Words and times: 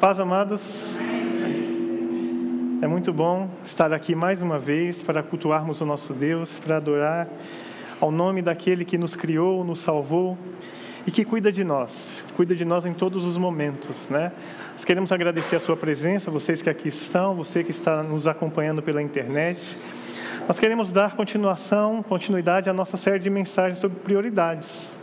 Paz, 0.00 0.20
amados. 0.20 0.94
É 2.80 2.86
muito 2.86 3.12
bom 3.12 3.50
estar 3.64 3.92
aqui 3.92 4.14
mais 4.14 4.40
uma 4.40 4.56
vez 4.56 5.02
para 5.02 5.24
cultuarmos 5.24 5.80
o 5.80 5.84
nosso 5.84 6.12
Deus, 6.12 6.56
para 6.56 6.76
adorar 6.76 7.26
ao 8.00 8.12
nome 8.12 8.40
daquele 8.40 8.84
que 8.84 8.96
nos 8.96 9.16
criou, 9.16 9.64
nos 9.64 9.80
salvou 9.80 10.38
e 11.04 11.10
que 11.10 11.24
cuida 11.24 11.50
de 11.50 11.64
nós, 11.64 12.24
cuida 12.36 12.54
de 12.54 12.64
nós 12.64 12.86
em 12.86 12.92
todos 12.92 13.24
os 13.24 13.36
momentos, 13.36 14.08
né? 14.08 14.30
Nós 14.70 14.84
queremos 14.84 15.10
agradecer 15.10 15.56
a 15.56 15.60
sua 15.60 15.76
presença, 15.76 16.30
vocês 16.30 16.62
que 16.62 16.70
aqui 16.70 16.86
estão, 16.86 17.34
você 17.34 17.64
que 17.64 17.72
está 17.72 18.00
nos 18.00 18.28
acompanhando 18.28 18.80
pela 18.80 19.02
internet. 19.02 19.76
Nós 20.46 20.60
queremos 20.60 20.92
dar 20.92 21.16
continuação, 21.16 22.04
continuidade 22.04 22.70
à 22.70 22.72
nossa 22.72 22.96
série 22.96 23.18
de 23.18 23.30
mensagens 23.30 23.80
sobre 23.80 23.98
prioridades. 23.98 24.97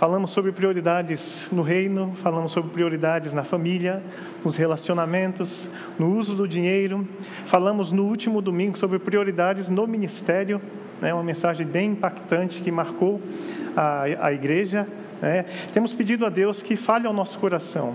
Falamos 0.00 0.30
sobre 0.30 0.50
prioridades 0.50 1.50
no 1.52 1.60
reino, 1.60 2.14
falamos 2.22 2.52
sobre 2.52 2.70
prioridades 2.70 3.34
na 3.34 3.44
família, 3.44 4.02
nos 4.42 4.56
relacionamentos, 4.56 5.68
no 5.98 6.16
uso 6.16 6.34
do 6.34 6.48
dinheiro. 6.48 7.06
Falamos 7.44 7.92
no 7.92 8.06
último 8.06 8.40
domingo 8.40 8.78
sobre 8.78 8.98
prioridades 8.98 9.68
no 9.68 9.86
ministério, 9.86 10.58
né, 11.02 11.12
uma 11.12 11.22
mensagem 11.22 11.66
bem 11.66 11.90
impactante 11.90 12.62
que 12.62 12.70
marcou 12.70 13.20
a, 13.76 14.04
a 14.22 14.32
igreja. 14.32 14.86
Né. 15.20 15.44
Temos 15.70 15.92
pedido 15.92 16.24
a 16.24 16.30
Deus 16.30 16.62
que 16.62 16.76
fale 16.76 17.06
ao 17.06 17.12
nosso 17.12 17.38
coração. 17.38 17.94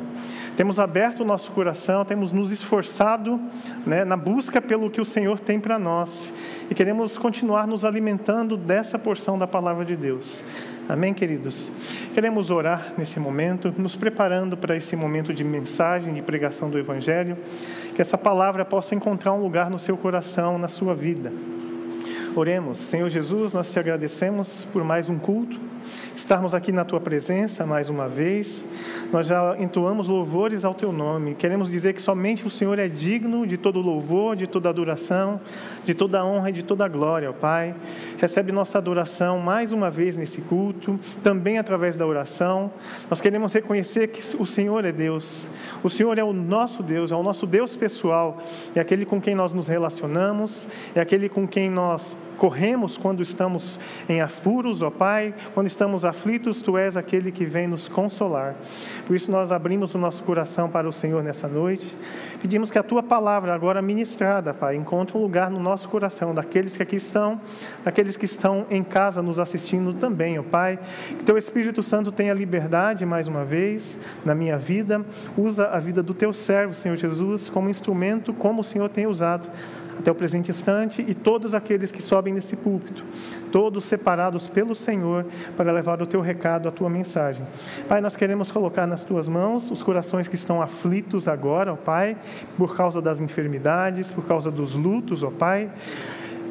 Temos 0.55 0.79
aberto 0.79 1.21
o 1.21 1.25
nosso 1.25 1.51
coração, 1.51 2.05
temos 2.05 2.31
nos 2.31 2.51
esforçado 2.51 3.41
né, 3.83 4.05
na 4.05 4.15
busca 4.15 4.61
pelo 4.61 4.91
que 4.91 5.01
o 5.01 5.05
Senhor 5.05 5.39
tem 5.39 5.59
para 5.59 5.79
nós 5.79 6.31
e 6.69 6.75
queremos 6.75 7.17
continuar 7.17 7.65
nos 7.65 7.83
alimentando 7.83 8.55
dessa 8.55 8.99
porção 8.99 9.39
da 9.39 9.47
palavra 9.47 9.83
de 9.83 9.95
Deus. 9.95 10.43
Amém, 10.87 11.15
queridos? 11.15 11.71
Queremos 12.13 12.51
orar 12.51 12.93
nesse 12.95 13.19
momento, 13.19 13.73
nos 13.75 13.95
preparando 13.95 14.55
para 14.55 14.77
esse 14.77 14.95
momento 14.95 15.33
de 15.33 15.43
mensagem, 15.43 16.13
de 16.13 16.21
pregação 16.21 16.69
do 16.69 16.77
Evangelho, 16.77 17.35
que 17.95 18.01
essa 18.01 18.19
palavra 18.19 18.63
possa 18.63 18.93
encontrar 18.93 19.33
um 19.33 19.41
lugar 19.41 19.67
no 19.71 19.79
seu 19.79 19.97
coração, 19.97 20.59
na 20.59 20.67
sua 20.67 20.93
vida. 20.93 21.33
Oremos, 22.35 22.77
Senhor 22.77 23.09
Jesus, 23.09 23.51
nós 23.51 23.71
te 23.71 23.79
agradecemos 23.79 24.67
por 24.71 24.83
mais 24.83 25.09
um 25.09 25.17
culto 25.17 25.59
estarmos 26.15 26.53
aqui 26.53 26.71
na 26.71 26.85
tua 26.85 26.99
presença 26.99 27.65
mais 27.65 27.89
uma 27.89 28.07
vez. 28.07 28.65
Nós 29.11 29.27
já 29.27 29.55
entoamos 29.57 30.07
louvores 30.07 30.65
ao 30.65 30.73
teu 30.73 30.91
nome. 30.91 31.35
Queremos 31.35 31.69
dizer 31.69 31.93
que 31.93 32.01
somente 32.01 32.45
o 32.45 32.49
Senhor 32.49 32.79
é 32.79 32.87
digno 32.87 33.45
de 33.45 33.57
todo 33.57 33.79
louvor, 33.79 34.35
de 34.35 34.47
toda 34.47 34.69
adoração, 34.69 35.39
de 35.83 35.93
toda 35.93 36.25
honra 36.25 36.49
e 36.49 36.53
de 36.53 36.63
toda 36.63 36.87
glória, 36.87 37.29
ó 37.29 37.33
Pai. 37.33 37.75
Recebe 38.17 38.51
nossa 38.51 38.77
adoração 38.77 39.39
mais 39.39 39.71
uma 39.71 39.89
vez 39.89 40.17
nesse 40.17 40.41
culto, 40.41 40.99
também 41.23 41.57
através 41.57 41.95
da 41.95 42.05
oração. 42.05 42.71
Nós 43.09 43.21
queremos 43.21 43.53
reconhecer 43.53 44.07
que 44.07 44.21
o 44.37 44.45
Senhor 44.45 44.85
é 44.85 44.91
Deus. 44.91 45.49
O 45.83 45.89
Senhor 45.89 46.17
é 46.17 46.23
o 46.23 46.33
nosso 46.33 46.81
Deus, 46.81 47.11
é 47.11 47.15
o 47.15 47.23
nosso 47.23 47.45
Deus 47.45 47.75
pessoal, 47.75 48.41
é 48.73 48.79
aquele 48.79 49.05
com 49.05 49.21
quem 49.21 49.35
nós 49.35 49.53
nos 49.53 49.67
relacionamos, 49.67 50.67
é 50.93 51.01
aquele 51.01 51.29
com 51.29 51.47
quem 51.47 51.69
nós 51.69 52.17
corremos 52.35 52.97
quando 52.97 53.21
estamos 53.21 53.79
em 54.07 54.21
apuros, 54.21 54.81
ó 54.81 54.89
Pai, 54.89 55.33
quando 55.53 55.67
estamos 55.75 56.05
aflitos, 56.05 56.61
Tu 56.61 56.77
és 56.77 56.95
aquele 56.95 57.31
que 57.31 57.45
vem 57.45 57.67
nos 57.67 57.89
consolar. 57.89 58.55
Por 59.05 59.15
isso 59.15 59.29
nós 59.29 59.51
abrimos 59.51 59.93
o 59.93 59.97
nosso 59.97 60.23
coração 60.23 60.69
para 60.69 60.87
o 60.87 60.91
Senhor 60.91 61.21
nessa 61.21 61.49
noite. 61.49 61.97
Pedimos 62.41 62.71
que 62.71 62.79
a 62.79 62.83
Tua 62.83 63.03
palavra, 63.03 63.53
agora 63.53 63.81
ministrada, 63.81 64.53
Pai, 64.53 64.77
encontre 64.77 65.17
um 65.17 65.21
lugar 65.21 65.51
no 65.51 65.59
nosso 65.59 65.89
coração, 65.89 66.33
daqueles 66.33 66.77
que 66.77 66.83
aqui 66.83 66.95
estão, 66.95 67.41
daqueles 67.83 68.15
que 68.15 68.23
estão 68.25 68.65
em 68.69 68.83
casa 68.83 69.21
nos 69.21 69.37
assistindo 69.37 69.93
também, 69.93 70.39
ó 70.39 70.43
Pai. 70.43 70.79
Que 71.17 71.25
Teu 71.25 71.37
Espírito 71.37 71.83
Santo 71.83 72.11
tenha 72.11 72.33
liberdade 72.33 73.05
mais 73.05 73.27
uma 73.27 73.43
vez 73.43 73.99
na 74.23 74.33
minha 74.33 74.57
vida. 74.57 75.05
Usa 75.37 75.67
a 75.67 75.79
vida 75.79 76.01
do 76.01 76.13
Teu 76.13 76.31
servo, 76.31 76.73
Senhor 76.73 76.95
Jesus, 76.95 77.49
como 77.49 77.69
instrumento, 77.69 78.33
como 78.33 78.61
o 78.61 78.63
Senhor 78.63 78.89
tem 78.89 79.05
usado 79.07 79.49
até 79.97 80.11
o 80.11 80.15
presente 80.15 80.51
instante 80.51 81.03
e 81.07 81.13
todos 81.13 81.55
aqueles 81.55 81.91
que 81.91 82.01
sobem 82.01 82.33
nesse 82.33 82.55
púlpito, 82.55 83.03
todos 83.51 83.85
separados 83.85 84.47
pelo 84.47 84.75
Senhor 84.75 85.25
para 85.55 85.71
levar 85.71 86.01
o 86.01 86.05
teu 86.05 86.21
recado, 86.21 86.67
a 86.67 86.71
tua 86.71 86.89
mensagem. 86.89 87.45
Pai, 87.87 88.01
nós 88.01 88.15
queremos 88.15 88.51
colocar 88.51 88.85
nas 88.85 89.03
tuas 89.03 89.29
mãos 89.29 89.71
os 89.71 89.81
corações 89.81 90.27
que 90.27 90.35
estão 90.35 90.61
aflitos 90.61 91.27
agora, 91.27 91.73
ó 91.73 91.75
Pai, 91.75 92.17
por 92.57 92.75
causa 92.75 93.01
das 93.01 93.19
enfermidades, 93.19 94.11
por 94.11 94.25
causa 94.25 94.51
dos 94.51 94.75
lutos, 94.75 95.23
ó 95.23 95.31
Pai 95.31 95.69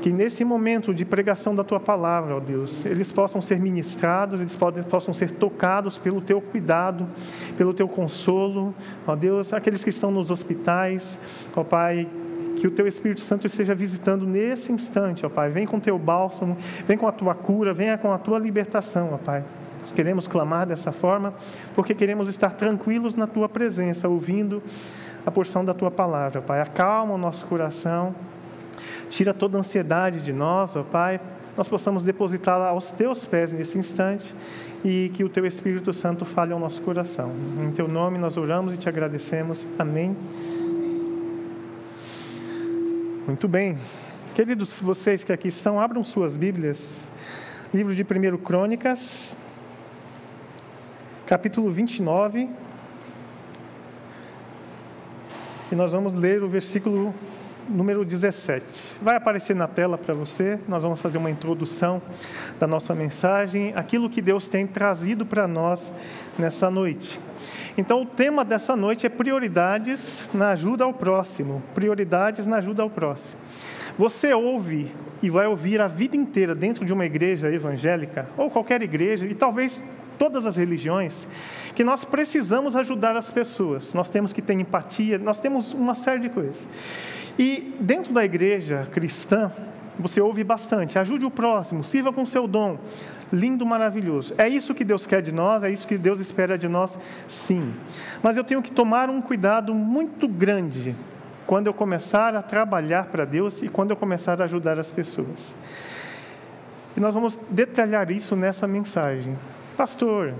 que 0.04 0.12
nesse 0.12 0.44
momento 0.44 0.92
de 0.92 1.02
pregação 1.02 1.54
da 1.54 1.64
tua 1.64 1.80
palavra, 1.80 2.36
ó 2.36 2.38
Deus, 2.38 2.84
eles 2.84 3.10
possam 3.10 3.40
ser 3.40 3.58
ministrados, 3.58 4.42
eles 4.42 4.54
possam 4.54 5.14
ser 5.14 5.30
tocados 5.30 5.96
pelo 5.96 6.20
teu 6.20 6.42
cuidado, 6.42 7.08
pelo 7.56 7.72
teu 7.72 7.88
consolo, 7.88 8.74
ó 9.06 9.16
Deus, 9.16 9.54
aqueles 9.54 9.82
que 9.82 9.88
estão 9.88 10.10
nos 10.10 10.30
hospitais, 10.30 11.18
ó 11.56 11.64
Pai, 11.64 12.06
que 12.64 12.68
o 12.68 12.70
teu 12.70 12.86
Espírito 12.86 13.20
Santo 13.20 13.46
esteja 13.46 13.74
visitando 13.74 14.24
nesse 14.24 14.72
instante, 14.72 15.26
ó 15.26 15.28
Pai. 15.28 15.50
Vem 15.50 15.66
com 15.66 15.76
o 15.76 15.80
teu 15.80 15.98
bálsamo, 15.98 16.56
vem 16.88 16.96
com 16.96 17.06
a 17.06 17.12
tua 17.12 17.34
cura, 17.34 17.74
venha 17.74 17.98
com 17.98 18.10
a 18.10 18.16
tua 18.16 18.38
libertação, 18.38 19.10
ó 19.12 19.18
Pai. 19.18 19.44
Nós 19.80 19.92
queremos 19.92 20.26
clamar 20.26 20.66
dessa 20.66 20.90
forma, 20.90 21.34
porque 21.74 21.94
queremos 21.94 22.26
estar 22.26 22.54
tranquilos 22.54 23.16
na 23.16 23.26
tua 23.26 23.50
presença, 23.50 24.08
ouvindo 24.08 24.62
a 25.26 25.30
porção 25.30 25.62
da 25.62 25.74
tua 25.74 25.90
palavra, 25.90 26.40
Pai. 26.40 26.62
Acalma 26.62 27.12
o 27.12 27.18
nosso 27.18 27.44
coração, 27.44 28.14
tira 29.10 29.34
toda 29.34 29.58
a 29.58 29.60
ansiedade 29.60 30.22
de 30.22 30.32
nós, 30.32 30.74
ó 30.74 30.82
Pai. 30.82 31.20
Nós 31.58 31.68
possamos 31.68 32.02
depositá-la 32.02 32.68
aos 32.68 32.90
teus 32.90 33.26
pés 33.26 33.52
nesse 33.52 33.76
instante 33.76 34.34
e 34.82 35.10
que 35.12 35.22
o 35.22 35.28
teu 35.28 35.44
Espírito 35.44 35.92
Santo 35.92 36.24
fale 36.24 36.54
ao 36.54 36.58
nosso 36.58 36.80
coração. 36.80 37.30
Em 37.60 37.70
teu 37.72 37.86
nome 37.86 38.16
nós 38.16 38.38
oramos 38.38 38.72
e 38.72 38.78
te 38.78 38.88
agradecemos. 38.88 39.66
Amém. 39.78 40.16
Muito 43.26 43.48
bem. 43.48 43.78
Queridos, 44.34 44.78
vocês 44.80 45.24
que 45.24 45.32
aqui 45.32 45.48
estão, 45.48 45.80
abram 45.80 46.04
suas 46.04 46.36
Bíblias. 46.36 47.08
Livro 47.72 47.94
de 47.94 48.02
1 48.02 48.36
Crônicas, 48.36 49.34
capítulo 51.26 51.70
29. 51.70 52.50
E 55.72 55.74
nós 55.74 55.92
vamos 55.92 56.12
ler 56.12 56.42
o 56.42 56.48
versículo 56.48 57.14
número 57.66 58.04
17. 58.04 58.98
Vai 59.00 59.16
aparecer 59.16 59.56
na 59.56 59.66
tela 59.66 59.96
para 59.96 60.12
você. 60.12 60.58
Nós 60.68 60.82
vamos 60.82 61.00
fazer 61.00 61.16
uma 61.16 61.30
introdução 61.30 62.02
da 62.60 62.66
nossa 62.66 62.94
mensagem, 62.94 63.72
aquilo 63.74 64.10
que 64.10 64.20
Deus 64.20 64.50
tem 64.50 64.66
trazido 64.66 65.24
para 65.24 65.48
nós 65.48 65.90
nessa 66.38 66.70
noite. 66.70 67.18
Então, 67.76 68.02
o 68.02 68.06
tema 68.06 68.44
dessa 68.44 68.76
noite 68.76 69.06
é 69.06 69.08
prioridades 69.08 70.30
na 70.32 70.50
ajuda 70.50 70.84
ao 70.84 70.92
próximo. 70.92 71.62
Prioridades 71.74 72.46
na 72.46 72.58
ajuda 72.58 72.82
ao 72.82 72.90
próximo. 72.90 73.38
Você 73.98 74.32
ouve 74.32 74.90
e 75.22 75.30
vai 75.30 75.46
ouvir 75.46 75.80
a 75.80 75.86
vida 75.86 76.16
inteira 76.16 76.54
dentro 76.54 76.84
de 76.84 76.92
uma 76.92 77.06
igreja 77.06 77.50
evangélica, 77.50 78.28
ou 78.36 78.50
qualquer 78.50 78.82
igreja, 78.82 79.26
e 79.26 79.34
talvez 79.34 79.80
todas 80.18 80.46
as 80.46 80.56
religiões, 80.56 81.26
que 81.74 81.84
nós 81.84 82.04
precisamos 82.04 82.76
ajudar 82.76 83.16
as 83.16 83.30
pessoas, 83.30 83.94
nós 83.94 84.10
temos 84.10 84.32
que 84.32 84.42
ter 84.42 84.54
empatia, 84.54 85.18
nós 85.18 85.40
temos 85.40 85.72
uma 85.72 85.94
série 85.94 86.20
de 86.20 86.28
coisas. 86.28 86.66
E 87.38 87.74
dentro 87.80 88.12
da 88.12 88.24
igreja 88.24 88.86
cristã, 88.92 89.50
você 89.98 90.20
ouve 90.20 90.44
bastante: 90.44 90.98
ajude 90.98 91.24
o 91.24 91.30
próximo, 91.30 91.82
sirva 91.82 92.12
com 92.12 92.24
seu 92.26 92.46
dom, 92.46 92.78
lindo, 93.34 93.66
maravilhoso. 93.66 94.32
É 94.38 94.48
isso 94.48 94.74
que 94.74 94.84
Deus 94.84 95.04
quer 95.04 95.20
de 95.20 95.32
nós, 95.32 95.62
é 95.62 95.70
isso 95.70 95.86
que 95.86 95.98
Deus 95.98 96.20
espera 96.20 96.56
de 96.56 96.68
nós, 96.68 96.96
sim. 97.26 97.74
Mas 98.22 98.36
eu 98.36 98.44
tenho 98.44 98.62
que 98.62 98.70
tomar 98.70 99.10
um 99.10 99.20
cuidado 99.20 99.74
muito 99.74 100.28
grande 100.28 100.94
quando 101.46 101.66
eu 101.66 101.74
começar 101.74 102.34
a 102.34 102.42
trabalhar 102.42 103.06
para 103.06 103.24
Deus 103.24 103.62
e 103.62 103.68
quando 103.68 103.90
eu 103.90 103.96
começar 103.96 104.40
a 104.40 104.44
ajudar 104.44 104.78
as 104.78 104.92
pessoas. 104.92 105.54
E 106.96 107.00
nós 107.00 107.14
vamos 107.14 107.38
detalhar 107.50 108.10
isso 108.10 108.36
nessa 108.36 108.66
mensagem. 108.66 109.36
Pastor, 109.76 110.32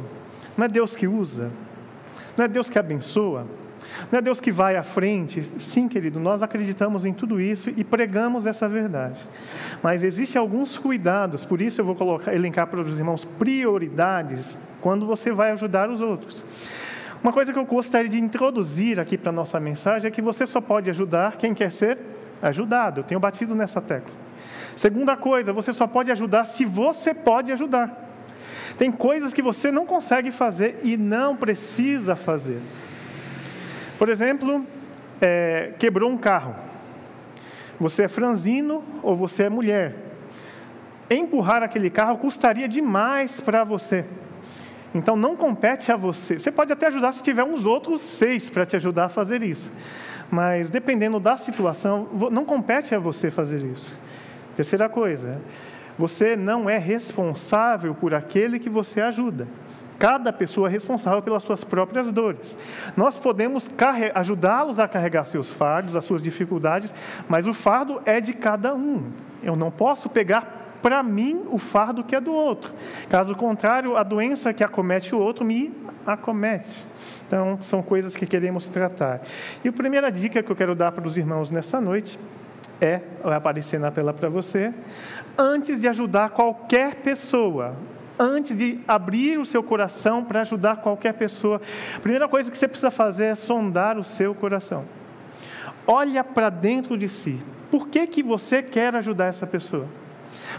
não 0.56 0.64
é 0.64 0.68
Deus 0.68 0.94
que 0.94 1.06
usa? 1.06 1.50
Não 2.36 2.44
é 2.44 2.48
Deus 2.48 2.70
que 2.70 2.78
abençoa? 2.78 3.44
Não 4.10 4.18
é 4.18 4.22
Deus 4.22 4.40
que 4.40 4.52
vai 4.52 4.76
à 4.76 4.82
frente? 4.82 5.42
Sim, 5.58 5.88
querido, 5.88 6.18
nós 6.20 6.42
acreditamos 6.42 7.04
em 7.04 7.12
tudo 7.12 7.40
isso 7.40 7.70
e 7.76 7.84
pregamos 7.84 8.46
essa 8.46 8.68
verdade. 8.68 9.20
Mas 9.82 10.02
existem 10.02 10.38
alguns 10.38 10.76
cuidados, 10.78 11.44
por 11.44 11.60
isso 11.60 11.80
eu 11.80 11.84
vou 11.84 11.94
colocar, 11.94 12.34
elencar 12.34 12.66
para 12.66 12.80
os 12.80 12.98
irmãos 12.98 13.24
prioridades 13.24 14.58
quando 14.80 15.06
você 15.06 15.32
vai 15.32 15.50
ajudar 15.52 15.90
os 15.90 16.00
outros. 16.00 16.44
Uma 17.22 17.32
coisa 17.32 17.52
que 17.52 17.58
eu 17.58 17.64
gostaria 17.64 18.10
de 18.10 18.18
introduzir 18.18 19.00
aqui 19.00 19.16
para 19.16 19.30
a 19.30 19.32
nossa 19.32 19.58
mensagem 19.58 20.08
é 20.08 20.10
que 20.10 20.20
você 20.20 20.46
só 20.46 20.60
pode 20.60 20.90
ajudar 20.90 21.36
quem 21.38 21.54
quer 21.54 21.70
ser 21.70 21.98
ajudado. 22.42 23.00
Eu 23.00 23.04
tenho 23.04 23.18
batido 23.18 23.54
nessa 23.54 23.80
tecla. 23.80 24.14
Segunda 24.76 25.16
coisa, 25.16 25.52
você 25.52 25.72
só 25.72 25.86
pode 25.86 26.10
ajudar 26.10 26.44
se 26.44 26.64
você 26.64 27.14
pode 27.14 27.50
ajudar. 27.52 28.04
Tem 28.76 28.90
coisas 28.90 29.32
que 29.32 29.40
você 29.40 29.70
não 29.70 29.86
consegue 29.86 30.30
fazer 30.30 30.80
e 30.82 30.96
não 30.96 31.36
precisa 31.36 32.14
fazer. 32.16 32.60
Por 33.98 34.08
exemplo, 34.08 34.66
é, 35.20 35.72
quebrou 35.78 36.10
um 36.10 36.16
carro. 36.16 36.54
Você 37.78 38.04
é 38.04 38.08
franzino 38.08 38.82
ou 39.02 39.16
você 39.16 39.44
é 39.44 39.48
mulher. 39.48 39.94
Empurrar 41.10 41.62
aquele 41.62 41.90
carro 41.90 42.18
custaria 42.18 42.68
demais 42.68 43.40
para 43.40 43.64
você. 43.64 44.04
Então 44.94 45.16
não 45.16 45.34
compete 45.34 45.90
a 45.90 45.96
você. 45.96 46.38
Você 46.38 46.52
pode 46.52 46.72
até 46.72 46.86
ajudar 46.86 47.12
se 47.12 47.22
tiver 47.22 47.42
uns 47.42 47.66
outros 47.66 48.00
seis 48.00 48.48
para 48.48 48.64
te 48.64 48.76
ajudar 48.76 49.06
a 49.06 49.08
fazer 49.08 49.42
isso. 49.42 49.70
Mas 50.30 50.70
dependendo 50.70 51.18
da 51.18 51.36
situação, 51.36 52.08
não 52.30 52.44
compete 52.44 52.94
a 52.94 52.98
você 52.98 53.30
fazer 53.30 53.62
isso. 53.64 53.98
Terceira 54.56 54.88
coisa, 54.88 55.40
você 55.98 56.36
não 56.36 56.70
é 56.70 56.78
responsável 56.78 57.94
por 57.94 58.14
aquele 58.14 58.58
que 58.58 58.70
você 58.70 59.00
ajuda. 59.00 59.48
Cada 59.98 60.32
pessoa 60.32 60.68
é 60.68 60.70
responsável 60.70 61.22
pelas 61.22 61.42
suas 61.42 61.64
próprias 61.64 62.12
dores. 62.12 62.56
Nós 62.96 63.18
podemos 63.18 63.70
ajudá-los 64.14 64.78
a 64.78 64.88
carregar 64.88 65.24
seus 65.24 65.52
fardos, 65.52 65.96
as 65.96 66.04
suas 66.04 66.22
dificuldades, 66.22 66.94
mas 67.28 67.46
o 67.46 67.54
fardo 67.54 68.00
é 68.04 68.20
de 68.20 68.32
cada 68.32 68.74
um. 68.74 69.10
Eu 69.42 69.56
não 69.56 69.70
posso 69.70 70.08
pegar 70.08 70.64
para 70.82 71.02
mim 71.02 71.44
o 71.48 71.58
fardo 71.58 72.04
que 72.04 72.14
é 72.14 72.20
do 72.20 72.32
outro. 72.32 72.72
Caso 73.08 73.34
contrário, 73.34 73.96
a 73.96 74.02
doença 74.02 74.52
que 74.52 74.62
acomete 74.62 75.14
o 75.14 75.18
outro 75.18 75.44
me 75.44 75.72
acomete. 76.06 76.86
Então, 77.26 77.58
são 77.62 77.82
coisas 77.82 78.14
que 78.14 78.26
queremos 78.26 78.68
tratar. 78.68 79.22
E 79.64 79.68
a 79.68 79.72
primeira 79.72 80.10
dica 80.12 80.42
que 80.42 80.52
eu 80.52 80.56
quero 80.56 80.74
dar 80.74 80.92
para 80.92 81.06
os 81.06 81.16
irmãos 81.16 81.50
nessa 81.50 81.80
noite 81.80 82.18
é, 82.80 83.00
vai 83.22 83.36
aparecer 83.36 83.80
na 83.80 83.90
tela 83.90 84.12
para 84.12 84.28
você, 84.28 84.72
antes 85.38 85.80
de 85.80 85.88
ajudar 85.88 86.30
qualquer 86.30 86.96
pessoa, 86.96 87.74
antes 88.18 88.56
de 88.56 88.78
abrir 88.86 89.38
o 89.38 89.44
seu 89.44 89.62
coração 89.62 90.24
para 90.24 90.40
ajudar 90.40 90.76
qualquer 90.76 91.14
pessoa, 91.14 91.60
a 91.96 92.00
primeira 92.00 92.28
coisa 92.28 92.50
que 92.50 92.58
você 92.58 92.68
precisa 92.68 92.90
fazer 92.90 93.26
é 93.26 93.34
sondar 93.34 93.98
o 93.98 94.04
seu 94.04 94.34
coração. 94.34 94.84
Olha 95.86 96.24
para 96.24 96.48
dentro 96.48 96.96
de 96.96 97.08
si. 97.08 97.40
Por 97.70 97.88
que, 97.88 98.06
que 98.06 98.22
você 98.22 98.62
quer 98.62 98.94
ajudar 98.96 99.26
essa 99.26 99.46
pessoa? 99.46 99.86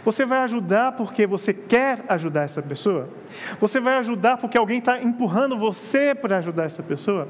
Você 0.04 0.26
vai 0.26 0.40
ajudar 0.40 0.94
porque 0.94 1.26
você 1.26 1.54
quer 1.54 2.04
ajudar 2.08 2.44
essa 2.44 2.62
pessoa? 2.62 3.10
Você 3.60 3.80
vai 3.80 3.98
ajudar 3.98 4.38
porque 4.38 4.58
alguém 4.58 4.80
está 4.80 5.02
empurrando 5.02 5.58
você 5.58 6.14
para 6.14 6.38
ajudar 6.38 6.66
essa 6.66 6.84
pessoa? 6.84 7.28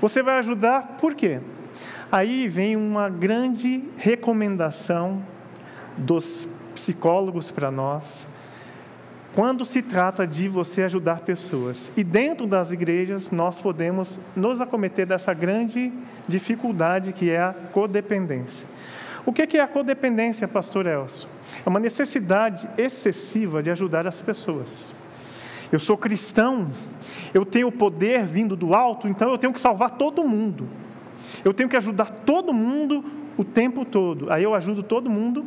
Você 0.00 0.22
vai 0.22 0.38
ajudar 0.38 0.96
por 1.00 1.14
quê? 1.14 1.40
Aí 2.10 2.48
vem 2.48 2.76
uma 2.76 3.08
grande 3.08 3.84
recomendação 3.96 5.22
dos 5.96 6.48
psicólogos 6.74 7.50
para 7.50 7.70
nós, 7.70 8.26
quando 9.34 9.64
se 9.64 9.82
trata 9.82 10.26
de 10.26 10.48
você 10.48 10.82
ajudar 10.82 11.20
pessoas. 11.20 11.92
E 11.96 12.02
dentro 12.02 12.46
das 12.46 12.72
igrejas, 12.72 13.30
nós 13.30 13.60
podemos 13.60 14.20
nos 14.34 14.60
acometer 14.60 15.06
dessa 15.06 15.32
grande 15.34 15.92
dificuldade 16.26 17.12
que 17.12 17.30
é 17.30 17.40
a 17.40 17.54
codependência. 17.72 18.66
O 19.24 19.32
que 19.32 19.56
é 19.56 19.60
a 19.60 19.66
codependência, 19.66 20.48
pastor 20.48 20.86
Elson? 20.86 21.28
É 21.64 21.68
uma 21.68 21.78
necessidade 21.78 22.68
excessiva 22.78 23.62
de 23.62 23.70
ajudar 23.70 24.06
as 24.06 24.22
pessoas. 24.22 24.94
Eu 25.70 25.78
sou 25.78 25.98
cristão, 25.98 26.70
eu 27.34 27.44
tenho 27.44 27.70
poder 27.70 28.24
vindo 28.24 28.56
do 28.56 28.74
alto, 28.74 29.06
então 29.06 29.30
eu 29.30 29.36
tenho 29.36 29.52
que 29.52 29.60
salvar 29.60 29.90
todo 29.90 30.24
mundo. 30.24 30.66
Eu 31.44 31.52
tenho 31.52 31.68
que 31.68 31.76
ajudar 31.76 32.06
todo 32.24 32.54
mundo 32.54 33.04
o 33.36 33.44
tempo 33.44 33.84
todo. 33.84 34.32
Aí 34.32 34.42
eu 34.42 34.54
ajudo 34.54 34.82
todo 34.82 35.10
mundo 35.10 35.44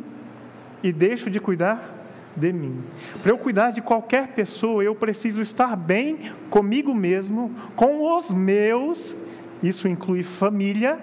e 0.82 0.92
deixo 0.92 1.28
de 1.28 1.40
cuidar 1.40 2.01
de 2.36 2.52
mim. 2.52 2.82
Para 3.22 3.32
eu 3.32 3.38
cuidar 3.38 3.70
de 3.70 3.80
qualquer 3.80 4.28
pessoa, 4.28 4.82
eu 4.82 4.94
preciso 4.94 5.42
estar 5.42 5.76
bem 5.76 6.32
comigo 6.50 6.94
mesmo, 6.94 7.54
com 7.76 8.16
os 8.16 8.30
meus, 8.30 9.14
isso 9.62 9.88
inclui 9.88 10.22
família, 10.22 10.98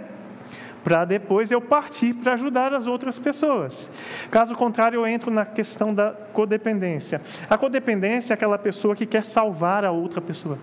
para 0.83 1.05
depois 1.05 1.51
eu 1.51 1.61
partir 1.61 2.13
para 2.13 2.33
ajudar 2.33 2.73
as 2.73 2.87
outras 2.87 3.19
pessoas. 3.19 3.89
Caso 4.31 4.55
contrário, 4.55 4.97
eu 4.97 5.07
entro 5.07 5.29
na 5.29 5.45
questão 5.45 5.93
da 5.93 6.11
codependência. 6.33 7.21
A 7.49 7.57
codependência 7.57 8.33
é 8.33 8.35
aquela 8.35 8.57
pessoa 8.57 8.95
que 8.95 9.05
quer 9.05 9.23
salvar 9.23 9.83
a 9.83 9.91
outra 9.91 10.21
pessoa. 10.21 10.57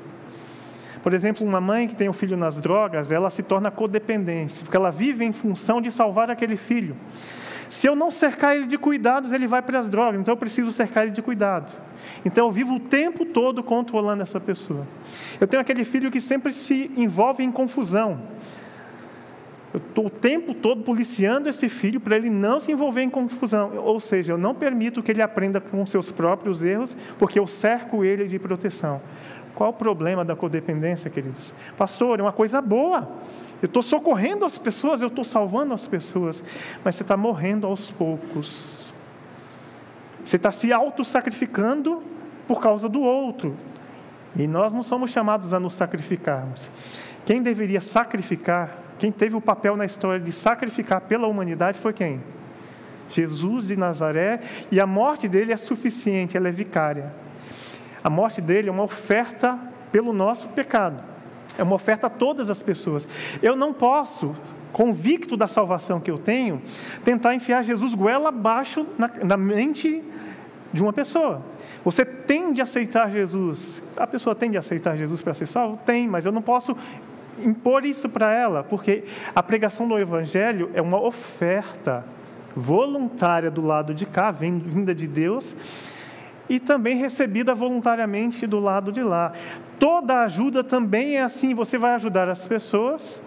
Por 1.02 1.14
exemplo, 1.14 1.46
uma 1.46 1.60
mãe 1.60 1.86
que 1.86 1.94
tem 1.94 2.08
um 2.08 2.12
filho 2.12 2.36
nas 2.36 2.60
drogas, 2.60 3.12
ela 3.12 3.30
se 3.30 3.40
torna 3.40 3.70
codependente, 3.70 4.54
porque 4.64 4.76
ela 4.76 4.90
vive 4.90 5.24
em 5.24 5.32
função 5.32 5.80
de 5.80 5.92
salvar 5.92 6.30
aquele 6.30 6.56
filho. 6.56 6.96
Se 7.68 7.86
eu 7.86 7.96
não 7.96 8.10
cercar 8.10 8.56
ele 8.56 8.66
de 8.66 8.78
cuidados, 8.78 9.32
ele 9.32 9.46
vai 9.46 9.62
para 9.62 9.78
as 9.78 9.90
drogas, 9.90 10.20
então 10.20 10.32
eu 10.32 10.36
preciso 10.36 10.70
cercar 10.72 11.04
ele 11.04 11.12
de 11.12 11.22
cuidado. 11.22 11.70
Então 12.24 12.46
eu 12.46 12.52
vivo 12.52 12.76
o 12.76 12.80
tempo 12.80 13.24
todo 13.24 13.62
controlando 13.62 14.22
essa 14.22 14.40
pessoa. 14.40 14.86
Eu 15.40 15.46
tenho 15.46 15.60
aquele 15.60 15.84
filho 15.84 16.10
que 16.10 16.20
sempre 16.20 16.52
se 16.52 16.90
envolve 16.96 17.42
em 17.42 17.50
confusão. 17.50 18.20
Eu 19.74 19.78
estou 19.78 20.06
o 20.06 20.10
tempo 20.10 20.54
todo 20.54 20.82
policiando 20.82 21.48
esse 21.48 21.68
filho 21.68 22.00
para 22.00 22.16
ele 22.16 22.30
não 22.30 22.58
se 22.58 22.72
envolver 22.72 23.02
em 23.02 23.10
confusão. 23.10 23.76
Ou 23.76 24.00
seja, 24.00 24.32
eu 24.32 24.38
não 24.38 24.54
permito 24.54 25.02
que 25.02 25.10
ele 25.10 25.20
aprenda 25.20 25.60
com 25.60 25.84
seus 25.84 26.10
próprios 26.10 26.64
erros, 26.64 26.96
porque 27.18 27.38
eu 27.38 27.46
cerco 27.46 28.02
ele 28.02 28.26
de 28.26 28.38
proteção. 28.38 29.02
Qual 29.54 29.70
o 29.70 29.72
problema 29.72 30.24
da 30.24 30.36
codependência, 30.36 31.10
queridos? 31.10 31.52
Pastor, 31.76 32.20
é 32.20 32.22
uma 32.22 32.32
coisa 32.32 32.60
boa. 32.62 33.08
Eu 33.62 33.66
estou 33.66 33.82
socorrendo 33.82 34.44
as 34.44 34.58
pessoas, 34.58 35.00
eu 35.00 35.08
estou 35.08 35.24
salvando 35.24 35.72
as 35.72 35.86
pessoas, 35.86 36.42
mas 36.84 36.94
você 36.94 37.02
está 37.02 37.16
morrendo 37.16 37.66
aos 37.66 37.90
poucos. 37.90 38.92
Você 40.24 40.36
está 40.36 40.50
se 40.50 40.72
auto-sacrificando 40.72 42.02
por 42.46 42.60
causa 42.60 42.88
do 42.88 43.00
outro. 43.00 43.56
E 44.34 44.46
nós 44.46 44.74
não 44.74 44.82
somos 44.82 45.10
chamados 45.10 45.54
a 45.54 45.60
nos 45.60 45.74
sacrificarmos. 45.74 46.70
Quem 47.24 47.42
deveria 47.42 47.80
sacrificar, 47.80 48.78
quem 48.98 49.10
teve 49.10 49.34
o 49.34 49.40
papel 49.40 49.76
na 49.76 49.84
história 49.84 50.20
de 50.20 50.32
sacrificar 50.32 51.02
pela 51.02 51.26
humanidade 51.26 51.78
foi 51.78 51.92
quem? 51.92 52.22
Jesus 53.08 53.66
de 53.66 53.76
Nazaré, 53.76 54.40
e 54.70 54.80
a 54.80 54.86
morte 54.86 55.28
dele 55.28 55.52
é 55.52 55.56
suficiente, 55.56 56.36
ela 56.36 56.48
é 56.48 56.52
vicária. 56.52 57.12
A 58.02 58.10
morte 58.10 58.40
dele 58.40 58.68
é 58.68 58.72
uma 58.72 58.82
oferta 58.82 59.58
pelo 59.90 60.12
nosso 60.12 60.48
pecado. 60.48 61.02
É 61.58 61.62
uma 61.62 61.74
oferta 61.74 62.06
a 62.06 62.10
todas 62.10 62.50
as 62.50 62.62
pessoas. 62.62 63.08
Eu 63.42 63.56
não 63.56 63.72
posso, 63.72 64.34
convicto 64.72 65.36
da 65.36 65.46
salvação 65.46 66.00
que 66.00 66.10
eu 66.10 66.18
tenho, 66.18 66.60
tentar 67.04 67.34
enfiar 67.34 67.62
Jesus 67.62 67.94
goela 67.94 68.28
abaixo 68.28 68.86
na, 68.98 69.10
na 69.24 69.36
mente 69.36 70.02
de 70.72 70.82
uma 70.82 70.92
pessoa. 70.92 71.42
Você 71.84 72.04
tem 72.04 72.52
de 72.52 72.60
aceitar 72.60 73.10
Jesus. 73.10 73.82
A 73.96 74.06
pessoa 74.06 74.34
tem 74.34 74.50
de 74.50 74.58
aceitar 74.58 74.96
Jesus 74.96 75.22
para 75.22 75.34
ser 75.34 75.46
salvo? 75.46 75.78
Tem, 75.84 76.06
mas 76.06 76.26
eu 76.26 76.32
não 76.32 76.42
posso 76.42 76.76
impor 77.42 77.84
isso 77.84 78.08
para 78.08 78.32
ela, 78.32 78.62
porque 78.64 79.04
a 79.34 79.42
pregação 79.42 79.86
do 79.86 79.98
Evangelho 79.98 80.70
é 80.74 80.80
uma 80.80 81.00
oferta 81.00 82.04
voluntária 82.54 83.50
do 83.50 83.60
lado 83.60 83.92
de 83.92 84.06
cá, 84.06 84.30
vinda 84.30 84.94
de 84.94 85.06
Deus, 85.06 85.54
e 86.48 86.60
também 86.60 86.96
recebida 86.96 87.54
voluntariamente 87.54 88.46
do 88.46 88.60
lado 88.60 88.92
de 88.92 89.02
lá. 89.02 89.32
Toda 89.78 90.22
ajuda 90.22 90.62
também 90.62 91.16
é 91.16 91.22
assim, 91.22 91.54
você 91.54 91.76
vai 91.76 91.94
ajudar 91.94 92.28
as 92.28 92.46
pessoas 92.46 93.22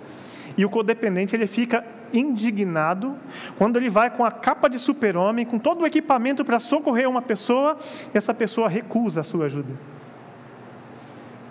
e 0.58 0.66
o 0.66 0.70
codependente 0.70 1.36
ele 1.36 1.48
fica 1.48 1.86
indignado 2.12 3.16
quando 3.58 3.78
ele 3.78 3.90
vai 3.90 4.10
com 4.10 4.26
a 4.26 4.32
capa 4.32 4.68
de 4.68 4.80
super-homem, 4.80 5.46
com 5.46 5.60
todo 5.60 5.82
o 5.82 5.86
equipamento 5.86 6.44
para 6.44 6.60
socorrer 6.60 7.08
uma 7.08 7.22
pessoa, 7.22 7.78
e 8.14 8.18
essa 8.18 8.34
pessoa 8.34 8.68
recusa 8.68 9.22
a 9.22 9.24
sua 9.24 9.46
ajuda. 9.46 9.74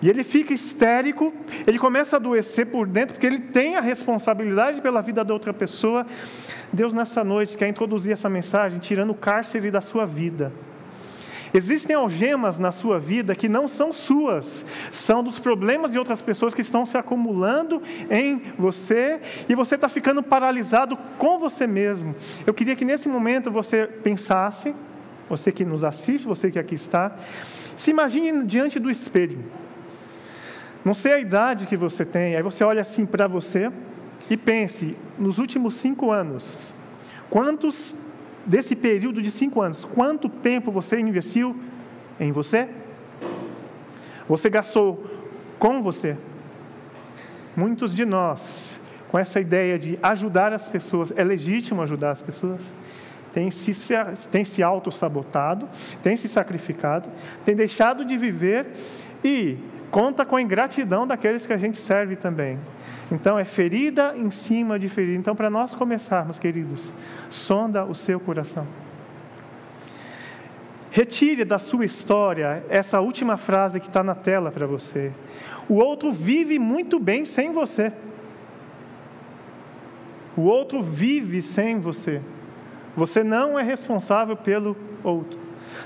E 0.01 0.09
ele 0.09 0.23
fica 0.23 0.53
histérico, 0.53 1.33
ele 1.67 1.79
começa 1.79 2.17
a 2.17 2.19
adoecer 2.19 2.67
por 2.67 2.87
dentro, 2.87 3.15
porque 3.15 3.27
ele 3.27 3.41
tem 3.41 3.77
a 3.77 3.81
responsabilidade 3.81 4.81
pela 4.81 5.01
vida 5.01 5.25
da 5.25 5.33
outra 5.33 5.53
pessoa. 5.53 6.07
Deus, 6.73 6.95
nessa 6.95 7.25
noite, 7.25 7.57
quer 7.57 7.69
introduzir 7.69 8.13
essa 8.13 8.29
mensagem, 8.29 8.79
tirando 8.79 9.11
o 9.11 9.15
cárcere 9.15 9.71
da 9.71 9.81
sua 9.81 10.07
vida 10.07 10.53
Existem 11.52 11.97
algemas 11.97 12.59
na 12.59 12.73
sua 12.73 12.99
vida 12.99 13.35
que 13.35 13.49
não 13.49 13.67
são 13.67 13.93
suas, 13.93 14.64
são 14.93 15.23
dos 15.23 15.38
problemas 15.38 15.93
de 15.93 15.99
outras 15.99 16.21
pessoas 16.21 16.52
que 16.52 16.61
estão 16.61 16.85
se 16.85 16.97
acumulando 16.97 17.83
em 18.11 18.43
você 18.59 19.21
e 19.49 19.55
você 19.55 19.75
está 19.75 19.88
ficando 19.88 20.23
paralisado 20.23 20.97
com 21.17 21.38
você 21.38 21.67
mesmo. 21.67 22.14
Eu 22.47 22.52
queria 22.52 22.76
que 22.76 22.85
nesse 22.85 23.09
momento 23.09 23.50
você 23.50 23.87
pensasse, 23.87 24.75
você 25.28 25.50
que 25.52 25.64
nos 25.64 25.85
assiste, 25.85 26.26
você 26.26 26.50
que 26.50 26.59
aqui 26.59 26.75
está, 26.75 27.17
se 27.76 27.90
imagine 27.90 28.45
diante 28.45 28.78
do 28.78 28.90
espelho. 28.90 29.38
Não 30.85 30.95
sei 30.95 31.12
a 31.12 31.19
idade 31.19 31.67
que 31.67 31.76
você 31.76 32.05
tem, 32.05 32.37
aí 32.37 32.43
você 32.43 32.64
olha 32.64 32.81
assim 32.81 33.05
para 33.05 33.26
você 33.26 33.71
e 34.31 34.37
pense: 34.37 34.97
nos 35.19 35.38
últimos 35.38 35.75
cinco 35.75 36.11
anos, 36.11 36.73
quantos 37.28 37.95
desse 38.49 38.75
período 38.75 39.21
de 39.21 39.31
cinco 39.31 39.61
anos, 39.61 39.85
quanto 39.85 40.28
tempo 40.28 40.73
você 40.73 40.99
investiu 40.99 41.55
em 42.19 42.33
você? 42.33 42.69
Você 44.26 44.49
gastou 44.49 45.07
com 45.59 45.83
você? 45.83 46.17
Muitos 47.55 47.95
de 47.95 48.05
nós, 48.05 48.81
com 49.09 49.19
essa 49.19 49.40
ideia 49.40 49.78
de 49.78 49.99
ajudar 50.02 50.52
as 50.52 50.69
pessoas, 50.69 51.12
é 51.14 51.23
legítimo 51.23 51.83
ajudar 51.83 52.11
as 52.11 52.23
pessoas, 52.23 52.75
tem 53.33 53.50
se, 53.50 53.73
tem 54.31 54.45
se 54.45 54.62
auto-sabotado, 54.62 55.69
tem 56.02 56.17
se 56.17 56.26
sacrificado, 56.26 57.09
tem 57.45 57.55
deixado 57.55 58.05
de 58.05 58.17
viver 58.17 58.67
e 59.23 59.59
conta 59.90 60.25
com 60.25 60.37
a 60.37 60.43
ingratidão 60.43 61.07
daqueles 61.07 61.45
que 61.45 61.52
a 61.52 61.57
gente 61.57 61.78
serve 61.78 62.17
também. 62.17 62.59
Então, 63.11 63.38
é 63.38 63.45
ferida 63.45 64.15
em 64.17 64.31
cima 64.31 64.79
de 64.79 64.88
ferida. 64.88 65.17
Então, 65.17 65.35
para 65.35 65.49
nós 65.49 65.75
começarmos, 65.75 66.38
queridos, 66.38 66.93
sonda 67.31 67.85
o 67.85 67.95
seu 67.95 68.21
coração. 68.21 68.67
Retire 70.91 71.45
da 71.45 71.59
sua 71.59 71.85
história 71.85 72.65
essa 72.69 73.00
última 73.00 73.37
frase 73.37 73.79
que 73.79 73.87
está 73.88 74.03
na 74.03 74.15
tela 74.15 74.50
para 74.50 74.67
você. 74.67 75.12
O 75.69 75.75
outro 75.75 76.11
vive 76.11 76.59
muito 76.59 76.99
bem 76.99 77.25
sem 77.25 77.53
você. 77.53 77.93
O 80.37 80.43
outro 80.43 80.83
vive 80.83 81.43
sem 81.43 81.79
você. 81.79 82.21
Você 82.97 83.23
não 83.23 83.59
é 83.59 83.62
responsável 83.62 84.37
pelo 84.37 84.77
outro. 85.05 85.38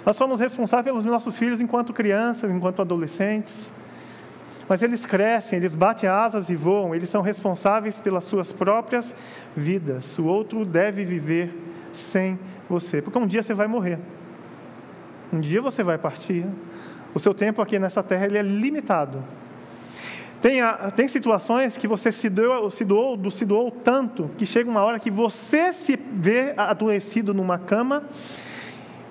Nós 0.05 0.17
somos 0.17 0.41
responsáveis 0.41 0.85
pelos 0.85 1.05
nossos 1.05 1.37
filhos 1.37 1.61
enquanto 1.61 1.93
crianças, 1.93 2.51
enquanto 2.51 2.81
adolescentes. 2.81 3.71
Mas 4.73 4.83
eles 4.83 5.05
crescem, 5.05 5.59
eles 5.59 5.75
batem 5.75 6.09
asas 6.09 6.49
e 6.49 6.55
voam, 6.55 6.95
eles 6.95 7.11
são 7.11 7.21
responsáveis 7.21 8.01
pelas 8.01 8.25
suas 8.25 8.53
próprias 8.53 9.15
vidas. 9.55 10.19
O 10.19 10.25
outro 10.25 10.65
deve 10.65 11.05
viver 11.05 11.55
sem 11.93 12.39
você, 12.71 13.03
porque 13.03 13.19
um 13.19 13.27
dia 13.27 13.43
você 13.43 13.53
vai 13.53 13.67
morrer. 13.67 13.99
Um 15.31 15.41
dia 15.41 15.61
você 15.61 15.83
vai 15.83 15.99
partir. 15.99 16.47
O 17.13 17.19
seu 17.19 17.35
tempo 17.35 17.61
aqui 17.61 17.79
nessa 17.79 18.03
terra 18.03 18.25
ele 18.25 18.39
é 18.39 18.43
limitado. 18.43 19.23
Tem, 20.41 20.61
tem 20.97 21.07
situações 21.07 21.77
que 21.77 21.87
você 21.87 22.11
se 22.11 22.31
doou, 22.31 22.71
se, 22.71 22.83
doou, 22.83 23.31
se 23.31 23.45
doou 23.45 23.71
tanto 23.71 24.31
que 24.39 24.47
chega 24.47 24.71
uma 24.71 24.83
hora 24.83 24.99
que 24.99 25.11
você 25.11 25.71
se 25.71 25.99
vê 26.15 26.55
adoecido 26.57 27.35
numa 27.35 27.59
cama 27.59 28.05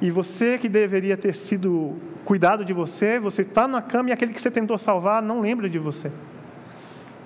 e 0.02 0.10
você 0.10 0.58
que 0.58 0.68
deveria 0.68 1.16
ter 1.16 1.36
sido 1.36 2.00
cuidado 2.26 2.64
de 2.64 2.74
você, 2.74 3.20
você 3.20 3.42
está 3.42 3.68
na 3.68 3.82
cama 3.82 4.10
e 4.10 4.12
aquele 4.12 4.34
que 4.34 4.42
você 4.42 4.52
tentou 4.52 4.78
salvar 4.78 5.22
não 5.22 5.42
lembra 5.42 5.70
de 5.70 5.80
você. 5.80 6.12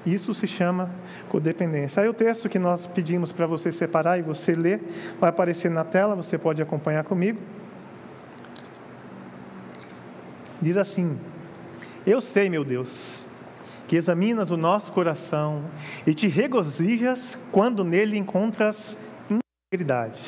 Isso 0.06 0.34
se 0.34 0.46
chama 0.46 0.92
codependência. 1.30 2.04
Aí 2.04 2.08
o 2.08 2.14
texto 2.14 2.48
que 2.48 2.60
nós 2.60 2.86
pedimos 2.86 3.32
para 3.32 3.48
você 3.48 3.72
separar 3.72 4.20
e 4.20 4.22
você 4.22 4.54
ler 4.54 4.80
vai 5.20 5.30
aparecer 5.30 5.72
na 5.72 5.84
tela, 5.84 6.16
você 6.16 6.38
pode 6.38 6.62
acompanhar 6.62 7.04
comigo. 7.04 7.40
Diz 10.62 10.78
assim: 10.78 11.20
Eu 12.06 12.22
sei, 12.22 12.50
meu 12.50 12.64
Deus, 12.64 13.28
que 13.88 13.96
examinas 13.96 14.52
o 14.52 14.58
nosso 14.58 14.92
coração 14.92 15.64
e 16.06 16.14
te 16.14 16.28
regozijas 16.28 17.38
quando 17.52 17.84
nele 17.84 18.16
encontras 18.16 18.96
integridade. 19.30 20.22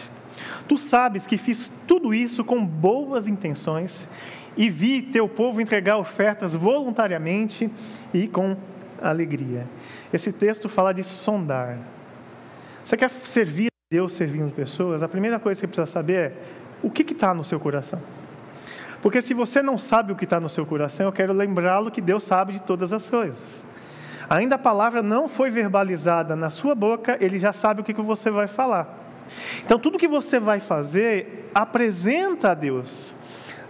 Tu 0.67 0.77
sabes 0.77 1.25
que 1.25 1.37
fiz 1.37 1.71
tudo 1.87 2.13
isso 2.13 2.43
com 2.43 2.65
boas 2.65 3.27
intenções 3.27 4.07
e 4.57 4.69
vi 4.69 5.01
teu 5.01 5.29
povo 5.29 5.61
entregar 5.61 5.97
ofertas 5.97 6.53
voluntariamente 6.53 7.71
e 8.13 8.27
com 8.27 8.57
alegria. 9.01 9.67
Esse 10.11 10.31
texto 10.31 10.67
fala 10.67 10.93
de 10.93 11.03
sondar. 11.03 11.77
Você 12.83 12.97
quer 12.97 13.09
servir 13.09 13.67
a 13.67 13.93
Deus 13.93 14.13
servindo 14.13 14.51
pessoas? 14.51 15.03
A 15.03 15.07
primeira 15.07 15.39
coisa 15.39 15.59
que 15.59 15.61
você 15.61 15.67
precisa 15.67 15.85
saber 15.85 16.13
é 16.13 16.33
o 16.81 16.89
que 16.89 17.03
está 17.03 17.33
no 17.33 17.43
seu 17.43 17.59
coração. 17.59 18.01
Porque 19.01 19.21
se 19.21 19.33
você 19.33 19.61
não 19.61 19.77
sabe 19.77 20.11
o 20.11 20.15
que 20.15 20.23
está 20.23 20.39
no 20.39 20.49
seu 20.49 20.65
coração, 20.65 21.05
eu 21.05 21.11
quero 21.11 21.33
lembrá-lo 21.33 21.91
que 21.91 22.01
Deus 22.01 22.23
sabe 22.23 22.53
de 22.53 22.61
todas 22.61 22.91
as 22.91 23.09
coisas. 23.09 23.63
Ainda 24.29 24.55
a 24.55 24.59
palavra 24.59 25.03
não 25.03 25.29
foi 25.29 25.49
verbalizada 25.49 26.35
na 26.35 26.49
sua 26.49 26.75
boca, 26.75 27.17
ele 27.21 27.39
já 27.39 27.53
sabe 27.53 27.81
o 27.81 27.83
que 27.83 27.93
você 27.93 28.29
vai 28.29 28.47
falar. 28.47 29.05
Então, 29.63 29.77
tudo 29.77 29.97
que 29.97 30.07
você 30.07 30.39
vai 30.39 30.59
fazer, 30.59 31.49
apresenta 31.53 32.51
a 32.51 32.53
Deus. 32.53 33.13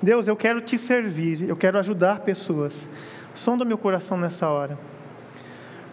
Deus, 0.02 0.28
eu 0.28 0.36
quero 0.36 0.62
te 0.62 0.78
servir, 0.78 1.48
eu 1.48 1.56
quero 1.56 1.80
ajudar 1.80 2.20
pessoas. 2.20 2.88
Sonda 3.34 3.66
meu 3.66 3.78
coração 3.78 4.18
nessa 4.18 4.48
hora. 4.48 4.78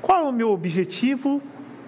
Qual 0.02 0.26
é 0.26 0.28
o 0.28 0.32
meu 0.32 0.50
objetivo 0.50 1.40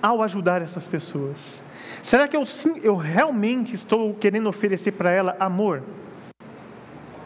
ao 0.02 0.22
ajudar 0.22 0.62
essas 0.62 0.88
pessoas? 0.88 1.62
Será 2.02 2.26
que 2.26 2.36
eu, 2.36 2.44
eu 2.82 2.96
realmente 2.96 3.74
estou 3.74 4.14
querendo 4.14 4.48
oferecer 4.48 4.92
para 4.92 5.10
ela 5.10 5.36
amor? 5.38 5.82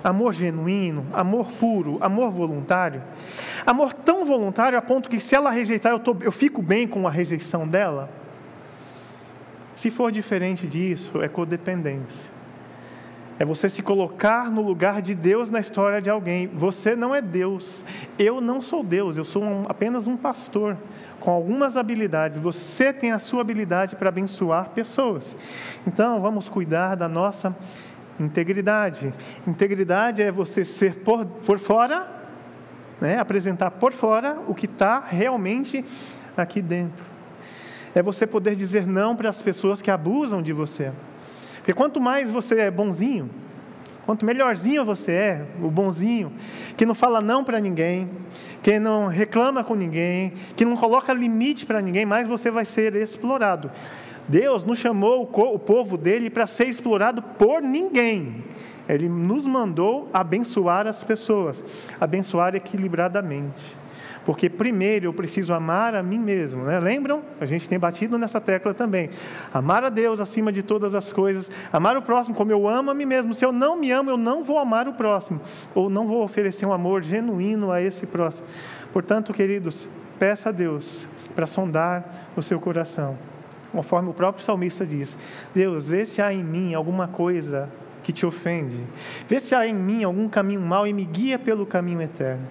amor 0.02 0.32
genuíno, 0.32 1.06
amor 1.12 1.52
puro, 1.52 1.98
amor 2.00 2.30
voluntário. 2.30 3.02
Amor 3.66 3.92
tão 3.92 4.24
voluntário 4.24 4.78
a 4.78 4.82
ponto 4.82 5.10
que 5.10 5.20
se 5.20 5.34
ela 5.34 5.50
rejeitar, 5.50 5.92
eu, 5.92 5.98
tô, 5.98 6.16
eu 6.20 6.32
fico 6.32 6.62
bem 6.62 6.88
com 6.88 7.06
a 7.06 7.10
rejeição 7.10 7.68
dela. 7.68 8.10
Se 9.76 9.90
for 9.90 10.10
diferente 10.10 10.66
disso, 10.66 11.22
é 11.22 11.28
codependência. 11.28 12.39
É 13.40 13.44
você 13.44 13.68
se 13.68 13.82
colocar 13.82 14.48
no 14.50 14.60
lugar 14.60 15.02
de 15.02 15.14
Deus 15.14 15.50
na 15.50 15.58
história 15.58 16.00
de 16.00 16.08
alguém. 16.08 16.46
Você 16.46 16.94
não 16.94 17.12
é 17.14 17.20
Deus. 17.20 17.82
Eu 18.18 18.40
não 18.40 18.60
sou 18.62 18.84
Deus. 18.84 19.16
Eu 19.16 19.24
sou 19.24 19.42
um, 19.42 19.64
apenas 19.66 20.06
um 20.06 20.16
pastor 20.16 20.76
com 21.18 21.32
algumas 21.32 21.76
habilidades. 21.76 22.38
Você 22.38 22.92
tem 22.92 23.10
a 23.10 23.18
sua 23.18 23.40
habilidade 23.40 23.96
para 23.96 24.10
abençoar 24.10 24.68
pessoas. 24.70 25.36
Então, 25.86 26.20
vamos 26.20 26.48
cuidar 26.48 26.94
da 26.94 27.08
nossa 27.08 27.56
Integridade. 28.20 29.14
Integridade 29.46 30.20
é 30.20 30.30
você 30.30 30.62
ser 30.62 30.96
por, 30.96 31.24
por 31.24 31.58
fora, 31.58 32.06
né? 33.00 33.18
apresentar 33.18 33.70
por 33.70 33.94
fora 33.94 34.38
o 34.46 34.54
que 34.54 34.66
está 34.66 35.00
realmente 35.00 35.82
aqui 36.36 36.60
dentro. 36.60 37.02
É 37.94 38.02
você 38.02 38.26
poder 38.26 38.54
dizer 38.54 38.86
não 38.86 39.16
para 39.16 39.30
as 39.30 39.40
pessoas 39.40 39.80
que 39.80 39.90
abusam 39.90 40.42
de 40.42 40.52
você. 40.52 40.92
Porque 41.70 41.78
quanto 41.78 42.00
mais 42.00 42.28
você 42.28 42.56
é 42.62 42.68
bonzinho, 42.68 43.30
quanto 44.04 44.26
melhorzinho 44.26 44.84
você 44.84 45.12
é, 45.12 45.46
o 45.62 45.70
bonzinho, 45.70 46.32
que 46.76 46.84
não 46.84 46.96
fala 46.96 47.20
não 47.20 47.44
para 47.44 47.60
ninguém, 47.60 48.10
que 48.60 48.80
não 48.80 49.06
reclama 49.06 49.62
com 49.62 49.76
ninguém, 49.76 50.32
que 50.56 50.64
não 50.64 50.76
coloca 50.76 51.12
limite 51.12 51.64
para 51.64 51.80
ninguém, 51.80 52.04
mais 52.04 52.26
você 52.26 52.50
vai 52.50 52.64
ser 52.64 52.96
explorado. 52.96 53.70
Deus 54.26 54.64
não 54.64 54.74
chamou 54.74 55.30
o 55.32 55.58
povo 55.60 55.96
dele 55.96 56.28
para 56.28 56.44
ser 56.44 56.66
explorado 56.66 57.22
por 57.22 57.62
ninguém. 57.62 58.42
Ele 58.88 59.08
nos 59.08 59.46
mandou 59.46 60.10
abençoar 60.12 60.88
as 60.88 61.04
pessoas, 61.04 61.64
abençoar 62.00 62.56
equilibradamente. 62.56 63.78
Porque 64.24 64.48
primeiro 64.48 65.06
eu 65.06 65.12
preciso 65.12 65.52
amar 65.54 65.94
a 65.94 66.02
mim 66.02 66.18
mesmo, 66.18 66.64
né? 66.64 66.78
Lembram? 66.78 67.22
A 67.40 67.46
gente 67.46 67.68
tem 67.68 67.78
batido 67.78 68.18
nessa 68.18 68.40
tecla 68.40 68.74
também. 68.74 69.10
Amar 69.52 69.82
a 69.84 69.88
Deus 69.88 70.20
acima 70.20 70.52
de 70.52 70.62
todas 70.62 70.94
as 70.94 71.12
coisas, 71.12 71.50
amar 71.72 71.96
o 71.96 72.02
próximo 72.02 72.36
como 72.36 72.52
eu 72.52 72.68
amo 72.68 72.90
a 72.90 72.94
mim 72.94 73.06
mesmo. 73.06 73.32
Se 73.32 73.44
eu 73.44 73.52
não 73.52 73.76
me 73.76 73.90
amo, 73.90 74.10
eu 74.10 74.16
não 74.16 74.44
vou 74.44 74.58
amar 74.58 74.86
o 74.88 74.92
próximo, 74.92 75.40
ou 75.74 75.88
não 75.88 76.06
vou 76.06 76.22
oferecer 76.22 76.66
um 76.66 76.72
amor 76.72 77.02
genuíno 77.02 77.72
a 77.72 77.80
esse 77.80 78.06
próximo. 78.06 78.46
Portanto, 78.92 79.32
queridos, 79.32 79.88
peça 80.18 80.50
a 80.50 80.52
Deus 80.52 81.08
para 81.34 81.46
sondar 81.46 82.28
o 82.36 82.42
seu 82.42 82.60
coração 82.60 83.16
conforme 83.72 84.10
o 84.10 84.14
próprio 84.14 84.44
salmista 84.44 84.84
diz: 84.84 85.16
Deus, 85.54 85.86
vê 85.86 86.04
se 86.04 86.20
há 86.20 86.32
em 86.32 86.42
mim 86.42 86.74
alguma 86.74 87.08
coisa 87.08 87.68
que 88.02 88.12
te 88.12 88.24
ofende, 88.24 88.78
vê 89.28 89.38
se 89.38 89.54
há 89.54 89.66
em 89.66 89.74
mim 89.74 90.04
algum 90.04 90.28
caminho 90.28 90.60
mau 90.60 90.86
e 90.86 90.92
me 90.92 91.04
guia 91.04 91.38
pelo 91.38 91.66
caminho 91.66 92.02
eterno. 92.02 92.46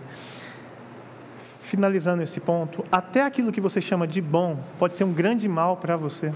Finalizando 1.69 2.23
esse 2.23 2.39
ponto, 2.39 2.83
até 2.91 3.21
aquilo 3.21 3.51
que 3.51 3.61
você 3.61 3.79
chama 3.79 4.07
de 4.07 4.19
bom 4.19 4.57
pode 4.79 4.95
ser 4.95 5.03
um 5.03 5.13
grande 5.13 5.47
mal 5.47 5.77
para 5.77 5.95
você. 5.95 6.33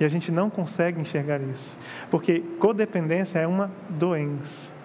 E 0.00 0.04
a 0.04 0.08
gente 0.08 0.32
não 0.32 0.48
consegue 0.48 0.98
enxergar 0.98 1.42
isso, 1.42 1.76
porque 2.10 2.40
codependência 2.58 3.38
é 3.38 3.46
uma 3.46 3.70
doença 3.86 4.80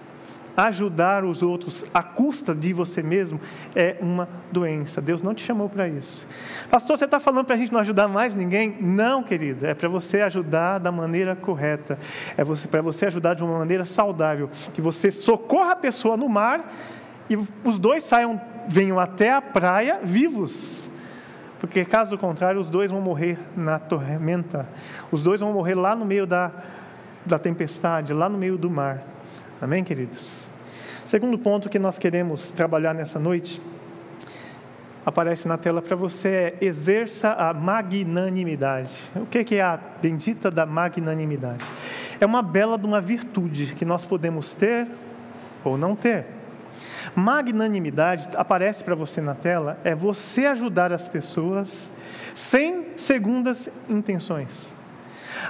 ajudar 0.56 1.26
os 1.26 1.44
outros 1.44 1.86
à 1.94 2.02
custa 2.02 2.56
de 2.56 2.72
você 2.72 3.04
mesmo 3.04 3.40
é 3.76 3.98
uma 4.00 4.28
doença. 4.52 5.02
Deus 5.02 5.22
não 5.22 5.34
te 5.34 5.44
chamou 5.44 5.68
para 5.68 5.88
isso. 5.88 6.26
Pastor, 6.70 6.98
você 6.98 7.06
está 7.06 7.20
falando 7.20 7.46
para 7.46 7.56
a 7.56 7.58
gente 7.58 7.74
não 7.74 7.80
ajudar 7.80 8.08
mais 8.08 8.34
ninguém? 8.34 8.78
Não, 8.80 9.22
querido. 9.22 9.66
É 9.66 9.74
para 9.74 9.90
você 9.90 10.22
ajudar 10.22 10.80
da 10.80 10.92
maneira 10.92 11.36
correta. 11.36 12.00
É 12.38 12.44
para 12.70 12.82
você 12.82 13.08
ajudar 13.08 13.34
de 13.34 13.44
uma 13.44 13.60
maneira 13.60 13.84
saudável. 13.84 14.50
Que 14.74 14.82
você 14.82 15.12
socorra 15.12 15.74
a 15.74 15.76
pessoa 15.76 16.16
no 16.16 16.30
mar 16.30 16.72
e 17.30 17.38
os 17.64 17.80
dois 17.80 18.04
saiam, 18.04 18.40
venham 18.68 19.00
até 19.00 19.32
a 19.32 19.42
praia 19.42 20.00
vivos. 20.04 20.90
Porque 21.60 21.84
caso 21.84 22.18
contrário, 22.18 22.60
os 22.60 22.70
dois 22.70 22.92
vão 22.92 23.02
morrer 23.02 23.40
na 23.56 23.80
tormenta. 23.80 24.68
Os 25.12 25.24
dois 25.24 25.42
vão 25.42 25.54
morrer 25.54 25.74
lá 25.74 25.96
no 25.96 26.06
meio 26.06 26.28
da, 26.28 26.52
da 27.26 27.40
tempestade, 27.40 28.14
lá 28.14 28.30
no 28.30 28.38
meio 28.38 28.58
do 28.58 28.70
mar. 28.70 29.02
Amém, 29.62 29.84
queridos? 29.84 30.52
Segundo 31.06 31.38
ponto 31.40 31.70
que 31.70 31.80
nós 31.80 31.98
queremos 31.98 32.52
trabalhar 32.52 32.94
nessa 32.94 33.18
noite, 33.18 33.62
aparece 35.06 35.48
na 35.48 35.58
tela 35.58 35.82
para 35.82 35.96
você, 35.96 36.28
é 36.30 36.66
exerça 36.66 37.32
a 37.34 37.54
magnanimidade. 37.54 38.94
O 39.16 39.26
que 39.26 39.56
é 39.56 39.62
a 39.62 39.80
bendita 40.02 40.52
da 40.52 40.66
magnanimidade? 40.66 41.64
É 42.20 42.26
uma 42.26 42.42
bela 42.42 42.78
de 42.78 42.86
uma 42.86 43.00
virtude 43.00 43.76
que 43.76 43.86
nós 43.86 44.04
podemos 44.04 44.56
ter 44.56 44.88
ou 45.64 45.78
não 45.78 45.96
ter. 45.96 46.26
Magnanimidade 47.16 48.30
aparece 48.36 48.84
para 48.84 48.96
você 48.96 49.22
na 49.22 49.36
tela, 49.36 49.80
é 49.84 49.96
você 49.96 50.46
ajudar 50.46 50.92
as 50.92 51.08
pessoas 51.08 51.90
sem 52.34 52.88
segundas 52.98 53.70
intenções 53.90 54.76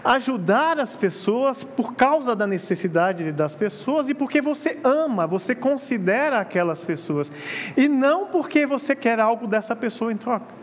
ajudar 0.03 0.79
as 0.79 0.95
pessoas 0.95 1.63
por 1.63 1.93
causa 1.93 2.35
da 2.35 2.45
necessidade 2.45 3.31
das 3.31 3.55
pessoas 3.55 4.09
e 4.09 4.13
porque 4.13 4.41
você 4.41 4.79
ama, 4.83 5.27
você 5.27 5.55
considera 5.55 6.39
aquelas 6.39 6.83
pessoas, 6.83 7.31
e 7.77 7.87
não 7.87 8.27
porque 8.27 8.65
você 8.65 8.95
quer 8.95 9.19
algo 9.19 9.47
dessa 9.47 9.75
pessoa 9.75 10.11
em 10.11 10.17
troca. 10.17 10.53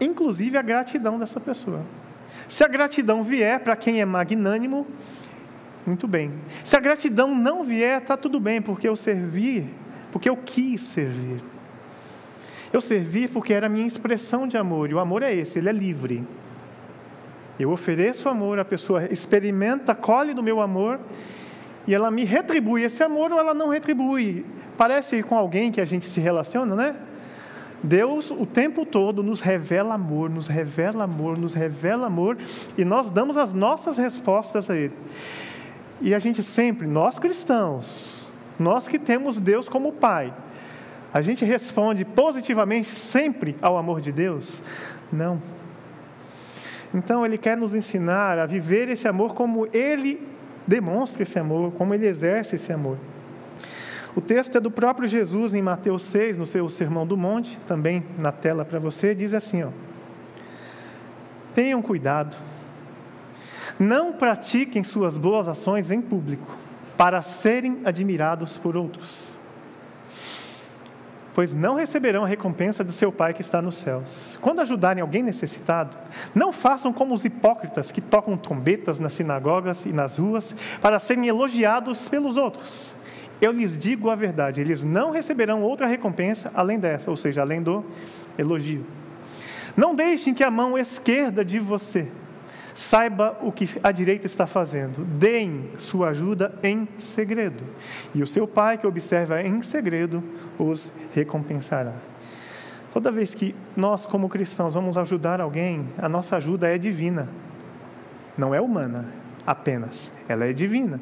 Inclusive 0.00 0.56
a 0.56 0.62
gratidão 0.62 1.18
dessa 1.18 1.40
pessoa. 1.40 1.80
Se 2.48 2.64
a 2.64 2.68
gratidão 2.68 3.22
vier 3.22 3.60
para 3.60 3.76
quem 3.76 4.00
é 4.00 4.04
magnânimo, 4.04 4.86
muito 5.86 6.06
bem. 6.06 6.32
Se 6.64 6.76
a 6.76 6.80
gratidão 6.80 7.34
não 7.34 7.64
vier, 7.64 8.00
está 8.00 8.16
tudo 8.16 8.38
bem, 8.38 8.62
porque 8.62 8.88
eu 8.88 8.96
servi, 8.96 9.68
porque 10.10 10.28
eu 10.28 10.36
quis 10.36 10.80
servir. 10.80 11.42
Eu 12.72 12.80
servi 12.80 13.28
porque 13.28 13.52
era 13.52 13.66
a 13.66 13.68
minha 13.68 13.86
expressão 13.86 14.46
de 14.46 14.56
amor, 14.56 14.90
e 14.90 14.94
o 14.94 14.98
amor 14.98 15.22
é 15.22 15.34
esse, 15.34 15.58
ele 15.58 15.68
é 15.68 15.72
livre. 15.72 16.26
Eu 17.58 17.70
ofereço 17.70 18.28
amor, 18.28 18.58
a 18.58 18.64
pessoa 18.64 19.04
experimenta, 19.10 19.94
colhe 19.94 20.32
do 20.32 20.42
meu 20.42 20.60
amor, 20.60 20.98
e 21.86 21.94
ela 21.94 22.10
me 22.10 22.24
retribui 22.24 22.82
esse 22.82 23.02
amor 23.02 23.32
ou 23.32 23.38
ela 23.38 23.52
não 23.52 23.68
retribui. 23.68 24.46
Parece 24.76 25.22
com 25.22 25.36
alguém 25.36 25.70
que 25.70 25.80
a 25.80 25.84
gente 25.84 26.06
se 26.06 26.20
relaciona, 26.20 26.74
né? 26.74 26.96
Deus 27.82 28.30
o 28.30 28.46
tempo 28.46 28.86
todo 28.86 29.22
nos 29.22 29.40
revela 29.40 29.94
amor, 29.94 30.30
nos 30.30 30.46
revela 30.46 31.04
amor, 31.04 31.36
nos 31.36 31.52
revela 31.52 32.06
amor, 32.06 32.38
e 32.78 32.84
nós 32.84 33.10
damos 33.10 33.36
as 33.36 33.52
nossas 33.52 33.98
respostas 33.98 34.70
a 34.70 34.76
Ele. 34.76 34.94
E 36.02 36.12
a 36.12 36.18
gente 36.18 36.42
sempre, 36.42 36.84
nós 36.84 37.16
cristãos, 37.16 38.28
nós 38.58 38.88
que 38.88 38.98
temos 38.98 39.38
Deus 39.38 39.68
como 39.68 39.92
Pai, 39.92 40.34
a 41.14 41.20
gente 41.20 41.44
responde 41.44 42.04
positivamente 42.04 42.88
sempre 42.88 43.56
ao 43.62 43.78
amor 43.78 44.00
de 44.00 44.10
Deus? 44.10 44.60
Não. 45.12 45.40
Então 46.92 47.24
Ele 47.24 47.38
quer 47.38 47.56
nos 47.56 47.72
ensinar 47.72 48.36
a 48.40 48.46
viver 48.46 48.88
esse 48.88 49.06
amor 49.06 49.32
como 49.32 49.68
Ele 49.72 50.26
demonstra 50.66 51.22
esse 51.22 51.38
amor, 51.38 51.70
como 51.72 51.94
Ele 51.94 52.08
exerce 52.08 52.56
esse 52.56 52.72
amor. 52.72 52.98
O 54.16 54.20
texto 54.20 54.58
é 54.58 54.60
do 54.60 54.72
próprio 54.72 55.06
Jesus 55.06 55.54
em 55.54 55.62
Mateus 55.62 56.02
6, 56.02 56.36
no 56.36 56.44
seu 56.44 56.68
Sermão 56.68 57.06
do 57.06 57.16
Monte, 57.16 57.58
também 57.68 58.02
na 58.18 58.32
tela 58.32 58.64
para 58.64 58.80
você, 58.80 59.14
diz 59.14 59.34
assim: 59.34 59.62
ó, 59.62 59.68
Tenham 61.54 61.80
cuidado 61.80 62.36
não 63.78 64.12
pratiquem 64.12 64.84
suas 64.84 65.16
boas 65.18 65.48
ações 65.48 65.90
em 65.90 66.00
público, 66.00 66.56
para 66.96 67.22
serem 67.22 67.80
admirados 67.84 68.58
por 68.58 68.76
outros. 68.76 69.28
Pois 71.34 71.54
não 71.54 71.76
receberão 71.76 72.24
a 72.24 72.26
recompensa 72.26 72.84
do 72.84 72.92
seu 72.92 73.10
Pai 73.10 73.32
que 73.32 73.40
está 73.40 73.62
nos 73.62 73.78
céus. 73.78 74.38
Quando 74.40 74.60
ajudarem 74.60 75.00
alguém 75.00 75.22
necessitado, 75.22 75.96
não 76.34 76.52
façam 76.52 76.92
como 76.92 77.14
os 77.14 77.24
hipócritas 77.24 77.90
que 77.90 78.02
tocam 78.02 78.36
trombetas 78.36 78.98
nas 78.98 79.14
sinagogas 79.14 79.86
e 79.86 79.92
nas 79.92 80.18
ruas 80.18 80.54
para 80.80 80.98
serem 80.98 81.26
elogiados 81.26 82.08
pelos 82.08 82.36
outros. 82.36 82.94
Eu 83.40 83.50
lhes 83.50 83.76
digo 83.76 84.10
a 84.10 84.14
verdade, 84.14 84.60
eles 84.60 84.84
não 84.84 85.10
receberão 85.10 85.62
outra 85.62 85.86
recompensa 85.86 86.50
além 86.54 86.78
dessa, 86.78 87.10
ou 87.10 87.16
seja, 87.16 87.40
além 87.40 87.62
do 87.62 87.84
elogio. 88.38 88.86
Não 89.76 89.94
deixem 89.94 90.34
que 90.34 90.44
a 90.44 90.50
mão 90.50 90.76
esquerda 90.78 91.44
de 91.44 91.58
você 91.58 92.06
Saiba 92.74 93.36
o 93.42 93.52
que 93.52 93.68
a 93.82 93.92
direita 93.92 94.26
está 94.26 94.46
fazendo. 94.46 95.04
Deem 95.04 95.70
sua 95.76 96.08
ajuda 96.08 96.54
em 96.62 96.88
segredo. 96.98 97.64
E 98.14 98.22
o 98.22 98.26
seu 98.26 98.46
pai, 98.46 98.78
que 98.78 98.86
observa 98.86 99.42
em 99.42 99.62
segredo, 99.62 100.22
os 100.58 100.92
recompensará. 101.14 101.94
Toda 102.92 103.10
vez 103.10 103.34
que 103.34 103.54
nós, 103.76 104.04
como 104.04 104.28
cristãos, 104.28 104.74
vamos 104.74 104.98
ajudar 104.98 105.40
alguém, 105.40 105.88
a 105.98 106.08
nossa 106.08 106.36
ajuda 106.36 106.68
é 106.68 106.78
divina. 106.78 107.28
Não 108.36 108.54
é 108.54 108.60
humana 108.60 109.08
apenas, 109.46 110.12
ela 110.28 110.46
é 110.46 110.52
divina. 110.52 111.00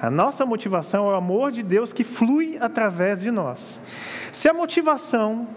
A 0.00 0.10
nossa 0.10 0.44
motivação 0.44 1.08
é 1.08 1.12
o 1.12 1.16
amor 1.16 1.50
de 1.50 1.62
Deus 1.62 1.92
que 1.92 2.04
flui 2.04 2.56
através 2.60 3.20
de 3.20 3.30
nós. 3.30 3.80
Se 4.32 4.48
a 4.48 4.54
motivação 4.54 5.48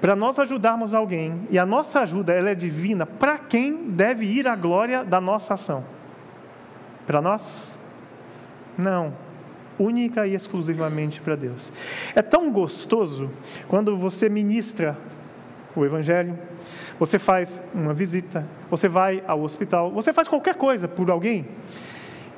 para 0.00 0.14
nós 0.14 0.38
ajudarmos 0.38 0.94
alguém, 0.94 1.40
e 1.50 1.58
a 1.58 1.66
nossa 1.66 2.00
ajuda 2.00 2.32
ela 2.32 2.50
é 2.50 2.54
divina, 2.54 3.04
para 3.04 3.38
quem 3.38 3.90
deve 3.90 4.24
ir 4.24 4.46
a 4.46 4.54
glória 4.54 5.04
da 5.04 5.20
nossa 5.20 5.54
ação? 5.54 5.84
Para 7.06 7.20
nós? 7.20 7.76
Não, 8.76 9.12
única 9.78 10.26
e 10.26 10.34
exclusivamente 10.34 11.20
para 11.20 11.34
Deus. 11.34 11.72
É 12.14 12.22
tão 12.22 12.52
gostoso 12.52 13.30
quando 13.66 13.96
você 13.96 14.28
ministra 14.28 14.96
o 15.74 15.84
Evangelho, 15.84 16.38
você 16.98 17.18
faz 17.18 17.60
uma 17.74 17.94
visita, 17.94 18.46
você 18.70 18.88
vai 18.88 19.22
ao 19.26 19.42
hospital, 19.42 19.90
você 19.90 20.12
faz 20.12 20.28
qualquer 20.28 20.56
coisa 20.56 20.88
por 20.88 21.10
alguém, 21.10 21.46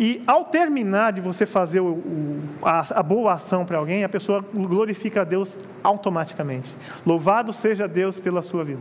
e 0.01 0.23
ao 0.27 0.47
terminar 0.47 1.13
de 1.13 1.21
você 1.21 1.45
fazer 1.45 1.81
o, 1.81 1.89
o, 1.93 2.41
a, 2.63 3.01
a, 3.01 3.03
boa 3.03 3.35
ação 3.35 3.67
para 3.67 3.77
alguém, 3.77 4.03
a 4.03 4.09
pessoa 4.09 4.41
glorifica 4.41 5.21
a 5.21 5.25
Deus 5.25 5.59
automaticamente. 5.85 6.75
Louvado 7.05 7.53
seja 7.53 7.87
Deus 7.87 8.19
pela 8.19 8.41
sua 8.41 8.65
vida. 8.65 8.81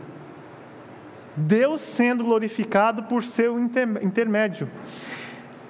Deus 1.35 1.81
sendo 1.81 2.23
glorificado 2.23 3.03
por 3.03 3.21
seu 3.21 3.59
inter, 3.59 4.01
intermédio. 4.01 4.69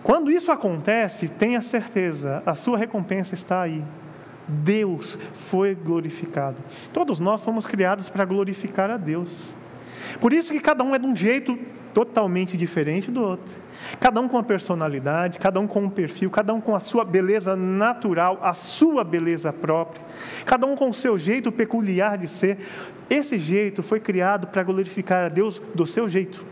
Quando 0.03 0.29
isso 0.29 0.51
acontece, 0.51 1.27
tenha 1.27 1.63
certeza, 1.63 2.43
a 2.45 2.53
sua 2.53 2.77
recompensa 2.77 3.33
está 3.33 3.61
aí. 3.61 3.83
Deus 4.47 5.17
foi 5.33 5.73
glorificado. 5.73 6.57
Todos 6.93 7.19
nós 7.19 7.43
fomos 7.43 7.65
criados 7.65 8.07
para 8.07 8.23
glorificar 8.23 8.91
a 8.91 8.97
Deus. 8.97 9.51
Por 10.19 10.33
isso 10.33 10.51
que 10.51 10.59
cada 10.59 10.83
um 10.83 10.93
é 10.93 10.99
de 10.99 11.05
um 11.05 11.15
jeito 11.15 11.57
totalmente 11.93 12.55
diferente 12.55 13.09
do 13.11 13.21
outro. 13.21 13.57
Cada 13.99 14.19
um 14.19 14.27
com 14.27 14.37
a 14.37 14.43
personalidade, 14.43 15.39
cada 15.39 15.59
um 15.59 15.67
com 15.67 15.83
um 15.83 15.89
perfil, 15.89 16.29
cada 16.29 16.53
um 16.53 16.61
com 16.61 16.75
a 16.75 16.79
sua 16.79 17.03
beleza 17.03 17.55
natural, 17.55 18.39
a 18.41 18.53
sua 18.53 19.03
beleza 19.03 19.51
própria, 19.51 20.01
cada 20.45 20.65
um 20.65 20.75
com 20.75 20.89
o 20.89 20.93
seu 20.93 21.17
jeito 21.17 21.51
peculiar 21.51 22.17
de 22.17 22.27
ser. 22.27 22.59
Esse 23.09 23.39
jeito 23.39 23.81
foi 23.81 23.99
criado 23.99 24.47
para 24.47 24.63
glorificar 24.63 25.25
a 25.25 25.29
Deus 25.29 25.61
do 25.73 25.85
seu 25.85 26.07
jeito. 26.07 26.45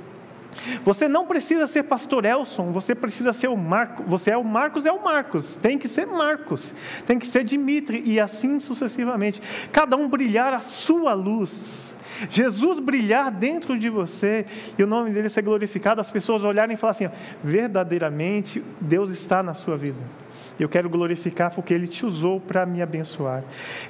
Você 0.83 1.07
não 1.07 1.27
precisa 1.27 1.67
ser 1.67 1.83
pastor 1.83 2.25
Elson, 2.25 2.71
você 2.71 2.95
precisa 2.95 3.31
ser 3.31 3.47
o 3.47 3.57
Marcos. 3.57 4.05
Você 4.07 4.31
é 4.31 4.37
o 4.37 4.43
Marcos, 4.43 4.85
é 4.85 4.91
o 4.91 5.03
Marcos. 5.03 5.55
Tem 5.55 5.77
que 5.77 5.87
ser 5.87 6.07
Marcos, 6.07 6.73
tem 7.05 7.19
que 7.19 7.27
ser 7.27 7.43
Dimitri 7.43 8.01
e 8.05 8.19
assim 8.19 8.59
sucessivamente. 8.59 9.41
Cada 9.71 9.95
um 9.95 10.09
brilhar 10.09 10.53
a 10.53 10.59
sua 10.59 11.13
luz 11.13 11.86
Jesus 12.29 12.79
brilhar 12.79 13.31
dentro 13.31 13.77
de 13.77 13.89
você 13.89 14.45
e 14.77 14.83
o 14.83 14.87
nome 14.87 15.11
dele 15.11 15.29
ser 15.29 15.41
glorificado, 15.41 16.01
as 16.01 16.11
pessoas 16.11 16.43
olharem 16.43 16.73
e 16.73 16.77
falar 16.77 16.91
assim: 16.91 17.09
verdadeiramente 17.43 18.63
Deus 18.79 19.09
está 19.09 19.41
na 19.43 19.53
sua 19.53 19.77
vida. 19.77 19.99
Eu 20.59 20.67
quero 20.67 20.89
glorificar 20.89 21.53
porque 21.53 21.73
Ele 21.73 21.87
te 21.87 22.05
usou 22.05 22.39
para 22.39 22.65
me 22.65 22.81
abençoar. 22.81 23.43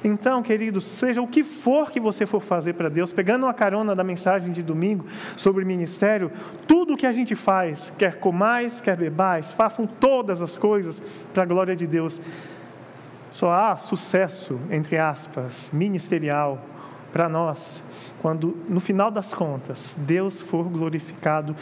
Então, 0.04 0.42
queridos, 0.42 0.84
seja 0.84 1.22
o 1.22 1.26
que 1.26 1.42
for 1.42 1.90
que 1.90 1.98
você 1.98 2.26
for 2.26 2.42
fazer 2.42 2.74
para 2.74 2.88
Deus, 2.88 3.12
pegando 3.12 3.46
uma 3.46 3.54
carona 3.54 3.96
da 3.96 4.04
mensagem 4.04 4.52
de 4.52 4.62
domingo 4.62 5.06
sobre 5.36 5.64
ministério, 5.64 6.30
tudo 6.66 6.92
o 6.92 6.96
que 6.96 7.06
a 7.06 7.12
gente 7.12 7.34
faz, 7.34 7.92
quer 7.96 8.18
comais, 8.18 8.80
quer 8.80 8.96
bebais, 8.96 9.50
façam 9.52 9.86
todas 9.86 10.42
as 10.42 10.58
coisas 10.58 11.00
para 11.32 11.44
a 11.44 11.46
glória 11.46 11.74
de 11.74 11.86
Deus. 11.86 12.20
Só 13.30 13.50
há 13.50 13.76
sucesso, 13.76 14.60
entre 14.70 14.98
aspas, 14.98 15.70
ministerial 15.72 16.62
para 17.12 17.28
nós 17.28 17.82
quando 18.20 18.56
no 18.68 18.80
final 18.80 19.10
das 19.10 19.32
contas 19.32 19.94
Deus 19.98 20.42
for 20.42 20.64
glorificado 20.64 21.54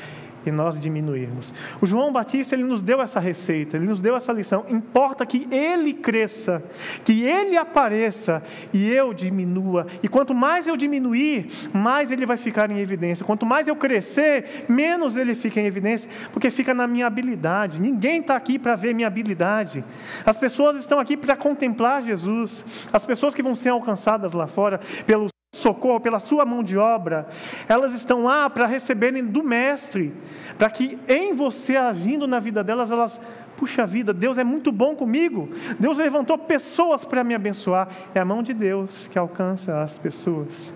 e 0.46 0.50
nós 0.52 0.78
diminuirmos. 0.78 1.52
O 1.80 1.87
João 1.87 2.12
Batista 2.12 2.54
ele 2.54 2.62
nos 2.62 2.80
deu 2.80 3.02
essa 3.02 3.18
receita, 3.18 3.76
ele 3.76 3.87
nos 3.87 4.00
deu 4.00 4.14
essa 4.14 4.32
lição. 4.32 4.64
Importa 4.68 5.26
que 5.26 5.48
ele 5.50 5.92
cresça, 5.92 6.62
que 7.04 7.24
ele 7.24 7.56
apareça 7.56 8.42
e 8.72 8.88
eu 8.92 9.12
diminua. 9.12 9.88
E 10.04 10.09
quanto 10.09 10.32
mais 10.32 10.68
eu 10.68 10.76
diminuir, 10.76 11.48
mais 11.72 12.12
ele 12.12 12.24
vai 12.24 12.37
ficar 12.37 12.70
em 12.70 12.78
evidência. 12.78 13.26
Quanto 13.26 13.44
mais 13.44 13.66
eu 13.66 13.74
crescer, 13.74 14.66
menos 14.68 15.16
ele 15.16 15.35
fica 15.35 15.61
em 15.61 15.66
evidência, 15.66 16.09
porque 16.32 16.48
fica 16.48 16.72
na 16.72 16.87
minha 16.87 17.09
habilidade. 17.09 17.80
Ninguém 17.80 18.20
está 18.20 18.37
aqui 18.37 18.56
para 18.56 18.76
ver 18.76 18.94
minha 18.94 19.09
habilidade. 19.09 19.85
As 20.24 20.37
pessoas 20.37 20.76
estão 20.76 21.00
aqui 21.00 21.16
para 21.16 21.37
contemplar 21.37 22.02
Jesus. 22.02 22.64
As 22.92 23.04
pessoas 23.04 23.35
que 23.35 23.42
vão 23.42 23.56
ser 23.56 23.70
alcançadas 23.70 24.32
lá 24.32 24.46
fora 24.46 24.80
pelos 25.04 25.36
socorro, 25.57 26.01
pela 26.01 26.19
sua 26.19 26.45
mão 26.45 26.62
de 26.62 26.77
obra, 26.77 27.27
elas 27.69 27.92
estão 27.92 28.25
lá 28.25 28.49
para 28.49 28.66
receberem 28.66 29.25
do 29.25 29.42
Mestre, 29.42 30.12
para 30.59 30.71
que 30.71 30.99
em 31.09 31.35
você 31.35 31.77
agindo 31.77 32.27
na 32.27 32.38
vida 32.38 32.62
delas, 32.62 32.90
elas, 32.90 33.21
puxa 33.57 33.87
vida, 33.87 34.12
Deus 34.12 34.38
é 34.38 34.45
muito 34.45 34.71
bom 34.71 34.95
comigo, 34.95 35.49
Deus 35.79 35.99
levantou 35.99 36.38
pessoas 36.38 37.05
para 37.05 37.25
me 37.25 37.35
abençoar, 37.35 37.88
é 38.14 38.21
a 38.21 38.25
mão 38.25 38.42
de 38.42 38.55
Deus 38.55 39.09
que 39.09 39.19
alcança 39.19 39.81
as 39.81 39.99
pessoas. 39.99 40.73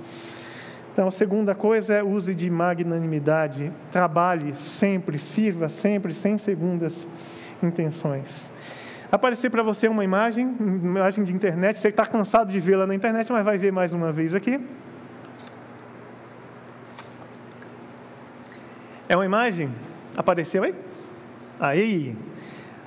Então, 0.93 1.07
a 1.07 1.11
segunda 1.11 1.55
coisa 1.55 1.95
é 1.95 2.03
use 2.03 2.35
de 2.35 2.51
magnanimidade, 2.51 3.73
trabalhe 3.93 4.55
sempre, 4.57 5.19
sirva 5.19 5.69
sempre, 5.69 6.13
sem 6.13 6.37
segundas 6.37 7.07
intenções 7.63 8.51
aparecer 9.11 9.51
para 9.51 9.63
você 9.63 9.89
uma 9.89 10.05
imagem, 10.05 10.47
uma 10.47 11.01
imagem 11.01 11.25
de 11.25 11.33
internet, 11.33 11.79
você 11.79 11.89
está 11.89 12.07
cansado 12.07 12.51
de 12.51 12.61
vê-la 12.61 12.87
na 12.87 12.95
internet, 12.95 13.31
mas 13.33 13.45
vai 13.45 13.59
ver 13.59 13.73
mais 13.73 13.93
uma 13.93 14.13
vez 14.13 14.35
aqui. 14.35 14.61
É 19.09 19.17
uma 19.17 19.25
imagem? 19.25 19.75
Apareceu 20.17 20.63
aí? 20.63 20.75
Aí. 21.59 22.17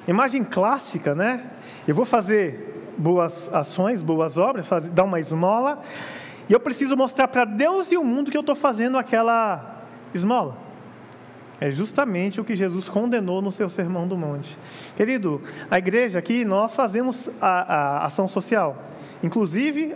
Imagem 0.08 0.44
clássica, 0.44 1.14
né? 1.14 1.44
Eu 1.88 1.94
vou 1.94 2.06
fazer 2.06 2.94
boas 2.98 3.50
ações, 3.54 4.02
boas 4.02 4.38
obras, 4.38 4.68
fazer, 4.68 4.90
dar 4.92 5.04
uma 5.04 5.20
esmola, 5.20 5.82
e 6.50 6.54
eu 6.54 6.60
preciso 6.60 6.96
mostrar 6.96 7.28
para 7.28 7.46
Deus 7.46 7.92
e 7.92 7.98
o 7.98 8.04
mundo 8.04 8.32
que 8.32 8.38
eu 8.38 8.42
estou 8.42 8.56
fazendo 8.56 8.98
aquela 8.98 9.82
esmola. 10.14 10.58
É 11.62 11.72
justamente 11.72 12.42
o 12.42 12.44
que 12.44 12.56
Jesus 12.56 12.90
condenou 12.90 13.42
no 13.42 13.52
seu 13.52 13.70
Sermão 13.70 14.08
do 14.08 14.18
Monte. 14.18 14.58
Querido, 14.96 15.42
a 15.70 15.78
igreja 15.78 16.20
aqui, 16.20 16.44
nós 16.44 16.76
fazemos 16.76 17.30
a, 17.40 18.02
a 18.02 18.06
ação 18.06 18.28
social. 18.28 18.78
Inclusive, 19.22 19.96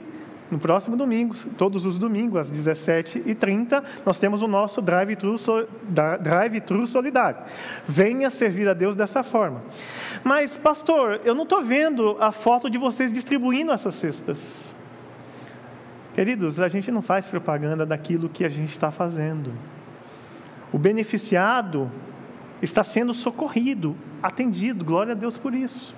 no 0.50 0.58
próximo 0.58 0.96
domingo, 0.96 1.36
todos 1.58 1.86
os 1.86 1.98
domingos, 1.98 2.40
às 2.40 2.52
17h30, 2.52 3.84
nós 4.06 4.18
temos 4.18 4.42
o 4.42 4.48
nosso 4.48 4.82
drive-thru 4.82 5.36
drive 6.22 6.64
solidário. 6.88 7.42
Venha 7.86 8.30
servir 8.30 8.70
a 8.70 8.74
Deus 8.74 8.96
dessa 8.96 9.24
forma. 9.24 9.62
Mas, 10.24 10.56
pastor, 10.56 11.20
eu 11.26 11.36
não 11.36 11.44
estou 11.44 11.62
vendo 11.62 12.16
a 12.20 12.32
foto 12.32 12.70
de 12.70 12.78
vocês 12.78 13.12
distribuindo 13.12 13.74
essas 13.74 13.96
cestas. 13.96 14.74
Queridos, 16.14 16.60
a 16.60 16.70
gente 16.70 16.92
não 16.92 17.02
faz 17.02 17.28
propaganda 17.28 17.86
daquilo 17.86 18.30
que 18.30 18.46
a 18.46 18.50
gente 18.50 18.72
está 18.72 18.90
fazendo. 18.90 19.52
O 20.72 20.78
beneficiado 20.78 21.90
está 22.62 22.84
sendo 22.84 23.14
socorrido, 23.14 23.96
atendido, 24.22 24.84
glória 24.84 25.14
a 25.14 25.16
Deus 25.16 25.38
por 25.38 25.54
isso. 25.54 25.96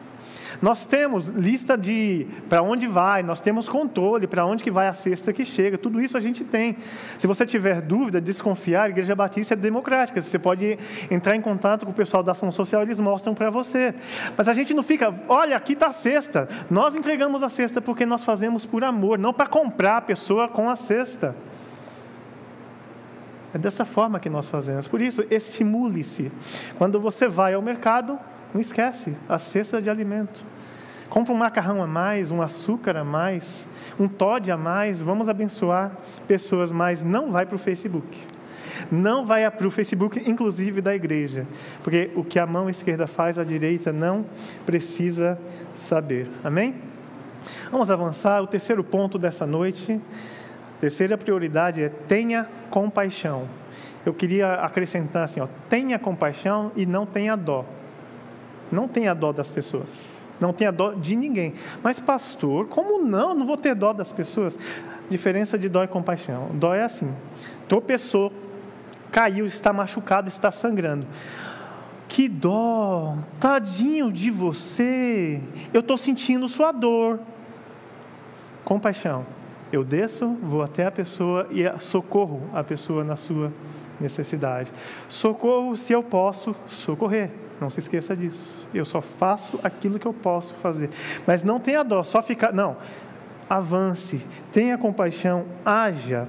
Nós 0.61 0.85
temos 0.85 1.27
lista 1.27 1.77
de 1.77 2.27
para 2.49 2.61
onde 2.61 2.87
vai, 2.87 3.21
nós 3.23 3.39
temos 3.39 3.69
controle 3.69 4.27
para 4.27 4.45
onde 4.45 4.63
que 4.63 4.71
vai 4.71 4.87
a 4.87 4.93
cesta 4.93 5.31
que 5.31 5.45
chega, 5.45 5.77
tudo 5.77 6.01
isso 6.01 6.17
a 6.17 6.19
gente 6.19 6.43
tem. 6.43 6.75
Se 7.17 7.27
você 7.27 7.45
tiver 7.45 7.81
dúvida, 7.81 8.19
desconfiar, 8.19 8.83
a 8.83 8.89
Igreja 8.89 9.15
Batista 9.15 9.53
é 9.53 9.57
democrática, 9.57 10.21
você 10.21 10.39
pode 10.39 10.77
entrar 11.09 11.35
em 11.35 11.41
contato 11.41 11.85
com 11.85 11.91
o 11.91 11.95
pessoal 11.95 12.23
da 12.23 12.31
ação 12.31 12.51
social, 12.51 12.81
eles 12.81 12.99
mostram 12.99 13.33
para 13.33 13.49
você. 13.49 13.93
Mas 14.35 14.47
a 14.47 14.53
gente 14.53 14.73
não 14.73 14.83
fica, 14.83 15.13
olha, 15.27 15.55
aqui 15.55 15.73
está 15.73 15.87
a 15.87 15.91
cesta. 15.91 16.49
Nós 16.69 16.95
entregamos 16.95 17.43
a 17.43 17.49
cesta 17.49 17.79
porque 17.79 18.05
nós 18.05 18.23
fazemos 18.23 18.65
por 18.65 18.83
amor, 18.83 19.19
não 19.19 19.33
para 19.33 19.47
comprar 19.47 19.97
a 19.97 20.01
pessoa 20.01 20.47
com 20.47 20.69
a 20.69 20.75
cesta. 20.75 21.35
É 23.53 23.57
dessa 23.57 23.83
forma 23.83 24.19
que 24.19 24.29
nós 24.29 24.47
fazemos. 24.47 24.87
Por 24.87 25.01
isso, 25.01 25.23
estimule-se. 25.29 26.31
Quando 26.77 26.99
você 26.99 27.27
vai 27.27 27.53
ao 27.53 27.61
mercado, 27.61 28.17
não 28.53 28.61
esquece 28.61 29.15
a 29.27 29.39
cesta 29.39 29.81
de 29.81 29.89
alimento. 29.89 30.43
Compra 31.09 31.33
um 31.33 31.37
macarrão 31.37 31.81
a 31.81 31.87
mais, 31.87 32.29
um 32.29 32.41
açúcar 32.41 32.95
a 32.97 33.03
mais, 33.03 33.67
um 33.99 34.07
Todd 34.07 34.51
a 34.51 34.57
mais. 34.57 35.01
Vamos 35.01 35.27
abençoar 35.27 35.91
pessoas, 36.27 36.71
mas 36.71 37.03
não 37.03 37.31
vai 37.31 37.45
para 37.47 37.55
o 37.55 37.59
Facebook. 37.59 38.19
Não 38.91 39.25
vai 39.25 39.49
para 39.49 39.67
o 39.67 39.71
Facebook, 39.71 40.21
inclusive 40.29 40.81
da 40.81 40.95
igreja. 40.95 41.47
Porque 41.83 42.11
o 42.15 42.23
que 42.23 42.39
a 42.39 42.45
mão 42.45 42.69
esquerda 42.69 43.07
faz, 43.07 43.39
a 43.39 43.43
direita 43.43 43.91
não 43.91 44.25
precisa 44.65 45.39
saber. 45.75 46.29
Amém? 46.43 46.75
Vamos 47.71 47.89
avançar. 47.89 48.41
O 48.43 48.47
terceiro 48.47 48.83
ponto 48.83 49.17
dessa 49.17 49.45
noite 49.45 49.99
Terceira 50.79 51.17
prioridade 51.17 51.83
é 51.83 51.89
tenha 51.89 52.47
compaixão. 52.69 53.47
Eu 54.05 54.13
queria 54.13 54.53
acrescentar 54.53 55.23
assim, 55.23 55.41
ó, 55.41 55.47
tenha 55.69 55.99
compaixão 55.99 56.71
e 56.75 56.85
não 56.85 57.05
tenha 57.05 57.35
dó. 57.35 57.65
Não 58.71 58.87
tenha 58.87 59.13
dó 59.13 59.33
das 59.33 59.51
pessoas. 59.51 59.89
Não 60.39 60.53
tenha 60.53 60.71
dó 60.71 60.93
de 60.93 61.17
ninguém. 61.17 61.53
Mas 61.83 61.99
pastor, 61.99 62.67
como 62.67 63.03
não? 63.03 63.33
Não 63.33 63.45
vou 63.45 63.57
ter 63.57 63.75
dó 63.75 63.91
das 63.91 64.13
pessoas. 64.13 64.57
Diferença 65.09 65.57
de 65.57 65.67
dó 65.67 65.83
e 65.83 65.87
compaixão. 65.87 66.49
Dó 66.53 66.73
é 66.73 66.83
assim: 66.83 67.13
tropeçou, 67.67 68.31
caiu, 69.11 69.45
está 69.45 69.73
machucado, 69.73 70.29
está 70.29 70.49
sangrando. 70.49 71.05
Que 72.07 72.29
dó, 72.29 73.17
tadinho 73.37 74.13
de 74.13 74.31
você. 74.31 75.41
Eu 75.73 75.81
estou 75.81 75.97
sentindo 75.97 76.47
sua 76.47 76.71
dor. 76.71 77.19
Compaixão 78.63 79.25
eu 79.71 79.83
desço, 79.83 80.27
vou 80.41 80.63
até 80.63 80.85
a 80.85 80.91
pessoa 80.91 81.47
e 81.51 81.63
socorro 81.79 82.41
a 82.53 82.63
pessoa 82.63 83.03
na 83.03 83.15
sua 83.15 83.51
necessidade. 83.99 84.71
Socorro 85.07 85.75
se 85.75 85.93
eu 85.93 86.01
posso 86.01 86.55
socorrer. 86.67 87.29
Não 87.59 87.69
se 87.69 87.79
esqueça 87.79 88.15
disso. 88.15 88.67
Eu 88.73 88.85
só 88.85 89.01
faço 89.01 89.59
aquilo 89.61 89.99
que 89.99 90.05
eu 90.05 90.13
posso 90.13 90.55
fazer. 90.55 90.89
Mas 91.27 91.43
não 91.43 91.59
tenha 91.59 91.83
dó, 91.83 92.03
só 92.03 92.21
ficar. 92.21 92.53
Não. 92.53 92.77
Avance, 93.49 94.25
tenha 94.51 94.77
compaixão, 94.77 95.45
haja. 95.65 96.27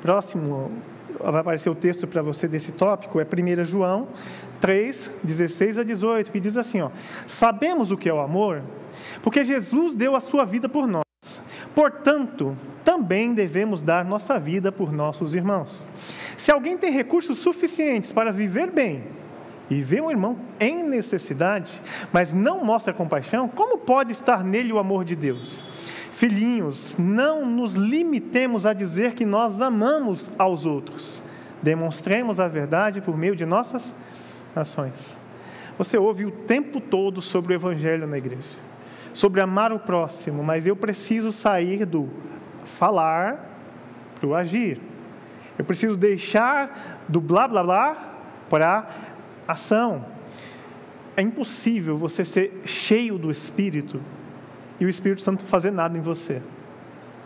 Próximo, 0.00 0.70
vai 1.18 1.40
aparecer 1.40 1.68
o 1.68 1.74
texto 1.74 2.06
para 2.06 2.22
você 2.22 2.48
desse 2.48 2.72
tópico, 2.72 3.20
é 3.20 3.24
1 3.24 3.64
João 3.64 4.08
3, 4.60 5.10
16 5.22 5.78
a 5.78 5.82
18, 5.82 6.30
que 6.30 6.40
diz 6.40 6.56
assim: 6.56 6.80
ó, 6.80 6.90
Sabemos 7.26 7.90
o 7.90 7.96
que 7.96 8.08
é 8.08 8.14
o 8.14 8.20
amor, 8.20 8.62
porque 9.22 9.42
Jesus 9.42 9.94
deu 9.94 10.14
a 10.14 10.20
sua 10.20 10.44
vida 10.44 10.68
por 10.68 10.86
nós. 10.86 11.09
Portanto, 11.74 12.56
também 12.84 13.34
devemos 13.34 13.82
dar 13.82 14.04
nossa 14.04 14.38
vida 14.38 14.72
por 14.72 14.92
nossos 14.92 15.34
irmãos. 15.34 15.86
Se 16.36 16.50
alguém 16.50 16.76
tem 16.76 16.90
recursos 16.92 17.38
suficientes 17.38 18.12
para 18.12 18.32
viver 18.32 18.70
bem 18.70 19.04
e 19.70 19.80
vê 19.80 20.00
um 20.00 20.10
irmão 20.10 20.36
em 20.58 20.82
necessidade, 20.82 21.70
mas 22.12 22.32
não 22.32 22.64
mostra 22.64 22.92
compaixão, 22.92 23.48
como 23.48 23.78
pode 23.78 24.12
estar 24.12 24.42
nele 24.42 24.72
o 24.72 24.78
amor 24.78 25.04
de 25.04 25.14
Deus? 25.14 25.64
Filhinhos, 26.12 26.96
não 26.98 27.46
nos 27.46 27.74
limitemos 27.74 28.66
a 28.66 28.72
dizer 28.72 29.14
que 29.14 29.24
nós 29.24 29.60
amamos 29.60 30.30
aos 30.36 30.66
outros. 30.66 31.22
Demonstremos 31.62 32.40
a 32.40 32.48
verdade 32.48 33.00
por 33.00 33.16
meio 33.16 33.36
de 33.36 33.46
nossas 33.46 33.94
ações. 34.54 35.18
Você 35.78 35.96
ouve 35.96 36.26
o 36.26 36.30
tempo 36.30 36.80
todo 36.80 37.22
sobre 37.22 37.54
o 37.54 37.56
Evangelho 37.56 38.06
na 38.06 38.18
igreja 38.18 38.70
sobre 39.12 39.40
amar 39.40 39.72
o 39.72 39.78
próximo, 39.78 40.42
mas 40.42 40.66
eu 40.66 40.76
preciso 40.76 41.32
sair 41.32 41.84
do 41.84 42.08
falar 42.64 43.48
para 44.18 44.28
o 44.28 44.34
agir. 44.34 44.80
Eu 45.58 45.64
preciso 45.64 45.96
deixar 45.96 47.04
do 47.08 47.20
blá 47.20 47.46
blá 47.46 47.62
blá 47.62 47.96
para 48.48 48.88
ação. 49.46 50.04
É 51.16 51.22
impossível 51.22 51.96
você 51.96 52.24
ser 52.24 52.62
cheio 52.64 53.18
do 53.18 53.30
Espírito 53.30 54.00
e 54.78 54.86
o 54.86 54.88
Espírito 54.88 55.22
Santo 55.22 55.42
fazer 55.44 55.70
nada 55.70 55.98
em 55.98 56.00
você, 56.00 56.40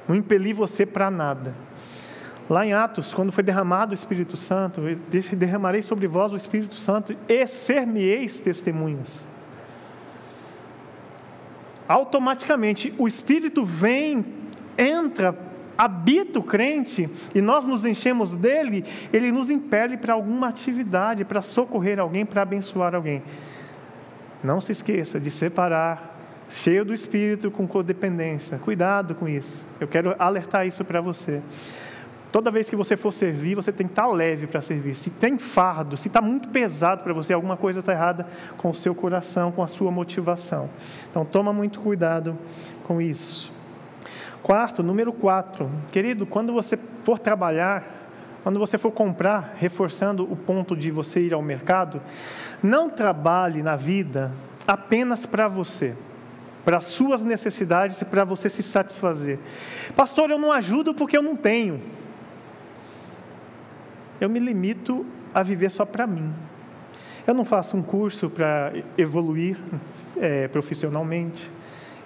não 0.08 0.16
impelir 0.16 0.54
você 0.54 0.84
para 0.84 1.10
nada. 1.10 1.54
Lá 2.50 2.66
em 2.66 2.74
Atos, 2.74 3.14
quando 3.14 3.32
foi 3.32 3.42
derramado 3.42 3.92
o 3.92 3.94
Espírito 3.94 4.36
Santo, 4.36 4.82
derramarei 5.34 5.80
sobre 5.80 6.06
vós 6.06 6.32
o 6.32 6.36
Espírito 6.36 6.74
Santo 6.74 7.16
e 7.26 7.46
ser-me-eis 7.46 8.38
testemunhas 8.38 9.24
automaticamente 11.88 12.94
o 12.98 13.06
Espírito 13.06 13.64
vem, 13.64 14.24
entra, 14.76 15.36
habita 15.76 16.38
o 16.38 16.42
crente 16.42 17.08
e 17.34 17.40
nós 17.40 17.66
nos 17.66 17.84
enchemos 17.84 18.36
dele, 18.36 18.84
ele 19.12 19.30
nos 19.32 19.50
impele 19.50 19.96
para 19.96 20.14
alguma 20.14 20.48
atividade, 20.48 21.24
para 21.24 21.42
socorrer 21.42 21.98
alguém, 21.98 22.24
para 22.24 22.42
abençoar 22.42 22.94
alguém. 22.94 23.22
Não 24.42 24.60
se 24.60 24.72
esqueça 24.72 25.18
de 25.18 25.30
separar 25.30 26.14
cheio 26.48 26.84
do 26.84 26.92
espírito 26.92 27.50
com 27.50 27.66
codependência. 27.66 28.58
Cuidado 28.58 29.14
com 29.14 29.26
isso. 29.26 29.66
Eu 29.80 29.88
quero 29.88 30.14
alertar 30.18 30.66
isso 30.66 30.84
para 30.84 31.00
você. 31.00 31.40
Toda 32.34 32.50
vez 32.50 32.68
que 32.68 32.74
você 32.74 32.96
for 32.96 33.12
servir, 33.12 33.54
você 33.54 33.70
tem 33.70 33.86
que 33.86 33.92
estar 33.92 34.08
leve 34.08 34.48
para 34.48 34.60
servir. 34.60 34.96
Se 34.96 35.08
tem 35.08 35.38
fardo, 35.38 35.96
se 35.96 36.08
está 36.08 36.20
muito 36.20 36.48
pesado 36.48 37.04
para 37.04 37.12
você, 37.12 37.32
alguma 37.32 37.56
coisa 37.56 37.78
está 37.78 37.92
errada 37.92 38.26
com 38.58 38.70
o 38.70 38.74
seu 38.74 38.92
coração, 38.92 39.52
com 39.52 39.62
a 39.62 39.68
sua 39.68 39.92
motivação. 39.92 40.68
Então, 41.08 41.24
toma 41.24 41.52
muito 41.52 41.78
cuidado 41.78 42.36
com 42.88 43.00
isso. 43.00 43.52
Quarto, 44.42 44.82
número 44.82 45.12
quatro. 45.12 45.70
Querido, 45.92 46.26
quando 46.26 46.52
você 46.52 46.76
for 47.04 47.20
trabalhar, 47.20 47.84
quando 48.42 48.58
você 48.58 48.76
for 48.76 48.90
comprar, 48.90 49.54
reforçando 49.56 50.24
o 50.24 50.34
ponto 50.34 50.74
de 50.74 50.90
você 50.90 51.20
ir 51.20 51.34
ao 51.34 51.40
mercado, 51.40 52.02
não 52.60 52.90
trabalhe 52.90 53.62
na 53.62 53.76
vida 53.76 54.32
apenas 54.66 55.24
para 55.24 55.46
você 55.46 55.94
para 56.64 56.78
as 56.78 56.84
suas 56.84 57.22
necessidades 57.22 58.00
e 58.00 58.06
para 58.06 58.24
você 58.24 58.48
se 58.48 58.62
satisfazer. 58.62 59.38
Pastor, 59.94 60.30
eu 60.30 60.38
não 60.38 60.50
ajudo 60.50 60.94
porque 60.94 61.14
eu 61.14 61.22
não 61.22 61.36
tenho 61.36 61.78
eu 64.20 64.28
me 64.28 64.38
limito 64.38 65.04
a 65.34 65.42
viver 65.42 65.70
só 65.70 65.84
para 65.84 66.06
mim. 66.06 66.32
Eu 67.26 67.34
não 67.34 67.44
faço 67.44 67.76
um 67.76 67.82
curso 67.82 68.28
para 68.28 68.72
evoluir 68.98 69.58
é, 70.16 70.46
profissionalmente. 70.48 71.50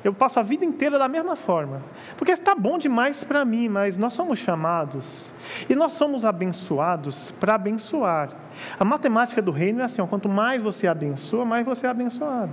Eu 0.04 0.14
passo 0.14 0.38
a 0.38 0.42
vida 0.42 0.64
inteira 0.64 0.98
da 0.98 1.08
mesma 1.08 1.34
forma. 1.34 1.82
Porque 2.16 2.32
está 2.32 2.54
bom 2.54 2.78
demais 2.78 3.24
para 3.24 3.44
mim, 3.44 3.68
mas 3.68 3.96
nós 3.96 4.12
somos 4.12 4.38
chamados 4.38 5.30
e 5.68 5.74
nós 5.74 5.92
somos 5.92 6.24
abençoados 6.24 7.32
para 7.32 7.56
abençoar. 7.56 8.30
A 8.78 8.84
matemática 8.84 9.42
do 9.42 9.50
reino 9.50 9.80
é 9.80 9.84
assim: 9.84 10.00
ó, 10.00 10.06
quanto 10.06 10.28
mais 10.28 10.62
você 10.62 10.86
abençoa, 10.86 11.44
mais 11.44 11.66
você 11.66 11.86
é 11.86 11.90
abençoado. 11.90 12.52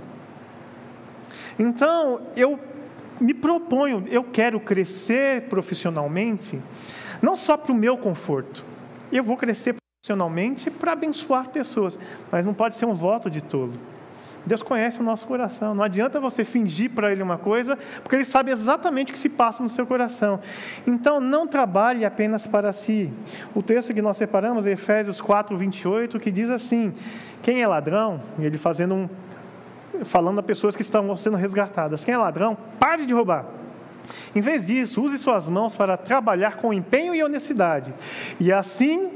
Então, 1.58 2.20
eu 2.36 2.58
me 3.20 3.32
proponho, 3.32 4.04
eu 4.08 4.24
quero 4.24 4.60
crescer 4.60 5.42
profissionalmente, 5.42 6.60
não 7.22 7.34
só 7.34 7.56
para 7.56 7.72
o 7.72 7.74
meu 7.74 7.96
conforto, 7.96 8.64
eu 9.12 9.22
vou 9.22 9.36
crescer 9.36 9.74
profissionalmente 9.74 10.70
para 10.70 10.92
abençoar 10.92 11.48
pessoas, 11.50 11.98
mas 12.30 12.46
não 12.46 12.54
pode 12.54 12.76
ser 12.76 12.86
um 12.86 12.94
voto 12.94 13.28
de 13.30 13.42
tolo. 13.42 13.74
Deus 14.46 14.62
conhece 14.62 15.00
o 15.00 15.02
nosso 15.02 15.26
coração. 15.26 15.74
Não 15.74 15.82
adianta 15.82 16.20
você 16.20 16.44
fingir 16.44 16.90
para 16.90 17.10
Ele 17.10 17.20
uma 17.20 17.36
coisa, 17.36 17.76
porque 18.02 18.14
Ele 18.14 18.24
sabe 18.24 18.52
exatamente 18.52 19.10
o 19.10 19.12
que 19.12 19.18
se 19.18 19.28
passa 19.28 19.60
no 19.60 19.68
seu 19.68 19.84
coração. 19.84 20.38
Então, 20.86 21.20
não 21.20 21.48
trabalhe 21.48 22.04
apenas 22.04 22.46
para 22.46 22.72
si. 22.72 23.12
O 23.52 23.62
texto 23.62 23.92
que 23.92 24.00
nós 24.00 24.16
separamos 24.16 24.64
é 24.66 24.72
Efésios 24.72 25.20
4, 25.20 25.56
28, 25.56 26.20
que 26.20 26.30
diz 26.30 26.48
assim: 26.48 26.94
Quem 27.42 27.60
é 27.60 27.66
ladrão? 27.66 28.22
Ele 28.38 28.56
fazendo 28.56 28.94
um. 28.94 29.08
falando 30.04 30.38
a 30.38 30.42
pessoas 30.44 30.76
que 30.76 30.82
estão 30.82 31.16
sendo 31.16 31.36
resgatadas: 31.36 32.04
Quem 32.04 32.14
é 32.14 32.18
ladrão? 32.18 32.56
Pare 32.78 33.04
de 33.04 33.12
roubar. 33.12 33.46
Em 34.34 34.40
vez 34.40 34.64
disso, 34.64 35.02
use 35.02 35.18
suas 35.18 35.48
mãos 35.48 35.76
para 35.76 35.96
trabalhar 35.96 36.56
com 36.56 36.72
empenho 36.72 37.14
e 37.14 37.22
honestidade, 37.22 37.94
e 38.38 38.52
assim 38.52 39.12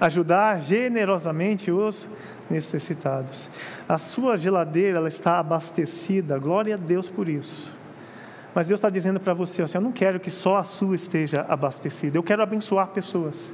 ajudar 0.00 0.60
generosamente 0.60 1.70
os 1.70 2.08
necessitados. 2.50 3.48
A 3.88 3.98
sua 3.98 4.36
geladeira 4.36 4.98
ela 4.98 5.08
está 5.08 5.38
abastecida, 5.38 6.38
glória 6.38 6.74
a 6.74 6.78
Deus 6.78 7.08
por 7.08 7.28
isso. 7.28 7.70
Mas 8.54 8.68
Deus 8.68 8.78
está 8.78 8.90
dizendo 8.90 9.18
para 9.18 9.34
você 9.34 9.62
assim: 9.62 9.78
eu 9.78 9.82
não 9.82 9.92
quero 9.92 10.20
que 10.20 10.30
só 10.30 10.58
a 10.58 10.64
sua 10.64 10.94
esteja 10.94 11.44
abastecida, 11.48 12.16
eu 12.16 12.22
quero 12.22 12.42
abençoar 12.42 12.88
pessoas. 12.88 13.52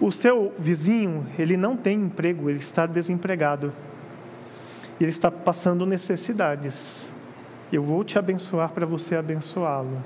O 0.00 0.12
seu 0.12 0.54
vizinho, 0.56 1.26
ele 1.38 1.56
não 1.56 1.76
tem 1.76 2.00
emprego, 2.00 2.48
ele 2.48 2.60
está 2.60 2.86
desempregado. 2.86 3.72
Ele 5.00 5.10
está 5.10 5.30
passando 5.30 5.84
necessidades. 5.84 7.12
Eu 7.72 7.82
vou 7.82 8.02
te 8.02 8.18
abençoar 8.18 8.70
para 8.70 8.86
você 8.86 9.14
abençoá-lo. 9.14 10.02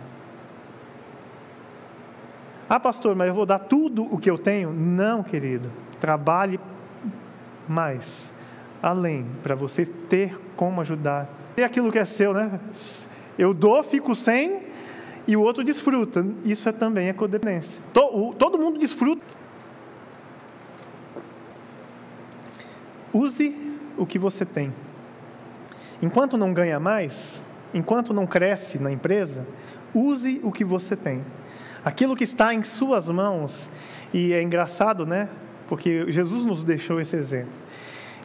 Ah, 2.69 2.81
pastor, 2.81 3.15
mas 3.15 3.29
eu 3.29 3.35
vou 3.35 3.47
dar 3.47 3.59
tudo 3.59 4.03
o 4.13 4.19
que 4.19 4.31
eu 4.31 4.39
tenho? 4.39 4.73
Não, 4.73 5.23
querido. 5.23 5.71
Trabalhe 6.01 6.59
mais, 7.69 8.33
além, 8.83 9.27
para 9.43 9.55
você 9.55 9.87
ter 9.87 10.39
como 10.57 10.81
ajudar. 10.81 11.29
E 11.57 11.63
aquilo 11.63 11.93
que 11.93 11.99
é 11.99 12.05
seu, 12.05 12.33
né? 12.33 12.59
Eu 13.39 13.55
dou, 13.55 13.83
fico 13.83 14.15
sem, 14.15 14.63
e 15.27 15.37
o 15.37 15.43
outro 15.43 15.63
desfruta. 15.63 16.27
Isso 16.45 16.69
é 16.69 16.73
também 16.73 17.09
é 17.09 17.13
codependência. 17.13 17.83
Todo 17.93 18.59
mundo 18.59 18.79
desfruta. 18.79 19.23
Use 23.13 23.55
o 23.97 24.07
que 24.07 24.19
você 24.19 24.45
tem. 24.45 24.73
Enquanto 26.01 26.37
não 26.37 26.53
ganha 26.53 26.81
mais, 26.81 27.45
enquanto 27.73 28.13
não 28.13 28.27
cresce 28.27 28.79
na 28.79 28.91
empresa, 28.91 29.47
use 29.95 30.41
o 30.43 30.53
que 30.53 30.65
você 30.65 30.97
tem. 30.97 31.25
Aquilo 31.85 32.17
que 32.17 32.25
está 32.25 32.55
em 32.55 32.63
suas 32.63 33.09
mãos, 33.09 33.69
e 34.13 34.33
é 34.33 34.43
engraçado, 34.43 35.05
né? 35.05 35.29
Porque 35.67 36.11
Jesus 36.11 36.45
nos 36.45 36.63
deixou 36.63 37.01
esse 37.01 37.17
exemplo. 37.17 37.53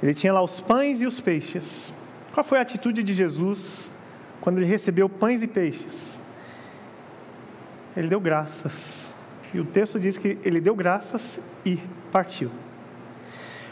Ele 0.02 0.14
tinha 0.14 0.32
lá 0.32 0.42
os 0.42 0.60
pães 0.60 1.02
e 1.02 1.06
os 1.06 1.20
peixes. 1.20 1.94
Qual 2.34 2.44
foi 2.44 2.60
a 2.60 2.62
atitude 2.62 3.02
de 3.02 3.14
Jesus 3.14 3.92
quando 4.42 4.58
ele 4.58 4.68
recebeu 4.68 5.10
pães 5.10 5.42
e 5.42 5.48
peixes? 5.48 6.20
Ele 7.96 8.08
deu 8.08 8.20
graças. 8.20 9.14
E 9.54 9.60
o 9.60 9.66
texto 9.66 10.00
diz 10.00 10.18
que 10.18 10.38
ele 10.44 10.62
deu 10.62 10.76
graças 10.76 11.40
e 11.66 11.80
partiu. 12.12 12.52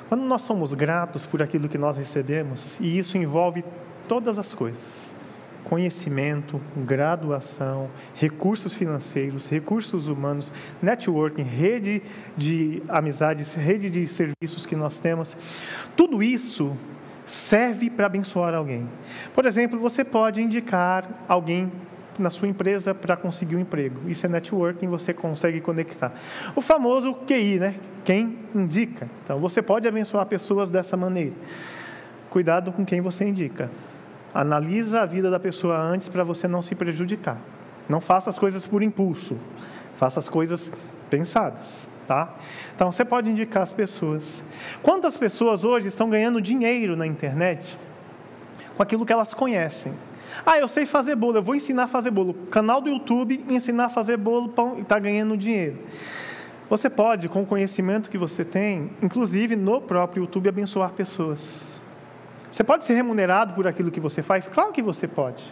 Quando 0.08 0.24
nós 0.24 0.42
somos 0.42 0.74
gratos 0.74 1.26
por 1.26 1.44
aquilo 1.44 1.68
que 1.68 1.78
nós 1.78 1.98
recebemos, 1.98 2.80
e 2.80 2.98
isso 2.98 3.18
envolve 3.18 3.64
todas 4.08 4.40
as 4.40 4.54
coisas, 4.54 5.05
conhecimento, 5.66 6.62
graduação, 6.78 7.90
recursos 8.14 8.74
financeiros, 8.74 9.48
recursos 9.48 10.08
humanos, 10.08 10.54
networking, 10.82 11.44
rede 11.44 12.02
de 12.38 12.82
amizades, 12.88 13.54
rede 13.54 13.90
de 13.90 14.08
serviços 14.08 14.66
que 14.66 14.76
nós 14.76 15.00
temos. 15.00 15.36
Tudo 15.96 16.24
isso 16.24 16.76
serve 17.26 17.90
para 17.90 18.06
abençoar 18.06 18.54
alguém. 18.54 18.88
Por 19.34 19.46
exemplo, 19.46 19.80
você 19.80 20.04
pode 20.04 20.42
indicar 20.42 21.10
alguém 21.28 21.72
na 22.18 22.30
sua 22.30 22.48
empresa 22.48 22.94
para 22.94 23.18
conseguir 23.18 23.56
um 23.56 23.60
emprego. 23.60 24.08
Isso 24.08 24.26
é 24.26 24.30
networking, 24.30 24.88
você 24.88 25.14
consegue 25.14 25.60
conectar. 25.60 26.14
O 26.56 26.62
famoso 26.62 27.14
QI, 27.14 27.60
né? 27.60 27.76
Quem 28.06 28.38
indica. 28.54 29.10
Então, 29.24 29.40
você 29.40 29.62
pode 29.62 29.88
abençoar 29.88 30.26
pessoas 30.28 30.70
dessa 30.70 30.96
maneira. 30.96 31.34
Cuidado 32.30 32.72
com 32.72 32.86
quem 32.86 33.02
você 33.02 33.26
indica. 33.26 33.70
Analisa 34.36 35.04
a 35.04 35.06
vida 35.06 35.32
da 35.32 35.40
pessoa 35.40 35.80
antes 35.80 36.10
para 36.10 36.22
você 36.22 36.46
não 36.46 36.62
se 36.62 36.76
prejudicar. 36.76 37.38
Não 37.88 38.02
faça 38.02 38.30
as 38.30 38.38
coisas 38.38 38.68
por 38.68 38.84
impulso. 38.84 39.38
Faça 39.96 40.20
as 40.20 40.28
coisas 40.28 40.70
pensadas, 41.10 41.90
tá? 42.06 42.34
Então 42.76 42.92
você 42.92 43.06
pode 43.06 43.30
indicar 43.30 43.64
as 43.64 43.72
pessoas. 43.72 44.44
Quantas 44.84 45.16
pessoas 45.16 45.64
hoje 45.64 45.88
estão 45.88 46.10
ganhando 46.10 46.42
dinheiro 46.42 46.98
na 46.98 47.08
internet 47.08 47.78
com 48.76 48.84
aquilo 48.84 49.06
que 49.06 49.14
elas 49.14 49.34
conhecem? 49.34 49.94
Ah, 50.46 50.60
eu 50.60 50.68
sei 50.68 50.86
fazer 50.86 51.16
bolo, 51.16 51.38
eu 51.38 51.44
vou 51.44 51.56
ensinar 51.56 51.84
a 51.84 51.88
fazer 51.88 52.12
bolo. 52.12 52.34
Canal 52.52 52.82
do 52.82 52.90
YouTube, 52.90 53.42
ensinar 53.48 53.86
a 53.86 53.90
fazer 53.90 54.18
bolo, 54.18 54.50
pão, 54.50 54.80
e 54.80 54.82
está 54.82 55.00
ganhando 55.00 55.38
dinheiro. 55.38 55.78
Você 56.70 56.90
pode, 56.90 57.30
com 57.30 57.44
o 57.44 57.46
conhecimento 57.46 58.10
que 58.10 58.18
você 58.18 58.44
tem, 58.44 58.92
inclusive 59.02 59.56
no 59.56 59.80
próprio 59.80 60.24
YouTube, 60.24 60.50
abençoar 60.50 60.92
pessoas. 60.92 61.75
Você 62.56 62.64
pode 62.64 62.86
ser 62.86 62.94
remunerado 62.94 63.54
por 63.54 63.68
aquilo 63.68 63.92
que 63.92 64.00
você 64.00 64.22
faz? 64.22 64.48
Claro 64.48 64.72
que 64.72 64.82
você 64.82 65.10
pode. 65.10 65.44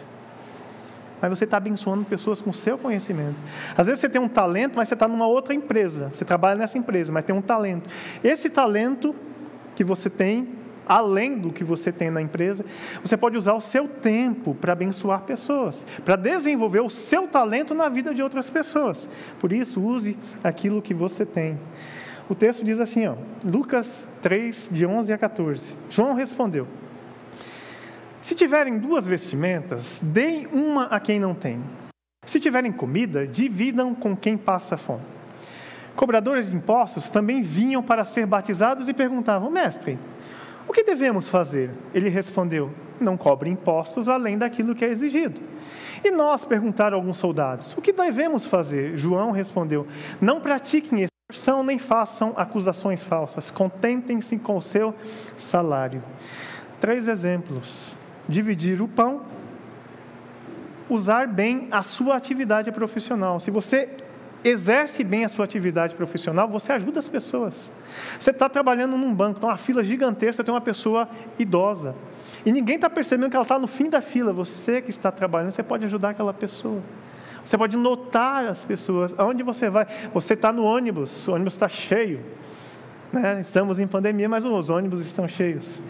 Mas 1.20 1.28
você 1.28 1.44
está 1.44 1.58
abençoando 1.58 2.02
pessoas 2.06 2.40
com 2.40 2.48
o 2.48 2.54
seu 2.54 2.78
conhecimento. 2.78 3.36
Às 3.76 3.86
vezes 3.86 4.00
você 4.00 4.08
tem 4.08 4.18
um 4.18 4.26
talento, 4.26 4.76
mas 4.76 4.88
você 4.88 4.94
está 4.94 5.06
numa 5.06 5.26
outra 5.26 5.52
empresa. 5.52 6.10
Você 6.14 6.24
trabalha 6.24 6.58
nessa 6.58 6.78
empresa, 6.78 7.12
mas 7.12 7.26
tem 7.26 7.36
um 7.36 7.42
talento. 7.42 7.90
Esse 8.24 8.48
talento 8.48 9.14
que 9.76 9.84
você 9.84 10.08
tem, 10.08 10.48
além 10.88 11.36
do 11.36 11.52
que 11.52 11.62
você 11.62 11.92
tem 11.92 12.10
na 12.10 12.22
empresa, 12.22 12.64
você 13.04 13.18
pode 13.18 13.36
usar 13.36 13.52
o 13.52 13.60
seu 13.60 13.86
tempo 13.86 14.54
para 14.54 14.72
abençoar 14.72 15.24
pessoas, 15.24 15.84
para 16.06 16.16
desenvolver 16.16 16.80
o 16.80 16.88
seu 16.88 17.28
talento 17.28 17.74
na 17.74 17.90
vida 17.90 18.14
de 18.14 18.22
outras 18.22 18.48
pessoas. 18.48 19.06
Por 19.38 19.52
isso, 19.52 19.78
use 19.78 20.16
aquilo 20.42 20.80
que 20.80 20.94
você 20.94 21.26
tem. 21.26 21.60
O 22.30 22.34
texto 22.34 22.64
diz 22.64 22.80
assim, 22.80 23.06
ó, 23.06 23.16
Lucas 23.44 24.08
3, 24.22 24.70
de 24.72 24.86
11 24.86 25.12
a 25.12 25.18
14. 25.18 25.74
João 25.90 26.14
respondeu. 26.14 26.66
Se 28.24 28.34
tiverem 28.34 28.78
duas 28.78 29.06
vestimentas, 29.06 30.00
deem 30.02 30.46
uma 30.46 30.84
a 30.84 30.98
quem 30.98 31.20
não 31.20 31.34
tem. 31.34 31.62
Se 32.24 32.40
tiverem 32.40 32.72
comida, 32.72 33.26
dividam 33.26 33.94
com 33.94 34.16
quem 34.16 34.34
passa 34.34 34.78
fome. 34.78 35.02
Cobradores 35.94 36.48
de 36.48 36.56
impostos 36.56 37.10
também 37.10 37.42
vinham 37.42 37.82
para 37.82 38.02
ser 38.02 38.24
batizados 38.24 38.88
e 38.88 38.94
perguntavam: 38.94 39.50
Mestre, 39.50 39.98
o 40.66 40.72
que 40.72 40.82
devemos 40.82 41.28
fazer? 41.28 41.70
Ele 41.92 42.08
respondeu: 42.08 42.70
Não 42.98 43.14
cobre 43.14 43.50
impostos 43.50 44.08
além 44.08 44.38
daquilo 44.38 44.74
que 44.74 44.86
é 44.86 44.88
exigido. 44.88 45.38
E 46.02 46.10
nós 46.10 46.46
perguntaram 46.46 46.96
alguns 46.96 47.18
soldados: 47.18 47.76
O 47.76 47.82
que 47.82 47.92
devemos 47.92 48.46
fazer? 48.46 48.96
João 48.96 49.32
respondeu: 49.32 49.86
Não 50.18 50.40
pratiquem 50.40 51.06
extorsão 51.30 51.62
nem 51.62 51.78
façam 51.78 52.32
acusações 52.38 53.04
falsas. 53.04 53.50
Contentem-se 53.50 54.38
com 54.38 54.56
o 54.56 54.62
seu 54.62 54.94
salário. 55.36 56.02
Três 56.80 57.06
exemplos 57.06 57.94
dividir 58.28 58.80
o 58.80 58.88
pão, 58.88 59.22
usar 60.88 61.26
bem 61.26 61.68
a 61.70 61.82
sua 61.82 62.16
atividade 62.16 62.70
profissional. 62.72 63.40
Se 63.40 63.50
você 63.50 63.88
exerce 64.44 65.02
bem 65.02 65.24
a 65.24 65.28
sua 65.28 65.44
atividade 65.44 65.94
profissional, 65.94 66.46
você 66.48 66.72
ajuda 66.72 66.98
as 66.98 67.08
pessoas. 67.08 67.72
Você 68.18 68.30
está 68.30 68.48
trabalhando 68.48 68.96
num 68.96 69.14
banco, 69.14 69.40
tem 69.40 69.48
uma 69.48 69.56
fila 69.56 69.82
gigantesca, 69.82 70.44
tem 70.44 70.52
uma 70.52 70.60
pessoa 70.60 71.08
idosa. 71.38 71.94
E 72.44 72.52
ninguém 72.52 72.74
está 72.76 72.90
percebendo 72.90 73.30
que 73.30 73.36
ela 73.36 73.44
está 73.44 73.58
no 73.58 73.66
fim 73.66 73.88
da 73.88 74.02
fila. 74.02 74.32
Você 74.32 74.82
que 74.82 74.90
está 74.90 75.10
trabalhando, 75.10 75.52
você 75.52 75.62
pode 75.62 75.84
ajudar 75.86 76.10
aquela 76.10 76.34
pessoa. 76.34 76.82
Você 77.42 77.56
pode 77.56 77.76
notar 77.76 78.46
as 78.46 78.64
pessoas. 78.64 79.14
Aonde 79.16 79.42
você 79.42 79.70
vai? 79.70 79.86
Você 80.12 80.34
está 80.34 80.52
no 80.52 80.62
ônibus, 80.64 81.26
o 81.26 81.32
ônibus 81.32 81.54
está 81.54 81.68
cheio. 81.68 82.20
Né? 83.12 83.40
Estamos 83.40 83.78
em 83.78 83.86
pandemia, 83.86 84.28
mas 84.28 84.44
os 84.44 84.70
ônibus 84.70 85.00
estão 85.00 85.26
cheios. 85.26 85.82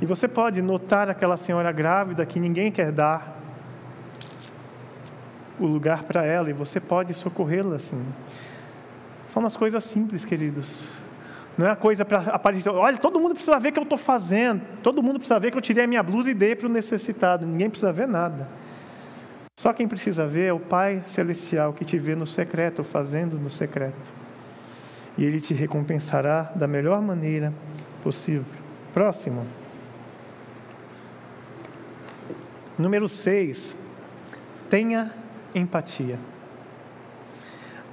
E 0.00 0.06
você 0.06 0.26
pode 0.26 0.60
notar 0.60 1.08
aquela 1.08 1.36
senhora 1.36 1.70
grávida 1.72 2.26
que 2.26 2.40
ninguém 2.40 2.70
quer 2.70 2.90
dar 2.90 3.40
o 5.58 5.66
lugar 5.66 6.02
para 6.02 6.24
ela 6.24 6.50
e 6.50 6.52
você 6.52 6.80
pode 6.80 7.14
socorrê-la 7.14 7.76
assim. 7.76 8.04
São 9.28 9.42
umas 9.42 9.56
coisas 9.56 9.82
simples, 9.84 10.24
queridos. 10.24 10.86
Não 11.56 11.66
é 11.66 11.70
a 11.70 11.76
coisa 11.76 12.04
para 12.04 12.18
aparecer. 12.32 12.68
Olha, 12.70 12.98
todo 12.98 13.20
mundo 13.20 13.34
precisa 13.34 13.58
ver 13.58 13.68
o 13.68 13.72
que 13.72 13.78
eu 13.78 13.84
estou 13.84 13.98
fazendo. 13.98 14.62
Todo 14.82 15.02
mundo 15.02 15.18
precisa 15.18 15.38
ver 15.38 15.52
que 15.52 15.56
eu 15.56 15.62
tirei 15.62 15.84
a 15.84 15.86
minha 15.86 16.02
blusa 16.02 16.30
e 16.30 16.34
dei 16.34 16.56
para 16.56 16.66
o 16.66 16.70
necessitado. 16.70 17.46
Ninguém 17.46 17.70
precisa 17.70 17.92
ver 17.92 18.08
nada. 18.08 18.48
Só 19.56 19.72
quem 19.72 19.86
precisa 19.86 20.26
ver 20.26 20.46
é 20.46 20.52
o 20.52 20.58
Pai 20.58 21.02
Celestial 21.06 21.72
que 21.72 21.84
te 21.84 21.96
vê 21.96 22.16
no 22.16 22.26
secreto, 22.26 22.82
fazendo 22.82 23.38
no 23.38 23.50
secreto. 23.50 24.12
E 25.16 25.24
Ele 25.24 25.40
te 25.40 25.54
recompensará 25.54 26.50
da 26.56 26.66
melhor 26.66 27.00
maneira 27.00 27.52
possível. 28.02 28.44
Próximo. 28.92 29.46
Número 32.76 33.08
6, 33.08 33.76
tenha 34.68 35.12
empatia. 35.54 36.18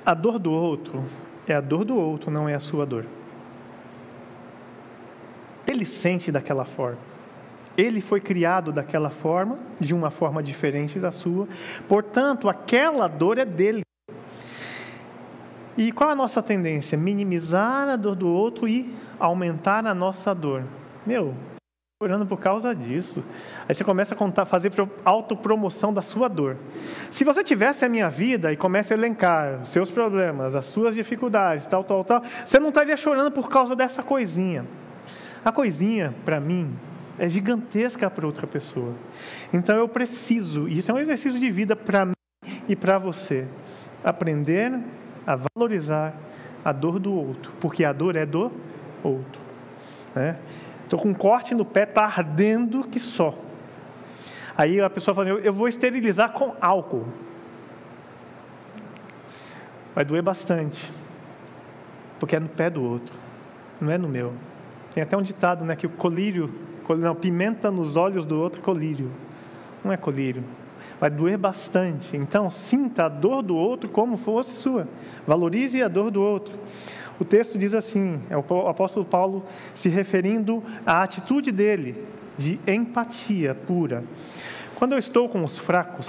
A 0.04 0.16
dor 0.16 0.40
do 0.40 0.52
outro 0.52 1.04
é 1.48 1.54
a 1.54 1.62
dor 1.62 1.86
do 1.86 1.96
outro, 1.96 2.32
não 2.32 2.50
é 2.50 2.56
a 2.56 2.60
sua 2.60 2.86
dor. 2.86 3.06
Ele 5.68 5.86
sente 5.86 6.32
daquela 6.32 6.66
forma. 6.66 6.98
Ele 7.78 8.02
foi 8.02 8.20
criado 8.20 8.72
daquela 8.72 9.12
forma, 9.12 9.60
de 9.80 9.94
uma 9.94 10.10
forma 10.10 10.42
diferente 10.42 11.00
da 11.00 11.12
sua, 11.12 11.48
portanto, 11.88 12.50
aquela 12.50 13.08
dor 13.08 13.38
é 13.38 13.46
dele. 13.46 13.84
E 15.78 15.92
qual 15.92 16.10
é 16.10 16.14
a 16.14 16.16
nossa 16.16 16.42
tendência? 16.42 16.98
Minimizar 16.98 17.88
a 17.88 17.96
dor 17.96 18.16
do 18.16 18.28
outro 18.28 18.68
e 18.68 18.94
aumentar 19.20 19.86
a 19.86 19.94
nossa 19.94 20.34
dor. 20.34 20.64
Meu, 21.06 21.34
orando 22.02 22.26
por 22.26 22.40
causa 22.40 22.74
disso. 22.74 23.24
Aí 23.70 23.76
você 23.76 23.84
começa 23.84 24.16
a 24.16 24.18
contar, 24.18 24.46
fazer 24.46 24.72
autopromoção 25.06 25.94
da 25.94 26.02
sua 26.02 26.28
dor. 26.28 26.58
Se 27.12 27.24
você 27.24 27.44
tivesse 27.44 27.86
a 27.86 27.90
minha 27.90 28.10
vida 28.10 28.52
e 28.52 28.58
começa 28.58 28.94
a 28.94 28.98
elencar 28.98 29.62
os 29.62 29.70
seus 29.70 29.92
problemas, 29.92 30.56
as 30.56 30.66
suas 30.66 30.96
dificuldades, 30.96 31.68
tal, 31.68 31.84
tal, 31.84 32.04
tal, 32.04 32.24
você 32.44 32.60
não 32.60 32.70
estaria 32.70 32.98
chorando 32.98 33.32
por 33.32 33.50
causa 33.50 33.76
dessa 33.76 34.02
coisinha. 34.02 34.66
A 35.46 35.52
coisinha, 35.52 36.14
para 36.26 36.40
mim, 36.40 36.76
é 37.20 37.30
gigantesca 37.30 38.10
para 38.10 38.26
outra 38.26 38.48
pessoa. 38.48 38.96
Então 39.54 39.76
eu 39.76 39.88
preciso, 39.88 40.68
e 40.68 40.80
isso 40.80 40.90
é 40.90 40.94
um 40.94 41.00
exercício 41.00 41.40
de 41.40 41.52
vida 41.52 41.76
para 41.76 42.06
mim 42.06 42.14
e 42.68 42.76
para 42.76 42.98
você, 42.98 43.46
aprender 44.04 44.74
a 45.26 45.38
valorizar 45.56 46.16
a 46.66 46.72
dor 46.72 46.98
do 46.98 47.14
outro, 47.14 47.52
porque 47.60 47.86
a 47.86 47.94
dor 47.94 48.16
é 48.16 48.26
do 48.26 48.52
outro. 49.04 49.42
Né? 50.16 50.38
Estou 50.92 51.00
com 51.00 51.08
um 51.08 51.14
corte 51.14 51.56
no 51.56 51.64
pé, 51.64 51.84
está 51.84 52.04
ardendo 52.04 52.84
que 52.84 53.00
só. 53.00 53.34
Aí 54.58 54.82
a 54.82 54.90
pessoa 54.90 55.16
fala, 55.16 55.30
eu 55.30 55.54
vou 55.54 55.70
esterilizar 55.70 56.34
com 56.34 56.54
álcool. 56.60 57.06
Vai 59.96 60.04
doer 60.04 60.22
bastante, 60.22 60.92
porque 62.20 62.36
é 62.36 62.42
no 62.42 62.50
pé 62.50 62.70
do 62.70 62.84
outro, 62.84 63.16
não 63.80 63.90
é 63.90 63.98
no 63.98 64.10
meu. 64.10 64.34
Tem 64.94 65.02
até 65.02 65.16
um 65.16 65.22
ditado, 65.22 65.64
né, 65.64 65.78
que 65.78 65.86
o 65.86 65.90
colírio, 65.90 66.54
não, 66.90 67.16
pimenta 67.16 67.72
nos 67.72 67.96
olhos 67.96 68.26
do 68.26 68.38
outro 68.38 68.60
é 68.60 68.62
colírio. 68.62 69.10
Não 69.86 69.94
é 69.94 69.98
colírio. 69.98 70.44
Vai 71.00 71.10
doer 71.10 71.38
bastante. 71.38 72.18
Então, 72.18 72.50
sinta 72.50 73.06
a 73.06 73.10
dor 73.10 73.42
do 73.42 73.56
outro 73.56 73.90
como 73.90 74.18
fosse 74.18 74.58
sua. 74.58 74.90
Valorize 75.26 75.82
a 75.82 75.88
dor 75.88 76.12
do 76.12 76.22
outro. 76.22 76.60
O 77.22 77.24
texto 77.24 77.56
diz 77.56 77.76
assim: 77.76 78.20
é 78.32 78.36
o 78.36 78.68
apóstolo 78.68 79.06
Paulo 79.06 79.46
se 79.76 79.90
referindo 79.90 80.64
à 80.84 81.04
atitude 81.04 81.52
dele 81.52 82.04
de 82.36 82.60
empatia 82.66 83.54
pura. 83.54 84.04
Quando 84.74 84.94
eu 84.94 84.98
estou 84.98 85.30
com 85.30 85.46
os 85.46 85.60
fracos, 85.60 86.08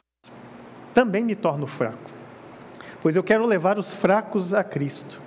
também 0.94 1.22
me 1.22 1.34
torno 1.34 1.66
fraco, 1.66 2.10
pois 3.02 3.14
eu 3.14 3.22
quero 3.22 3.44
levar 3.44 3.78
os 3.78 3.92
fracos 3.92 4.54
a 4.54 4.64
Cristo. 4.64 5.20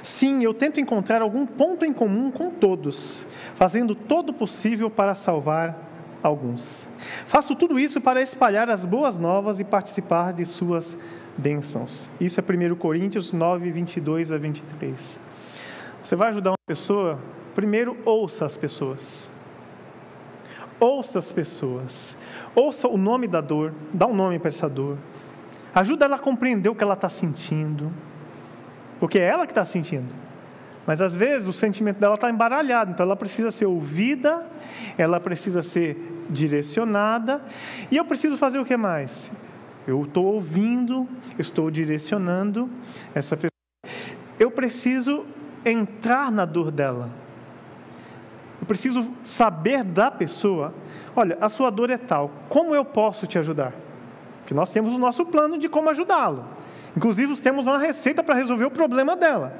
Sim, 0.00 0.44
eu 0.44 0.54
tento 0.54 0.78
encontrar 0.78 1.20
algum 1.22 1.44
ponto 1.44 1.84
em 1.84 1.92
comum 1.92 2.30
com 2.30 2.48
todos, 2.48 3.26
fazendo 3.56 3.96
todo 3.96 4.28
o 4.28 4.34
possível 4.34 4.88
para 4.88 5.12
salvar 5.16 5.76
alguns. 6.22 6.88
Faço 7.26 7.56
tudo 7.56 7.80
isso 7.80 8.00
para 8.00 8.22
espalhar 8.22 8.70
as 8.70 8.86
boas 8.86 9.18
novas 9.18 9.58
e 9.58 9.64
participar 9.64 10.32
de 10.34 10.46
suas 10.46 10.96
bênçãos. 11.36 12.12
Isso 12.20 12.38
é 12.38 12.44
1 12.44 12.76
Coríntios 12.76 13.32
9, 13.32 13.72
22 13.72 14.30
a 14.30 14.38
23. 14.38 15.31
Você 16.02 16.16
vai 16.16 16.28
ajudar 16.28 16.50
uma 16.50 16.56
pessoa? 16.66 17.18
Primeiro, 17.54 17.96
ouça 18.04 18.44
as 18.44 18.56
pessoas. 18.56 19.30
Ouça 20.80 21.18
as 21.18 21.30
pessoas. 21.30 22.16
Ouça 22.54 22.88
o 22.88 22.96
nome 22.96 23.28
da 23.28 23.40
dor, 23.40 23.72
dá 23.92 24.06
um 24.06 24.14
nome 24.14 24.38
para 24.38 24.48
essa 24.48 24.68
dor. 24.68 24.98
Ajuda 25.74 26.04
ela 26.04 26.16
a 26.16 26.18
compreender 26.18 26.68
o 26.68 26.74
que 26.74 26.82
ela 26.82 26.94
está 26.94 27.08
sentindo 27.08 27.92
porque 29.02 29.18
é 29.18 29.24
ela 29.24 29.48
que 29.48 29.50
está 29.50 29.64
sentindo. 29.64 30.14
Mas 30.86 31.00
às 31.00 31.12
vezes 31.12 31.48
o 31.48 31.52
sentimento 31.52 31.98
dela 31.98 32.14
está 32.14 32.30
embaralhado, 32.30 32.92
então 32.92 33.04
ela 33.04 33.16
precisa 33.16 33.50
ser 33.50 33.66
ouvida, 33.66 34.46
ela 34.96 35.18
precisa 35.18 35.60
ser 35.60 36.22
direcionada, 36.30 37.42
e 37.90 37.96
eu 37.96 38.04
preciso 38.04 38.36
fazer 38.36 38.60
o 38.60 38.64
que 38.64 38.76
mais? 38.76 39.28
Eu 39.88 40.04
estou 40.04 40.26
ouvindo, 40.26 41.08
estou 41.36 41.68
direcionando 41.68 42.70
essa 43.12 43.36
pessoa. 43.36 43.50
Eu 44.38 44.52
preciso 44.52 45.26
entrar 45.64 46.30
na 46.30 46.44
dor 46.44 46.70
dela. 46.70 47.10
Eu 48.60 48.66
preciso 48.66 49.10
saber 49.24 49.82
da 49.82 50.10
pessoa, 50.10 50.72
olha, 51.16 51.36
a 51.40 51.48
sua 51.48 51.70
dor 51.70 51.90
é 51.90 51.98
tal, 51.98 52.30
como 52.48 52.74
eu 52.74 52.84
posso 52.84 53.26
te 53.26 53.38
ajudar? 53.38 53.72
Porque 54.38 54.54
nós 54.54 54.70
temos 54.70 54.94
o 54.94 54.98
nosso 54.98 55.26
plano 55.26 55.58
de 55.58 55.68
como 55.68 55.90
ajudá-lo. 55.90 56.44
Inclusive, 56.96 57.34
temos 57.38 57.66
uma 57.66 57.78
receita 57.78 58.22
para 58.22 58.34
resolver 58.34 58.64
o 58.64 58.70
problema 58.70 59.16
dela. 59.16 59.52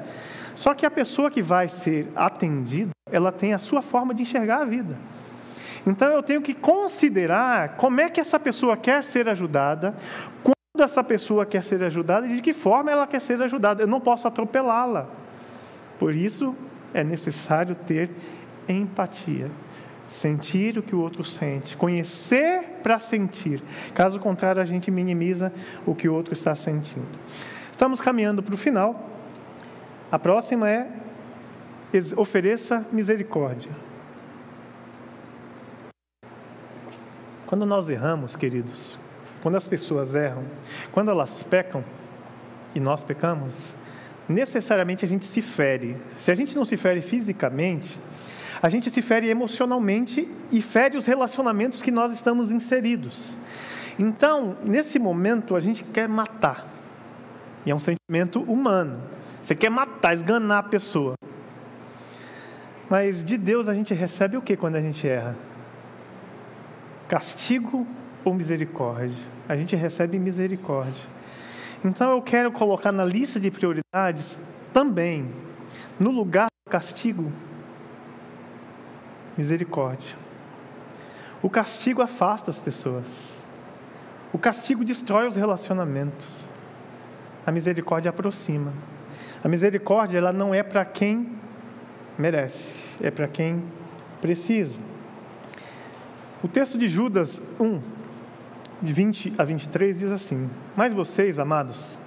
Só 0.55 0.73
que 0.73 0.85
a 0.85 0.91
pessoa 0.91 1.31
que 1.31 1.41
vai 1.41 1.67
ser 1.67 2.07
atendida, 2.15 2.91
ela 3.11 3.31
tem 3.31 3.53
a 3.53 3.59
sua 3.59 3.81
forma 3.81 4.13
de 4.13 4.21
enxergar 4.21 4.61
a 4.61 4.65
vida. 4.65 4.97
Então 5.85 6.07
eu 6.09 6.23
tenho 6.23 6.41
que 6.41 6.53
considerar 6.53 7.75
como 7.75 7.99
é 7.99 8.09
que 8.09 8.21
essa 8.21 8.39
pessoa 8.39 8.77
quer 8.77 9.03
ser 9.03 9.27
ajudada, 9.27 9.95
quando 10.41 10.83
essa 10.83 11.03
pessoa 11.03 11.45
quer 11.45 11.63
ser 11.63 11.83
ajudada 11.83 12.27
e 12.27 12.35
de 12.35 12.41
que 12.41 12.53
forma 12.53 12.91
ela 12.91 13.05
quer 13.05 13.19
ser 13.19 13.41
ajudada. 13.41 13.83
Eu 13.83 13.87
não 13.87 13.99
posso 13.99 14.27
atropelá-la. 14.27 15.07
Por 16.03 16.13
isso 16.13 16.53
é 16.93 17.01
necessário 17.01 17.75
ter 17.75 18.11
empatia 18.67 19.49
sentir 20.05 20.77
o 20.77 20.83
que 20.83 20.93
o 20.93 20.99
outro 20.99 21.23
sente, 21.23 21.77
conhecer 21.77 22.61
para 22.83 22.99
sentir. 22.99 23.63
Caso 23.95 24.19
contrário, 24.19 24.61
a 24.61 24.65
gente 24.65 24.91
minimiza 24.91 25.49
o 25.85 25.95
que 25.95 26.09
o 26.09 26.13
outro 26.13 26.33
está 26.33 26.53
sentindo. 26.55 27.07
Estamos 27.71 28.01
caminhando 28.01 28.43
para 28.43 28.53
o 28.53 28.57
final. 28.57 29.09
A 30.11 30.19
próxima 30.19 30.69
é 30.69 30.89
ofereça 32.17 32.85
misericórdia. 32.91 33.71
Quando 37.47 37.65
nós 37.65 37.87
erramos, 37.87 38.35
queridos, 38.35 38.99
quando 39.41 39.55
as 39.55 39.69
pessoas 39.69 40.13
erram, 40.13 40.43
quando 40.91 41.09
elas 41.09 41.43
pecam 41.43 41.81
e 42.75 42.79
nós 42.81 43.05
pecamos, 43.05 43.73
necessariamente 44.27 45.05
a 45.05 45.07
gente 45.07 45.25
se 45.25 45.41
fere. 45.41 45.97
Se 46.17 46.31
a 46.31 46.35
gente 46.35 46.55
não 46.55 46.65
se 46.65 46.77
fere 46.77 47.01
fisicamente, 47.01 47.99
a 48.61 48.69
gente 48.69 48.89
se 48.89 49.01
fere 49.01 49.27
emocionalmente 49.27 50.27
e 50.51 50.61
fere 50.61 50.97
os 50.97 51.05
relacionamentos 51.05 51.81
que 51.81 51.91
nós 51.91 52.13
estamos 52.13 52.51
inseridos. 52.51 53.35
Então, 53.99 54.57
nesse 54.63 54.97
momento, 54.97 55.55
a 55.55 55.59
gente 55.59 55.83
quer 55.83 56.07
matar. 56.07 56.67
E 57.65 57.71
é 57.71 57.75
um 57.75 57.79
sentimento 57.79 58.41
humano. 58.41 59.01
Você 59.41 59.53
quer 59.53 59.69
matar, 59.69 60.13
esganar 60.13 60.59
a 60.59 60.63
pessoa. 60.63 61.15
Mas 62.89 63.23
de 63.23 63.37
Deus 63.37 63.67
a 63.67 63.73
gente 63.73 63.93
recebe 63.93 64.37
o 64.37 64.41
que 64.41 64.55
quando 64.55 64.75
a 64.75 64.81
gente 64.81 65.07
erra? 65.07 65.35
Castigo 67.07 67.85
ou 68.23 68.33
misericórdia? 68.33 69.17
A 69.47 69.55
gente 69.55 69.75
recebe 69.75 70.17
misericórdia. 70.17 71.03
Então 71.83 72.11
eu 72.11 72.21
quero 72.21 72.51
colocar 72.51 72.91
na 72.91 73.03
lista 73.03 73.39
de 73.39 73.51
prioridades 73.51 74.37
também, 74.71 75.29
no 75.99 76.11
lugar 76.11 76.47
do 76.65 76.71
castigo, 76.71 77.31
misericórdia. 79.37 80.15
O 81.41 81.49
castigo 81.49 82.01
afasta 82.01 82.49
as 82.49 82.59
pessoas. 82.59 83.33
O 84.31 84.37
castigo 84.37 84.85
destrói 84.85 85.27
os 85.27 85.35
relacionamentos. 85.35 86.47
A 87.45 87.51
misericórdia 87.51 88.09
aproxima. 88.09 88.71
A 89.43 89.49
misericórdia 89.49 90.17
ela 90.17 90.31
não 90.31 90.55
é 90.55 90.63
para 90.63 90.85
quem 90.85 91.37
merece, 92.17 92.85
é 93.01 93.11
para 93.11 93.27
quem 93.27 93.61
precisa. 94.21 94.79
O 96.41 96.47
texto 96.47 96.77
de 96.77 96.87
Judas 96.87 97.41
1, 97.59 97.81
de 98.81 98.93
20 98.93 99.33
a 99.37 99.43
23 99.43 99.99
diz 99.99 100.11
assim: 100.11 100.49
Mas 100.75 100.91
vocês, 100.93 101.39
amados, 101.39 101.97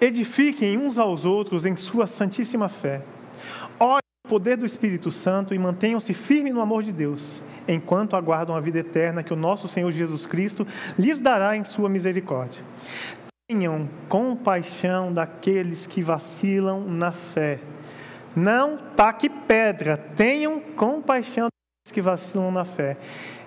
edifiquem 0.00 0.78
uns 0.78 0.98
aos 0.98 1.24
outros 1.24 1.64
em 1.64 1.76
sua 1.76 2.06
santíssima 2.06 2.68
fé 2.68 3.02
poder 4.30 4.56
do 4.56 4.64
Espírito 4.64 5.10
Santo 5.10 5.52
e 5.52 5.58
mantenham-se 5.58 6.14
firmes 6.14 6.54
no 6.54 6.60
amor 6.60 6.84
de 6.84 6.92
Deus, 6.92 7.42
enquanto 7.66 8.14
aguardam 8.14 8.54
a 8.54 8.60
vida 8.60 8.78
eterna 8.78 9.24
que 9.24 9.32
o 9.32 9.36
nosso 9.36 9.66
Senhor 9.66 9.90
Jesus 9.90 10.24
Cristo 10.24 10.64
lhes 10.96 11.18
dará 11.18 11.56
em 11.56 11.64
sua 11.64 11.88
misericórdia. 11.88 12.64
Tenham 13.50 13.88
compaixão 14.08 15.12
daqueles 15.12 15.84
que 15.84 16.00
vacilam 16.00 16.84
na 16.86 17.10
fé. 17.10 17.58
Não 18.36 18.76
taque 18.94 19.28
pedra, 19.28 19.96
tenham 19.96 20.60
compaixão 20.60 21.48
daqueles 21.48 21.92
que 21.92 22.00
vacilam 22.00 22.52
na 22.52 22.64
fé. 22.64 22.96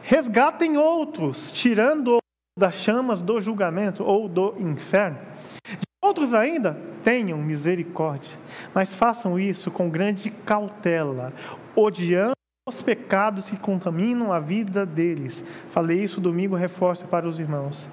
Resgatem 0.01 0.75
outros, 0.77 1.49
tirando 1.49 2.17
das 2.57 2.75
chamas 2.75 3.21
do 3.21 3.41
julgamento 3.41 4.03
ou 4.03 4.27
do 4.27 4.55
inferno. 4.59 5.17
Outros 6.01 6.33
ainda 6.33 6.77
tenham 7.01 7.37
misericórdia, 7.39 8.37
mas 8.73 8.93
façam 8.93 9.39
isso 9.39 9.71
com 9.71 9.89
grande 9.89 10.29
cautela, 10.29 11.33
odiando 11.75 12.33
os 12.67 12.81
pecados 12.81 13.49
que 13.49 13.57
contaminam 13.57 14.31
a 14.31 14.39
vida 14.39 14.85
deles. 14.85 15.43
Falei 15.71 16.03
isso 16.03 16.21
domingo, 16.21 16.55
reforço 16.55 17.05
para 17.05 17.27
os 17.27 17.39
irmãos. 17.39 17.89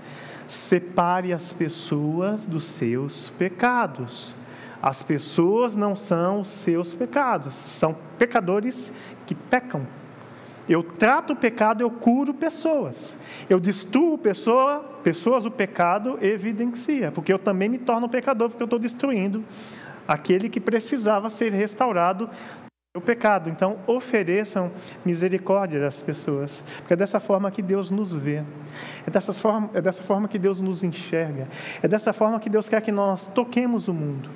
Separe 0.46 1.32
as 1.32 1.52
pessoas 1.52 2.46
dos 2.46 2.64
seus 2.64 3.30
pecados. 3.30 4.34
As 4.82 5.02
pessoas 5.02 5.76
não 5.76 5.94
são 5.94 6.40
os 6.40 6.48
seus 6.48 6.94
pecados, 6.94 7.54
são 7.54 7.96
pecadores 8.18 8.92
que 9.26 9.34
pecam. 9.34 9.86
Eu 10.70 10.84
trato 10.84 11.32
o 11.32 11.36
pecado, 11.36 11.80
eu 11.80 11.90
curo 11.90 12.32
pessoas. 12.32 13.18
Eu 13.48 13.58
destruo 13.58 14.16
pessoa, 14.16 14.78
pessoas, 15.02 15.44
o 15.44 15.50
pecado 15.50 16.16
evidencia, 16.22 17.10
porque 17.10 17.32
eu 17.32 17.40
também 17.40 17.68
me 17.68 17.76
torno 17.76 18.08
pecador, 18.08 18.48
porque 18.48 18.62
eu 18.62 18.66
estou 18.66 18.78
destruindo 18.78 19.44
aquele 20.06 20.48
que 20.48 20.60
precisava 20.60 21.28
ser 21.28 21.50
restaurado 21.50 22.30
o 22.96 23.00
pecado. 23.00 23.50
Então, 23.50 23.80
ofereçam 23.84 24.70
misericórdia 25.04 25.84
às 25.88 26.02
pessoas, 26.02 26.62
porque 26.78 26.92
é 26.92 26.96
dessa 26.96 27.18
forma 27.18 27.50
que 27.50 27.62
Deus 27.62 27.90
nos 27.90 28.14
vê, 28.14 28.44
é 29.04 29.10
dessa 29.10 29.32
forma, 29.32 29.70
é 29.74 29.80
dessa 29.80 30.04
forma 30.04 30.28
que 30.28 30.38
Deus 30.38 30.60
nos 30.60 30.84
enxerga, 30.84 31.48
é 31.82 31.88
dessa 31.88 32.12
forma 32.12 32.38
que 32.38 32.48
Deus 32.48 32.68
quer 32.68 32.80
que 32.80 32.92
nós 32.92 33.26
toquemos 33.26 33.88
o 33.88 33.92
mundo. 33.92 34.30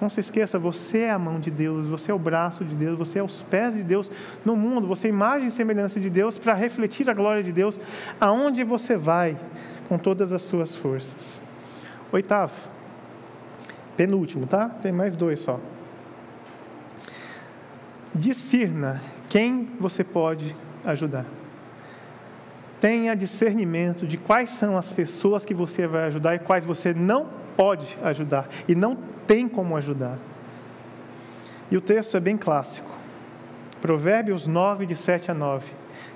Não 0.00 0.10
se 0.10 0.20
esqueça, 0.20 0.58
você 0.58 0.98
é 0.98 1.10
a 1.10 1.18
mão 1.18 1.40
de 1.40 1.50
Deus, 1.50 1.86
você 1.86 2.10
é 2.10 2.14
o 2.14 2.18
braço 2.18 2.64
de 2.64 2.74
Deus, 2.74 2.98
você 2.98 3.18
é 3.18 3.22
os 3.22 3.40
pés 3.42 3.74
de 3.74 3.82
Deus 3.82 4.10
no 4.44 4.54
mundo, 4.54 4.86
você 4.86 5.08
é 5.08 5.10
imagem 5.10 5.48
e 5.48 5.50
semelhança 5.50 5.98
de 5.98 6.10
Deus 6.10 6.36
para 6.36 6.54
refletir 6.54 7.08
a 7.08 7.14
glória 7.14 7.42
de 7.42 7.52
Deus 7.52 7.80
aonde 8.20 8.62
você 8.62 8.96
vai 8.96 9.36
com 9.88 9.96
todas 9.98 10.32
as 10.32 10.42
suas 10.42 10.76
forças. 10.76 11.42
Oitavo, 12.12 12.54
penúltimo, 13.96 14.46
tá? 14.46 14.68
Tem 14.68 14.92
mais 14.92 15.16
dois 15.16 15.40
só 15.40 15.58
discirna 18.16 19.02
quem 19.28 19.68
você 19.78 20.02
pode 20.02 20.56
ajudar. 20.84 21.26
Tenha 22.80 23.14
discernimento 23.14 24.06
de 24.06 24.16
quais 24.16 24.50
são 24.50 24.76
as 24.76 24.92
pessoas 24.92 25.44
que 25.44 25.54
você 25.54 25.86
vai 25.86 26.04
ajudar 26.04 26.34
e 26.34 26.38
quais 26.38 26.64
você 26.64 26.92
não 26.92 27.28
pode 27.56 27.96
ajudar 28.02 28.48
e 28.68 28.74
não 28.74 28.96
tem 29.26 29.48
como 29.48 29.76
ajudar. 29.76 30.18
E 31.70 31.76
o 31.76 31.80
texto 31.80 32.16
é 32.16 32.20
bem 32.20 32.36
clássico. 32.36 32.90
Provérbios 33.80 34.46
9, 34.46 34.86
de 34.86 34.94
7 34.94 35.30
a 35.30 35.34
9, 35.34 35.66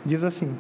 diz 0.04 0.22
assim: 0.24 0.56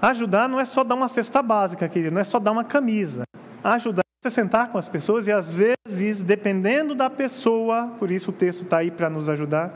Ajudar 0.00 0.48
não 0.48 0.60
é 0.60 0.64
só 0.64 0.84
dar 0.84 0.94
uma 0.94 1.08
cesta 1.08 1.42
básica, 1.42 1.88
querido, 1.88 2.14
não 2.14 2.20
é 2.20 2.24
só 2.24 2.38
dar 2.38 2.52
uma 2.52 2.64
camisa. 2.64 3.24
Ajudar 3.62 4.02
é 4.24 4.30
sentar 4.30 4.70
com 4.70 4.78
as 4.78 4.88
pessoas 4.88 5.26
e 5.26 5.32
às 5.32 5.52
vezes, 5.52 6.22
dependendo 6.22 6.94
da 6.94 7.08
pessoa, 7.08 7.92
por 7.98 8.10
isso 8.10 8.30
o 8.30 8.34
texto 8.34 8.64
está 8.64 8.78
aí 8.78 8.90
para 8.90 9.08
nos 9.08 9.28
ajudar, 9.28 9.72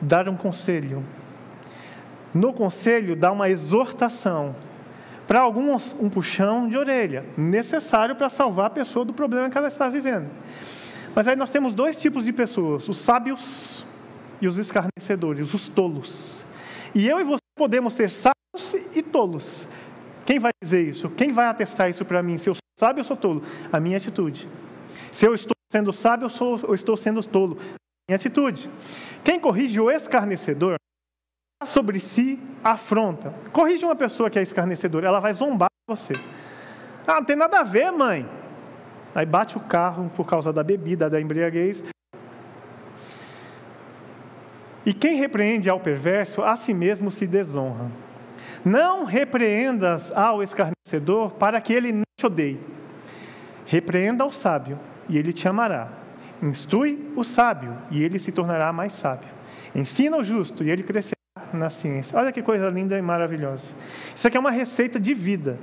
dar 0.00 0.28
um 0.28 0.36
conselho. 0.36 1.02
No 2.34 2.52
conselho, 2.52 3.16
dar 3.16 3.32
uma 3.32 3.48
exortação. 3.48 4.54
Para 5.26 5.40
alguns, 5.40 5.94
um 5.98 6.08
puxão 6.08 6.68
de 6.68 6.76
orelha, 6.76 7.24
necessário 7.36 8.16
para 8.16 8.30
salvar 8.30 8.66
a 8.66 8.70
pessoa 8.70 9.04
do 9.04 9.12
problema 9.12 9.50
que 9.50 9.58
ela 9.58 9.68
está 9.68 9.88
vivendo. 9.88 10.30
Mas 11.14 11.28
aí 11.28 11.36
nós 11.36 11.50
temos 11.50 11.74
dois 11.74 11.96
tipos 11.96 12.24
de 12.24 12.32
pessoas: 12.32 12.88
os 12.88 12.96
sábios 12.96 13.86
e 14.40 14.46
os 14.46 14.56
escarnecedores, 14.56 15.52
os 15.52 15.68
tolos. 15.68 16.44
E 16.94 17.06
eu 17.06 17.20
e 17.20 17.24
você 17.24 17.42
podemos 17.56 17.94
ser 17.94 18.08
sábios 18.08 18.74
e 18.94 19.02
tolos. 19.02 19.66
Quem 20.24 20.38
vai 20.38 20.52
dizer 20.62 20.82
isso? 20.82 21.10
Quem 21.10 21.32
vai 21.32 21.46
atestar 21.46 21.88
isso 21.88 22.04
para 22.04 22.22
mim? 22.22 22.38
Se 22.38 22.48
eu 22.48 22.54
sou 22.54 22.62
sábio 22.78 23.00
ou 23.00 23.04
sou 23.04 23.16
tolo? 23.16 23.42
A 23.72 23.80
minha 23.80 23.96
atitude. 23.96 24.48
Se 25.10 25.26
eu 25.26 25.34
estou 25.34 25.54
sendo 25.70 25.92
sábio 25.92 26.28
ou, 26.40 26.74
estou 26.74 26.96
sendo 26.96 27.22
tolo? 27.22 27.58
em 28.08 28.14
atitude. 28.14 28.70
Quem 29.22 29.38
corrige 29.38 29.78
o 29.78 29.90
escarnecedor, 29.90 30.76
sobre 31.64 31.98
si 31.98 32.38
afronta. 32.62 33.34
Corrige 33.52 33.84
uma 33.84 33.96
pessoa 33.96 34.30
que 34.30 34.38
é 34.38 34.42
escarnecedora, 34.42 35.08
ela 35.08 35.20
vai 35.20 35.32
zombar 35.32 35.68
você. 35.88 36.14
Ah, 37.06 37.16
não 37.16 37.24
tem 37.24 37.36
nada 37.36 37.60
a 37.60 37.62
ver, 37.64 37.90
mãe. 37.90 38.28
Aí 39.14 39.26
bate 39.26 39.56
o 39.56 39.60
carro 39.60 40.10
por 40.14 40.26
causa 40.26 40.52
da 40.52 40.62
bebida, 40.62 41.10
da 41.10 41.20
embriaguez. 41.20 41.82
E 44.84 44.92
quem 44.92 45.16
repreende 45.16 45.68
ao 45.68 45.80
perverso, 45.80 46.42
a 46.42 46.54
si 46.54 46.72
mesmo 46.72 47.10
se 47.10 47.26
desonra. 47.26 47.90
Não 48.64 49.04
repreendas 49.04 50.12
ao 50.12 50.42
escarnecedor 50.42 51.32
para 51.32 51.60
que 51.60 51.72
ele 51.72 51.92
não 51.92 52.02
te 52.16 52.26
odeie. 52.26 52.60
Repreenda 53.66 54.24
ao 54.24 54.32
sábio 54.32 54.78
e 55.08 55.18
ele 55.18 55.32
te 55.32 55.48
amará. 55.48 55.88
Instrui 56.42 57.12
o 57.16 57.24
sábio 57.24 57.76
e 57.90 58.02
ele 58.02 58.18
se 58.18 58.30
tornará 58.30 58.72
mais 58.72 58.92
sábio. 58.92 59.28
Ensina 59.74 60.16
o 60.16 60.24
justo 60.24 60.62
e 60.62 60.70
ele 60.70 60.82
crescerá 60.82 61.17
na 61.52 61.70
ciência. 61.70 62.18
Olha 62.18 62.32
que 62.32 62.42
coisa 62.42 62.68
linda 62.68 62.98
e 62.98 63.02
maravilhosa. 63.02 63.66
Isso 64.14 64.26
aqui 64.26 64.36
é 64.36 64.40
uma 64.40 64.50
receita 64.50 64.98
de 64.98 65.14
vida. 65.14 65.58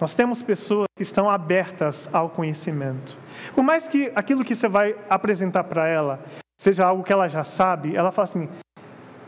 Nós 0.00 0.14
temos 0.14 0.42
pessoas 0.42 0.86
que 0.96 1.02
estão 1.02 1.28
abertas 1.28 2.08
ao 2.12 2.30
conhecimento. 2.30 3.18
Por 3.54 3.64
mais 3.64 3.88
que 3.88 4.12
aquilo 4.14 4.44
que 4.44 4.54
você 4.54 4.68
vai 4.68 4.96
apresentar 5.10 5.64
para 5.64 5.88
ela 5.88 6.20
seja 6.56 6.86
algo 6.86 7.02
que 7.02 7.12
ela 7.12 7.28
já 7.28 7.42
sabe, 7.42 7.96
ela 7.96 8.12
fala 8.12 8.24
assim: 8.24 8.48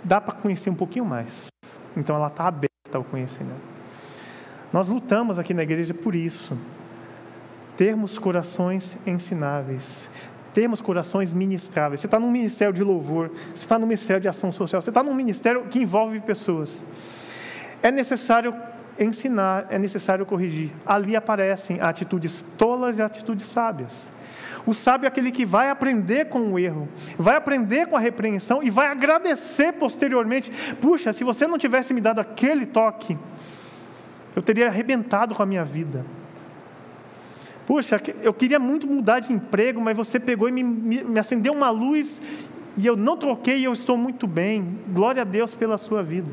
dá 0.05 0.21
para 0.21 0.35
conhecer 0.35 0.71
um 0.71 0.75
pouquinho 0.75 1.05
mais. 1.05 1.47
Então 1.97 2.15
ela 2.15 2.29
está 2.29 2.47
aberta 2.47 2.71
ao 2.95 3.05
conhecimento. 3.05 3.61
Nós 4.73 4.89
lutamos 4.89 5.39
aqui 5.39 5.53
na 5.53 5.65
igreja 5.65 5.93
por 5.93 6.15
isso 6.15 6.57
termos 7.81 8.19
corações 8.19 8.99
ensináveis, 9.07 10.07
termos 10.53 10.81
corações 10.81 11.33
ministráveis. 11.33 12.01
Você 12.01 12.07
está 12.07 12.19
num 12.19 12.31
ministério 12.31 12.73
de 12.75 12.83
louvor, 12.83 13.31
você 13.55 13.63
está 13.63 13.79
num 13.79 13.87
ministério 13.87 14.21
de 14.21 14.29
ação 14.29 14.51
social, 14.51 14.81
você 14.83 14.91
está 14.91 15.03
num 15.03 15.15
ministério 15.15 15.65
que 15.65 15.79
envolve 15.79 16.21
pessoas. 16.21 16.85
É 17.83 17.91
necessário 17.91 18.55
ensinar, 18.99 19.67
é 19.71 19.79
necessário 19.79 20.27
corrigir. 20.27 20.71
Ali 20.85 21.17
aparecem 21.17 21.81
atitudes 21.81 22.43
tolas 22.57 22.99
e 22.99 23.03
atitudes 23.03 23.47
sábias. 23.47 24.09
O 24.67 24.75
sábio 24.75 25.07
é 25.07 25.09
aquele 25.09 25.31
que 25.31 25.47
vai 25.47 25.71
aprender 25.71 26.27
com 26.27 26.53
o 26.53 26.59
erro, 26.59 26.87
vai 27.19 27.37
aprender 27.37 27.87
com 27.87 27.97
a 27.97 28.01
repreensão 28.01 28.63
e 28.63 28.69
vai 28.69 28.89
agradecer 28.89 29.73
posteriormente. 29.73 30.51
Puxa, 30.81 31.13
se 31.13 31.25
você 31.25 31.47
não 31.47 31.57
tivesse 31.57 31.95
me 31.95 32.01
dado 32.01 32.21
aquele 32.21 32.67
toque, 32.67 33.19
eu 34.37 34.43
teria 34.43 34.69
arrebentado 34.69 35.35
com 35.35 35.43
a 35.43 35.47
minha 35.47 35.65
vida. 35.65 36.05
Puxa, 37.71 38.03
eu 38.21 38.35
queria 38.35 38.59
muito 38.59 38.85
mudar 38.85 39.21
de 39.21 39.33
emprego, 39.33 39.81
mas 39.81 39.97
você 39.97 40.19
pegou 40.19 40.49
e 40.49 40.51
me, 40.51 40.61
me, 40.61 41.05
me 41.05 41.21
acendeu 41.21 41.53
uma 41.53 41.71
luz 41.71 42.21
e 42.77 42.85
eu 42.85 42.97
não 42.97 43.17
troquei 43.17 43.59
e 43.59 43.65
eu 43.65 43.73
estou 43.73 43.97
muito 43.97 44.27
bem. 44.27 44.77
Glória 44.89 45.23
a 45.23 45.25
Deus 45.25 45.55
pela 45.55 45.79
sua 45.79 46.03
vida. 46.03 46.29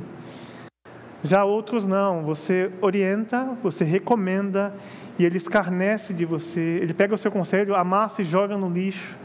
Já 1.21 1.45
outros 1.45 1.85
não, 1.85 2.23
você 2.23 2.71
orienta, 2.81 3.55
você 3.61 3.83
recomenda 3.83 4.73
e 5.19 5.25
ele 5.25 5.37
escarnece 5.37 6.11
de 6.11 6.25
você, 6.25 6.79
ele 6.81 6.91
pega 6.91 7.13
o 7.13 7.17
seu 7.19 7.31
conselho, 7.31 7.75
amassa 7.75 8.23
e 8.23 8.25
joga 8.25 8.57
no 8.57 8.67
lixo, 8.67 9.15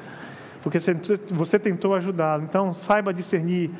porque 0.62 0.76
você 1.30 1.58
tentou 1.58 1.94
ajudá-lo. 1.94 2.42
Então, 2.42 2.74
saiba 2.74 3.14
discernir 3.14 3.70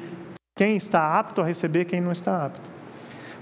quem 0.57 0.75
está 0.79 1.19
apto 1.19 1.43
a 1.43 1.45
receber, 1.45 1.85
quem 1.85 2.01
não 2.01 2.13
está 2.13 2.47
apto. 2.47 2.71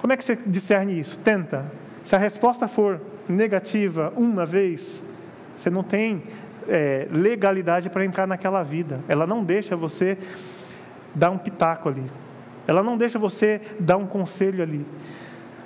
Como 0.00 0.12
é 0.12 0.16
que 0.16 0.24
você 0.24 0.36
discerne 0.44 0.98
isso? 0.98 1.16
Tenta. 1.20 1.78
Se 2.10 2.16
a 2.16 2.18
resposta 2.18 2.66
for 2.66 3.00
negativa 3.28 4.12
uma 4.16 4.44
vez, 4.44 5.00
você 5.54 5.70
não 5.70 5.84
tem 5.84 6.24
é, 6.68 7.06
legalidade 7.08 7.88
para 7.88 8.04
entrar 8.04 8.26
naquela 8.26 8.64
vida. 8.64 8.98
Ela 9.06 9.28
não 9.28 9.44
deixa 9.44 9.76
você 9.76 10.18
dar 11.14 11.30
um 11.30 11.38
pitaco 11.38 11.88
ali. 11.88 12.02
Ela 12.66 12.82
não 12.82 12.96
deixa 12.96 13.16
você 13.16 13.60
dar 13.78 13.96
um 13.96 14.08
conselho 14.08 14.60
ali. 14.60 14.84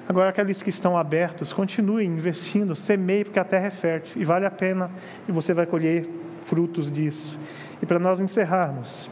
Agora, 0.06 0.28
aqueles 0.28 0.60
que 0.60 0.68
estão 0.68 0.98
abertos, 0.98 1.50
continuem 1.50 2.08
investindo, 2.08 2.76
semeie, 2.76 3.24
porque 3.24 3.40
a 3.40 3.44
terra 3.44 3.68
é 3.68 3.70
fértil 3.70 4.20
e 4.20 4.24
vale 4.26 4.44
a 4.44 4.50
pena 4.50 4.90
e 5.26 5.32
você 5.32 5.54
vai 5.54 5.64
colher 5.64 6.06
frutos 6.44 6.90
disso. 6.90 7.38
E 7.80 7.86
para 7.86 7.98
nós 7.98 8.20
encerrarmos, 8.20 9.10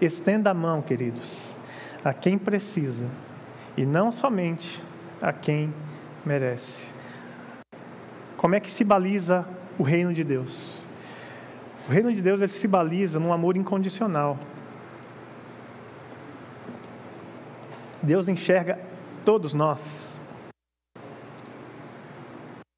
estenda 0.00 0.52
a 0.52 0.54
mão, 0.54 0.80
queridos, 0.80 1.58
a 2.02 2.14
quem 2.14 2.38
precisa 2.38 3.04
e 3.76 3.84
não 3.84 4.10
somente 4.10 4.82
a 5.20 5.34
quem 5.34 5.70
merece. 6.26 6.82
Como 8.36 8.54
é 8.54 8.60
que 8.60 8.70
se 8.70 8.84
baliza 8.84 9.46
o 9.78 9.82
reino 9.82 10.12
de 10.12 10.24
Deus? 10.24 10.84
O 11.88 11.92
reino 11.92 12.12
de 12.12 12.20
Deus 12.20 12.40
ele 12.40 12.52
se 12.52 12.66
baliza 12.66 13.20
num 13.20 13.32
amor 13.32 13.56
incondicional. 13.56 14.38
Deus 18.02 18.28
enxerga 18.28 18.78
todos 19.24 19.54
nós 19.54 20.16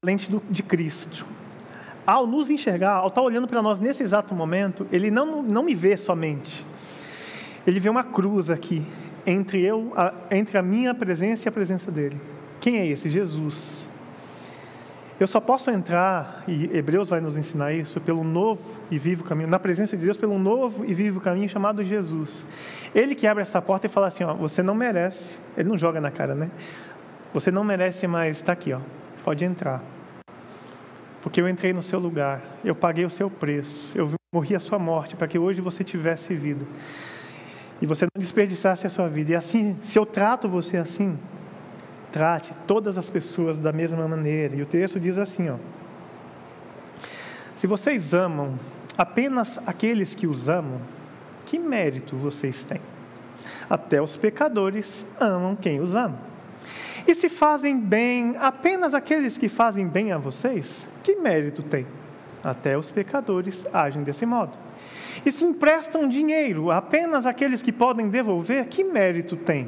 lente 0.01 0.29
de 0.49 0.63
Cristo. 0.63 1.25
Ao 2.07 2.25
nos 2.25 2.49
enxergar, 2.49 2.93
ao 2.93 3.09
estar 3.09 3.21
olhando 3.21 3.47
para 3.47 3.61
nós 3.61 3.79
nesse 3.79 4.01
exato 4.01 4.33
momento, 4.33 4.87
Ele 4.91 5.11
não, 5.11 5.43
não 5.43 5.61
me 5.61 5.75
vê 5.75 5.97
somente. 5.97 6.65
Ele 7.67 7.79
vê 7.79 7.89
uma 7.89 8.03
cruz 8.03 8.49
aqui 8.49 8.83
entre 9.25 9.61
eu, 9.61 9.91
a, 9.95 10.13
entre 10.31 10.57
a 10.57 10.63
minha 10.63 10.95
presença 10.95 11.47
e 11.47 11.49
a 11.49 11.51
presença 11.51 11.91
dele. 11.91 12.19
Quem 12.59 12.77
é 12.77 12.87
esse? 12.87 13.09
Jesus. 13.09 13.89
Eu 15.19 15.27
só 15.27 15.41
posso 15.41 15.69
entrar, 15.69 16.45
e 16.47 16.69
Hebreus 16.77 17.09
vai 17.09 17.19
nos 17.19 17.35
ensinar 17.35 17.73
isso, 17.73 17.99
pelo 17.99 18.23
novo 18.23 18.63
e 18.89 18.97
vivo 18.97 19.21
caminho, 19.21 19.49
na 19.49 19.59
presença 19.59 19.97
de 19.97 20.05
Deus, 20.05 20.17
pelo 20.17 20.39
novo 20.39 20.85
e 20.85 20.93
vivo 20.93 21.19
caminho 21.19 21.49
chamado 21.49 21.83
Jesus. 21.83 22.45
Ele 22.95 23.13
que 23.13 23.27
abre 23.27 23.41
essa 23.41 23.61
porta 23.61 23.87
e 23.87 23.89
fala 23.89 24.07
assim: 24.07 24.23
ó, 24.23 24.33
você 24.33 24.63
não 24.63 24.73
merece, 24.73 25.37
ele 25.57 25.67
não 25.67 25.77
joga 25.77 25.99
na 25.99 26.09
cara, 26.09 26.33
né? 26.33 26.49
Você 27.33 27.51
não 27.51 27.65
merece 27.65 28.07
mais, 28.07 28.37
está 28.37 28.53
aqui, 28.53 28.71
ó, 28.71 28.79
pode 29.23 29.43
entrar. 29.43 29.83
Porque 31.21 31.41
eu 31.41 31.49
entrei 31.49 31.73
no 31.73 31.83
seu 31.83 31.99
lugar, 31.99 32.41
eu 32.63 32.73
paguei 32.73 33.03
o 33.03 33.09
seu 33.09 33.29
preço, 33.29 33.97
eu 33.97 34.09
morri 34.33 34.55
a 34.55 34.59
sua 34.59 34.79
morte 34.79 35.17
para 35.17 35.27
que 35.27 35.37
hoje 35.37 35.59
você 35.59 35.83
tivesse 35.83 36.33
vida. 36.33 36.65
e 37.81 37.85
você 37.85 38.05
não 38.05 38.19
desperdiçasse 38.19 38.85
a 38.85 38.89
sua 38.89 39.07
vida. 39.07 39.31
E 39.31 39.35
assim, 39.35 39.77
se 39.81 39.97
eu 39.97 40.05
trato 40.05 40.47
você 40.49 40.77
assim, 40.77 41.17
trate 42.11 42.53
todas 42.65 42.97
as 42.97 43.09
pessoas 43.09 43.57
da 43.57 43.71
mesma 43.71 44.07
maneira. 44.07 44.55
E 44.55 44.61
o 44.61 44.65
texto 44.65 44.99
diz 44.99 45.17
assim, 45.17 45.49
ó: 45.49 45.55
Se 47.55 47.67
vocês 47.67 48.13
amam 48.13 48.57
apenas 48.97 49.59
aqueles 49.65 50.15
que 50.15 50.27
os 50.27 50.49
amam, 50.49 50.81
que 51.45 51.57
mérito 51.57 52.15
vocês 52.15 52.63
têm? 52.63 52.81
Até 53.69 54.01
os 54.01 54.17
pecadores 54.17 55.05
amam 55.19 55.55
quem 55.55 55.79
os 55.79 55.95
ama. 55.95 56.19
E 57.07 57.15
se 57.15 57.29
fazem 57.29 57.79
bem 57.79 58.35
apenas 58.39 58.93
aqueles 58.93 59.37
que 59.37 59.49
fazem 59.49 59.87
bem 59.87 60.11
a 60.11 60.17
vocês, 60.17 60.87
que 61.03 61.15
mérito 61.15 61.63
tem? 61.63 61.87
Até 62.43 62.77
os 62.77 62.91
pecadores 62.91 63.65
agem 63.73 64.03
desse 64.03 64.25
modo. 64.25 64.51
E 65.25 65.31
se 65.31 65.43
emprestam 65.43 66.07
dinheiro 66.07 66.71
apenas 66.71 67.25
aqueles 67.25 67.61
que 67.61 67.71
podem 67.71 68.09
devolver, 68.09 68.67
que 68.67 68.83
mérito 68.83 69.35
tem? 69.35 69.67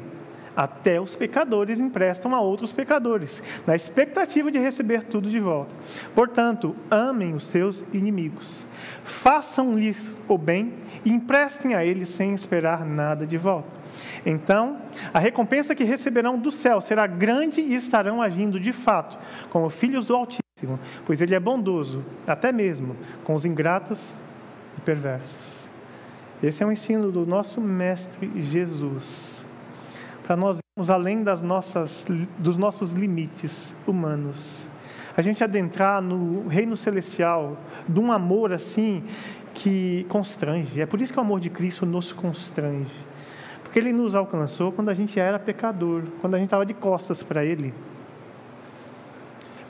Até 0.56 1.00
os 1.00 1.16
pecadores 1.16 1.80
emprestam 1.80 2.34
a 2.34 2.40
outros 2.40 2.72
pecadores, 2.72 3.42
na 3.66 3.74
expectativa 3.74 4.50
de 4.50 4.58
receber 4.58 5.02
tudo 5.04 5.30
de 5.30 5.40
volta. 5.40 5.74
Portanto, 6.14 6.76
amem 6.90 7.34
os 7.34 7.46
seus 7.46 7.84
inimigos, 7.92 8.66
façam-lhes 9.02 10.16
o 10.28 10.36
bem 10.36 10.74
e 11.04 11.10
emprestem 11.10 11.74
a 11.74 11.84
eles 11.84 12.10
sem 12.10 12.34
esperar 12.34 12.84
nada 12.84 13.26
de 13.26 13.38
volta. 13.38 13.82
Então, 14.24 14.78
a 15.12 15.18
recompensa 15.18 15.74
que 15.74 15.84
receberão 15.84 16.38
do 16.38 16.50
céu 16.50 16.80
será 16.80 17.06
grande 17.06 17.60
e 17.60 17.74
estarão 17.74 18.20
agindo 18.22 18.60
de 18.60 18.72
fato 18.72 19.18
como 19.50 19.70
filhos 19.70 20.06
do 20.06 20.14
Altíssimo, 20.14 20.78
pois 21.04 21.20
Ele 21.22 21.34
é 21.34 21.40
bondoso, 21.40 22.04
até 22.26 22.52
mesmo 22.52 22.96
com 23.24 23.34
os 23.34 23.44
ingratos 23.44 24.12
e 24.76 24.80
perversos. 24.82 25.62
Esse 26.42 26.62
é 26.62 26.66
o 26.66 26.72
ensino 26.72 27.10
do 27.12 27.24
nosso 27.24 27.60
Mestre 27.60 28.30
Jesus, 28.36 29.41
para 30.22 30.36
nós 30.36 30.58
irmos 30.76 30.90
além 30.90 31.22
das 31.22 31.42
nossas, 31.42 32.06
dos 32.38 32.56
nossos 32.56 32.92
limites 32.92 33.74
humanos. 33.86 34.68
A 35.16 35.20
gente 35.20 35.44
adentrar 35.44 36.00
no 36.00 36.48
reino 36.48 36.76
celestial 36.76 37.56
de 37.86 38.00
um 38.00 38.10
amor 38.10 38.52
assim 38.52 39.04
que 39.54 40.06
constrange. 40.08 40.80
É 40.80 40.86
por 40.86 41.00
isso 41.00 41.12
que 41.12 41.18
o 41.18 41.22
amor 41.22 41.40
de 41.40 41.50
Cristo 41.50 41.84
nos 41.84 42.12
constrange. 42.12 42.94
Porque 43.62 43.78
Ele 43.78 43.92
nos 43.92 44.14
alcançou 44.14 44.72
quando 44.72 44.88
a 44.88 44.94
gente 44.94 45.18
era 45.18 45.38
pecador, 45.38 46.04
quando 46.20 46.34
a 46.34 46.38
gente 46.38 46.46
estava 46.46 46.64
de 46.64 46.74
costas 46.74 47.22
para 47.22 47.44
Ele. 47.44 47.74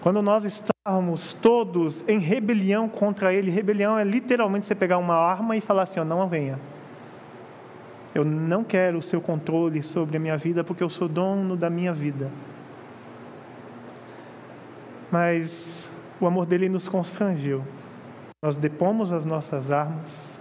Quando 0.00 0.20
nós 0.20 0.44
estávamos 0.44 1.32
todos 1.32 2.04
em 2.08 2.18
rebelião 2.18 2.88
contra 2.88 3.32
Ele, 3.32 3.50
rebelião 3.50 3.98
é 3.98 4.04
literalmente 4.04 4.66
você 4.66 4.74
pegar 4.74 4.98
uma 4.98 5.14
arma 5.14 5.56
e 5.56 5.60
falar 5.60 5.82
assim: 5.82 6.00
ó, 6.00 6.04
não 6.04 6.28
venha. 6.28 6.58
Eu 8.14 8.24
não 8.24 8.62
quero 8.62 8.98
o 8.98 9.02
seu 9.02 9.20
controle 9.20 9.82
sobre 9.82 10.16
a 10.16 10.20
minha 10.20 10.36
vida 10.36 10.62
porque 10.62 10.82
eu 10.82 10.90
sou 10.90 11.08
dono 11.08 11.56
da 11.56 11.70
minha 11.70 11.92
vida. 11.92 12.30
Mas 15.10 15.90
o 16.20 16.26
amor 16.26 16.46
dele 16.46 16.68
nos 16.68 16.88
constrangeu. 16.88 17.64
Nós 18.42 18.56
depomos 18.56 19.12
as 19.12 19.24
nossas 19.24 19.70
armas, 19.70 20.38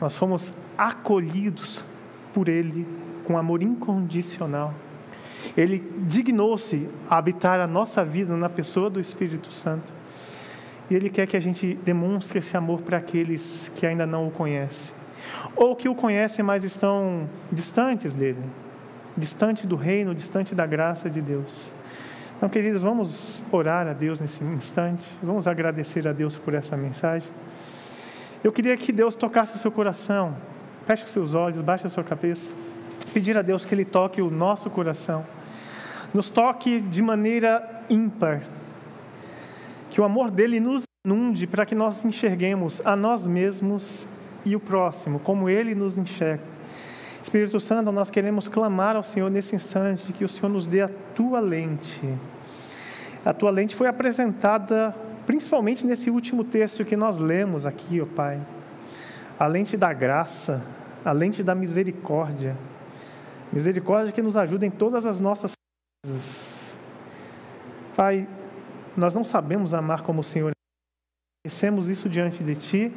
nós 0.00 0.18
fomos 0.18 0.52
acolhidos 0.76 1.84
por 2.32 2.48
ele 2.48 2.86
com 3.24 3.38
amor 3.38 3.62
incondicional. 3.62 4.74
Ele 5.56 5.78
dignou-se 6.08 6.88
a 7.08 7.18
habitar 7.18 7.60
a 7.60 7.66
nossa 7.66 8.04
vida 8.04 8.36
na 8.36 8.48
pessoa 8.48 8.88
do 8.88 8.98
Espírito 8.98 9.52
Santo. 9.52 9.92
E 10.90 10.94
Ele 10.94 11.08
quer 11.08 11.26
que 11.26 11.36
a 11.36 11.40
gente 11.40 11.74
demonstre 11.84 12.38
esse 12.38 12.56
amor 12.56 12.82
para 12.82 12.98
aqueles 12.98 13.70
que 13.74 13.86
ainda 13.86 14.06
não 14.06 14.28
o 14.28 14.30
conhecem, 14.30 14.94
ou 15.56 15.74
que 15.76 15.88
o 15.88 15.94
conhecem, 15.94 16.44
mas 16.44 16.64
estão 16.64 17.28
distantes 17.50 18.14
dele, 18.14 18.42
distante 19.16 19.66
do 19.66 19.76
reino, 19.76 20.14
distante 20.14 20.54
da 20.54 20.66
graça 20.66 21.08
de 21.08 21.20
Deus. 21.20 21.72
Então, 22.36 22.48
queridos, 22.48 22.82
vamos 22.82 23.42
orar 23.50 23.86
a 23.86 23.92
Deus 23.92 24.20
nesse 24.20 24.42
instante, 24.42 25.04
vamos 25.22 25.46
agradecer 25.46 26.06
a 26.06 26.12
Deus 26.12 26.36
por 26.36 26.54
essa 26.54 26.76
mensagem. 26.76 27.28
Eu 28.42 28.52
queria 28.52 28.76
que 28.76 28.92
Deus 28.92 29.14
tocasse 29.14 29.56
o 29.56 29.58
seu 29.58 29.70
coração, 29.70 30.36
feche 30.86 31.04
os 31.04 31.12
seus 31.12 31.34
olhos, 31.34 31.62
baixe 31.62 31.86
a 31.86 31.90
sua 31.90 32.04
cabeça 32.04 32.52
pedir 33.14 33.38
a 33.38 33.42
Deus 33.42 33.64
que 33.64 33.72
Ele 33.72 33.84
toque 33.84 34.20
o 34.20 34.28
nosso 34.28 34.68
coração, 34.68 35.24
nos 36.12 36.30
toque 36.30 36.80
de 36.80 37.00
maneira 37.00 37.82
ímpar, 37.88 38.42
que 39.88 40.00
o 40.00 40.04
amor 40.04 40.32
dele 40.32 40.58
nos 40.58 40.82
inunde 41.06 41.46
para 41.46 41.64
que 41.64 41.76
nós 41.76 42.04
enxerguemos 42.04 42.82
a 42.84 42.96
nós 42.96 43.26
mesmos 43.26 44.08
e 44.44 44.54
o 44.54 44.60
próximo, 44.60 45.18
como 45.18 45.48
Ele 45.48 45.74
nos 45.74 45.96
enxerga. 45.96 46.42
Espírito 47.22 47.58
Santo, 47.58 47.90
nós 47.90 48.10
queremos 48.10 48.46
clamar 48.48 48.96
ao 48.96 49.02
Senhor 49.02 49.30
nesse 49.30 49.56
instante 49.56 50.12
que 50.12 50.24
o 50.24 50.28
Senhor 50.28 50.50
nos 50.50 50.66
dê 50.66 50.82
a 50.82 50.90
tua 51.14 51.40
lente. 51.40 52.06
A 53.24 53.32
tua 53.32 53.50
lente 53.50 53.74
foi 53.74 53.86
apresentada 53.86 54.94
principalmente 55.24 55.86
nesse 55.86 56.10
último 56.10 56.44
texto 56.44 56.84
que 56.84 56.96
nós 56.96 57.18
lemos 57.18 57.64
aqui, 57.64 58.00
ó 58.00 58.06
Pai. 58.06 58.40
A 59.38 59.46
lente 59.46 59.76
da 59.76 59.92
graça, 59.92 60.62
a 61.04 61.12
lente 61.12 61.42
da 61.42 61.54
misericórdia. 61.54 62.56
Misericórdia 63.50 64.12
que 64.12 64.20
nos 64.20 64.36
ajuda 64.36 64.66
em 64.66 64.70
todas 64.70 65.06
as 65.06 65.18
nossas 65.20 65.52
coisas. 66.04 66.76
Pai, 67.96 68.28
nós 68.96 69.14
não 69.14 69.24
sabemos 69.24 69.72
amar 69.72 70.02
como 70.02 70.20
o 70.20 70.24
Senhor. 70.24 70.52
Reconhecemos 71.46 71.88
isso 71.88 72.08
diante 72.08 72.42
de 72.44 72.54
Ti. 72.54 72.92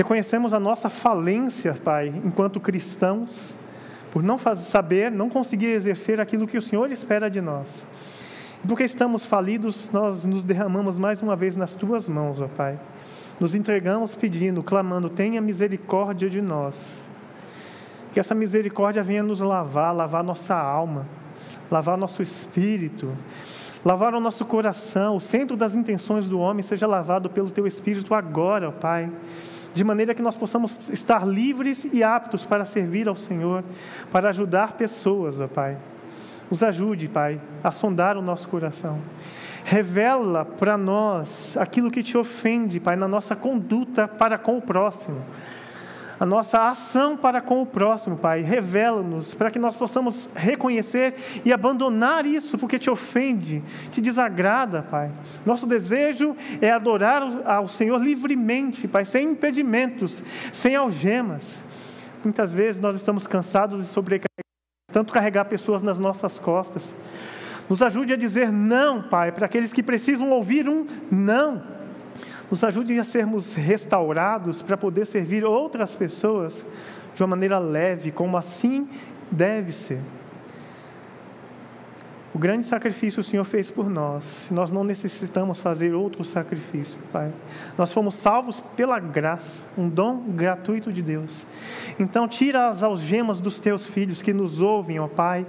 Reconhecemos 0.00 0.54
a 0.54 0.58
nossa 0.58 0.88
falência, 0.88 1.74
Pai, 1.74 2.10
enquanto 2.24 2.58
cristãos, 2.58 3.54
por 4.10 4.22
não 4.22 4.38
fazer, 4.38 4.62
saber, 4.62 5.10
não 5.10 5.28
conseguir 5.28 5.66
exercer 5.66 6.18
aquilo 6.22 6.46
que 6.46 6.56
o 6.56 6.62
Senhor 6.62 6.90
espera 6.90 7.28
de 7.28 7.38
nós. 7.38 7.86
Porque 8.66 8.82
estamos 8.82 9.26
falidos, 9.26 9.90
nós 9.92 10.24
nos 10.24 10.42
derramamos 10.42 10.96
mais 10.96 11.20
uma 11.20 11.36
vez 11.36 11.54
nas 11.54 11.76
Tuas 11.76 12.08
mãos, 12.08 12.40
ó 12.40 12.48
Pai. 12.48 12.80
Nos 13.38 13.54
entregamos 13.54 14.14
pedindo, 14.14 14.62
clamando, 14.62 15.10
tenha 15.10 15.38
misericórdia 15.38 16.30
de 16.30 16.40
nós. 16.40 16.98
Que 18.14 18.20
essa 18.20 18.34
misericórdia 18.34 19.02
venha 19.02 19.22
nos 19.22 19.40
lavar, 19.40 19.94
lavar 19.94 20.24
nossa 20.24 20.56
alma, 20.56 21.06
lavar 21.70 21.98
nosso 21.98 22.22
espírito, 22.22 23.12
lavar 23.84 24.14
o 24.14 24.20
nosso 24.20 24.46
coração. 24.46 25.16
O 25.16 25.20
centro 25.20 25.58
das 25.58 25.74
intenções 25.74 26.26
do 26.26 26.38
homem 26.38 26.62
seja 26.62 26.86
lavado 26.86 27.28
pelo 27.28 27.50
teu 27.50 27.66
espírito 27.66 28.14
agora, 28.14 28.70
ó 28.70 28.72
Pai. 28.72 29.10
De 29.72 29.84
maneira 29.84 30.14
que 30.14 30.22
nós 30.22 30.36
possamos 30.36 30.88
estar 30.90 31.26
livres 31.26 31.84
e 31.92 32.02
aptos 32.02 32.44
para 32.44 32.64
servir 32.64 33.08
ao 33.08 33.16
Senhor, 33.16 33.64
para 34.10 34.28
ajudar 34.28 34.72
pessoas, 34.72 35.40
ó 35.40 35.46
Pai. 35.46 35.76
Nos 36.50 36.62
ajude, 36.62 37.08
Pai, 37.08 37.40
a 37.62 37.70
sondar 37.70 38.16
o 38.16 38.22
nosso 38.22 38.48
coração. 38.48 38.98
Revela 39.64 40.44
para 40.44 40.76
nós 40.76 41.56
aquilo 41.56 41.90
que 41.90 42.02
te 42.02 42.18
ofende, 42.18 42.80
Pai, 42.80 42.96
na 42.96 43.06
nossa 43.06 43.36
conduta 43.36 44.08
para 44.08 44.36
com 44.36 44.58
o 44.58 44.62
próximo 44.62 45.22
a 46.20 46.26
nossa 46.26 46.68
ação 46.68 47.16
para 47.16 47.40
com 47.40 47.62
o 47.62 47.66
próximo, 47.66 48.14
Pai. 48.14 48.42
Revela-nos 48.42 49.32
para 49.32 49.50
que 49.50 49.58
nós 49.58 49.74
possamos 49.74 50.28
reconhecer 50.36 51.14
e 51.46 51.50
abandonar 51.50 52.26
isso 52.26 52.58
porque 52.58 52.78
te 52.78 52.90
ofende, 52.90 53.64
te 53.90 54.02
desagrada, 54.02 54.82
Pai. 54.82 55.10
Nosso 55.46 55.66
desejo 55.66 56.36
é 56.60 56.70
adorar 56.70 57.22
ao 57.46 57.66
Senhor 57.68 57.96
livremente, 57.96 58.86
Pai, 58.86 59.06
sem 59.06 59.30
impedimentos, 59.30 60.22
sem 60.52 60.76
algemas. 60.76 61.64
Muitas 62.22 62.52
vezes 62.52 62.78
nós 62.78 62.96
estamos 62.96 63.26
cansados 63.26 63.80
e 63.80 63.86
sobrecarregados, 63.86 64.28
tanto 64.92 65.14
carregar 65.14 65.46
pessoas 65.46 65.80
nas 65.82 65.98
nossas 65.98 66.38
costas. 66.38 66.92
Nos 67.66 67.80
ajude 67.80 68.12
a 68.12 68.16
dizer 68.16 68.52
não, 68.52 69.00
Pai, 69.00 69.32
para 69.32 69.46
aqueles 69.46 69.72
que 69.72 69.82
precisam 69.82 70.30
ouvir 70.32 70.68
um 70.68 70.86
não 71.10 71.79
nos 72.50 72.64
ajude 72.64 72.98
a 72.98 73.04
sermos 73.04 73.54
restaurados 73.54 74.60
para 74.60 74.76
poder 74.76 75.06
servir 75.06 75.44
outras 75.44 75.94
pessoas 75.94 76.66
de 77.14 77.22
uma 77.22 77.28
maneira 77.28 77.58
leve, 77.58 78.10
como 78.10 78.36
assim 78.36 78.88
deve 79.30 79.72
ser. 79.72 80.00
O 82.32 82.38
grande 82.38 82.64
sacrifício 82.64 83.20
o 83.20 83.24
Senhor 83.24 83.44
fez 83.44 83.70
por 83.70 83.90
nós. 83.90 84.46
Nós 84.50 84.70
não 84.70 84.84
necessitamos 84.84 85.58
fazer 85.58 85.94
outro 85.94 86.22
sacrifício, 86.24 86.96
Pai. 87.12 87.32
Nós 87.76 87.92
fomos 87.92 88.14
salvos 88.14 88.60
pela 88.60 89.00
graça, 89.00 89.64
um 89.76 89.88
dom 89.88 90.18
gratuito 90.28 90.92
de 90.92 91.02
Deus. 91.02 91.44
Então, 91.98 92.28
tira 92.28 92.68
as 92.68 92.84
algemas 92.84 93.40
dos 93.40 93.58
teus 93.58 93.86
filhos 93.86 94.22
que 94.22 94.32
nos 94.32 94.60
ouvem, 94.60 95.00
ó 95.00 95.08
Pai, 95.08 95.44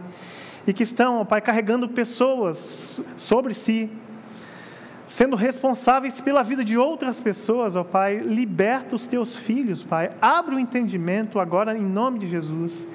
e 0.65 0.73
que 0.73 0.81
estão, 0.81 1.21
ó 1.21 1.23
Pai, 1.23 1.39
carregando 1.39 1.87
pessoas 1.87 2.99
sobre 3.15 3.53
si, 3.53 3.87
sendo 5.11 5.35
responsáveis 5.35 6.21
pela 6.21 6.41
vida 6.41 6.63
de 6.63 6.77
outras 6.77 7.19
pessoas, 7.19 7.75
ó 7.75 7.83
Pai, 7.83 8.19
liberta 8.19 8.95
os 8.95 9.05
teus 9.05 9.35
filhos, 9.35 9.83
Pai. 9.83 10.09
Abre 10.21 10.55
o 10.55 10.59
entendimento 10.59 11.37
agora 11.37 11.77
em 11.77 11.81
nome 11.81 12.17
de 12.17 12.29
Jesus. 12.29 12.87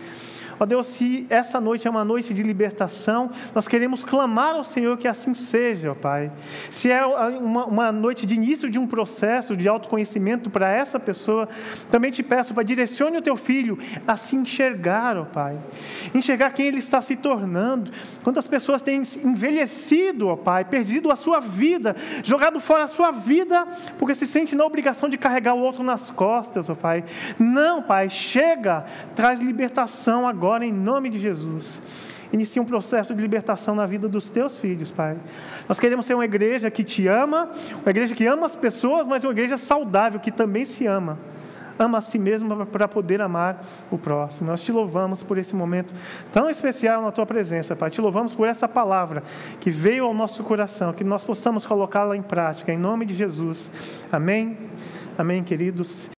Ó 0.59 0.65
Deus, 0.65 0.87
se 0.87 1.27
essa 1.29 1.61
noite 1.61 1.87
é 1.87 1.91
uma 1.91 2.05
noite 2.05 2.33
de 2.33 2.43
libertação, 2.43 3.31
nós 3.55 3.69
queremos 3.69 4.03
clamar 4.03 4.55
ao 4.55 4.65
Senhor 4.65 4.97
que 4.97 5.07
assim 5.07 5.35
seja, 5.35 5.93
ó 5.93 5.95
Pai. 5.95 6.33
Se 6.71 6.91
é 6.91 7.05
uma, 7.05 7.67
uma 7.67 7.93
noite 7.93 8.25
de 8.25 8.35
início 8.35 8.71
de 8.71 8.79
um 8.79 8.87
processo 8.87 9.57
de 9.57 9.69
autoconhecimento 9.69 10.49
para 10.49 10.71
essa 10.71 10.99
pessoa, 10.99 11.49
também 11.91 12.11
te 12.11 12.23
peço, 12.23 12.55
Pai, 12.55 12.65
direcione 12.65 13.19
o 13.19 13.23
teu 13.23 13.37
filho 13.37 13.79
a 14.07 14.17
se 14.17 14.37
enxergar, 14.37 15.17
ó 15.17 15.25
Pai. 15.25 15.59
Enxergar 16.15 16.51
quem 16.51 16.67
ele 16.67 16.79
está 16.79 17.01
se 17.01 17.17
tornando. 17.17 17.91
Quantas 18.23 18.47
pessoas 18.47 18.81
têm 18.81 19.03
envelhecido, 19.23 20.29
ó 20.29 20.37
Pai, 20.37 20.65
perdido 20.65 21.11
a 21.11 21.17
sua 21.17 21.41
vida, 21.41 21.95
jogado 22.23 22.61
fora 22.61 22.85
a 22.85 22.89
sua 22.89 23.11
vida, 23.11 23.67
porque 23.99 24.15
se 24.15 24.27
sente 24.27 24.55
na 24.55 24.65
obrigação 24.65 25.09
de 25.09 25.19
carregar 25.19 25.55
o 25.55 25.61
outro 25.61 25.83
nas 25.83 26.11
costas, 26.11 26.71
ó 26.71 26.75
Pai. 26.75 27.05
Não, 27.39 27.83
Pai, 27.83 28.09
chega, 28.09 28.85
traz 29.15 29.41
libertação 29.41 30.27
agora 30.47 30.65
em 30.65 30.73
nome 30.73 31.11
de 31.11 31.19
Jesus. 31.19 31.83
Inicia 32.33 32.63
um 32.63 32.65
processo 32.65 33.13
de 33.13 33.21
libertação 33.21 33.75
na 33.75 33.85
vida 33.85 34.09
dos 34.09 34.31
teus 34.31 34.61
filhos, 34.61 34.93
Pai. 34.93 35.17
Nós 35.69 35.81
queremos 35.81 36.07
ser 36.07 36.15
uma 36.15 36.25
igreja 36.25 36.71
que 36.71 36.85
te 36.85 37.09
ama, 37.09 37.51
uma 37.83 37.91
igreja 37.91 38.15
que 38.15 38.25
ama 38.27 38.47
as 38.47 38.55
pessoas, 38.55 39.09
mas 39.09 39.25
uma 39.25 39.33
igreja 39.33 39.57
saudável, 39.57 40.21
que 40.21 40.31
também 40.31 40.65
se 40.65 40.87
ama. 40.87 41.19
Ama 41.77 41.99
a 41.99 42.01
si 42.01 42.17
mesmo 42.17 42.65
para 42.67 42.87
poder 42.87 43.21
amar 43.21 43.65
o 43.91 43.99
próximo. 43.99 44.49
Nós 44.49 44.63
te 44.63 44.71
louvamos 44.71 45.25
por 45.25 45.37
esse 45.37 45.55
momento 45.55 45.93
tão 46.33 46.49
especial 46.49 47.03
na 47.03 47.11
tua 47.11 47.27
presença, 47.27 47.75
Pai. 47.75 47.91
Te 47.91 48.01
louvamos 48.01 48.33
por 48.33 48.47
essa 48.47 48.69
palavra 48.69 49.25
que 49.59 49.71
veio 49.71 50.05
ao 50.05 50.15
nosso 50.15 50.45
coração, 50.45 50.93
que 50.93 51.03
nós 51.03 51.25
possamos 51.25 51.67
colocá-la 51.67 52.17
em 52.17 52.23
prática, 52.23 52.73
em 52.73 52.79
nome 52.79 53.05
de 53.05 53.15
Jesus. 53.15 53.69
Amém. 54.13 54.57
Amém, 55.19 55.43
queridos. 55.43 56.09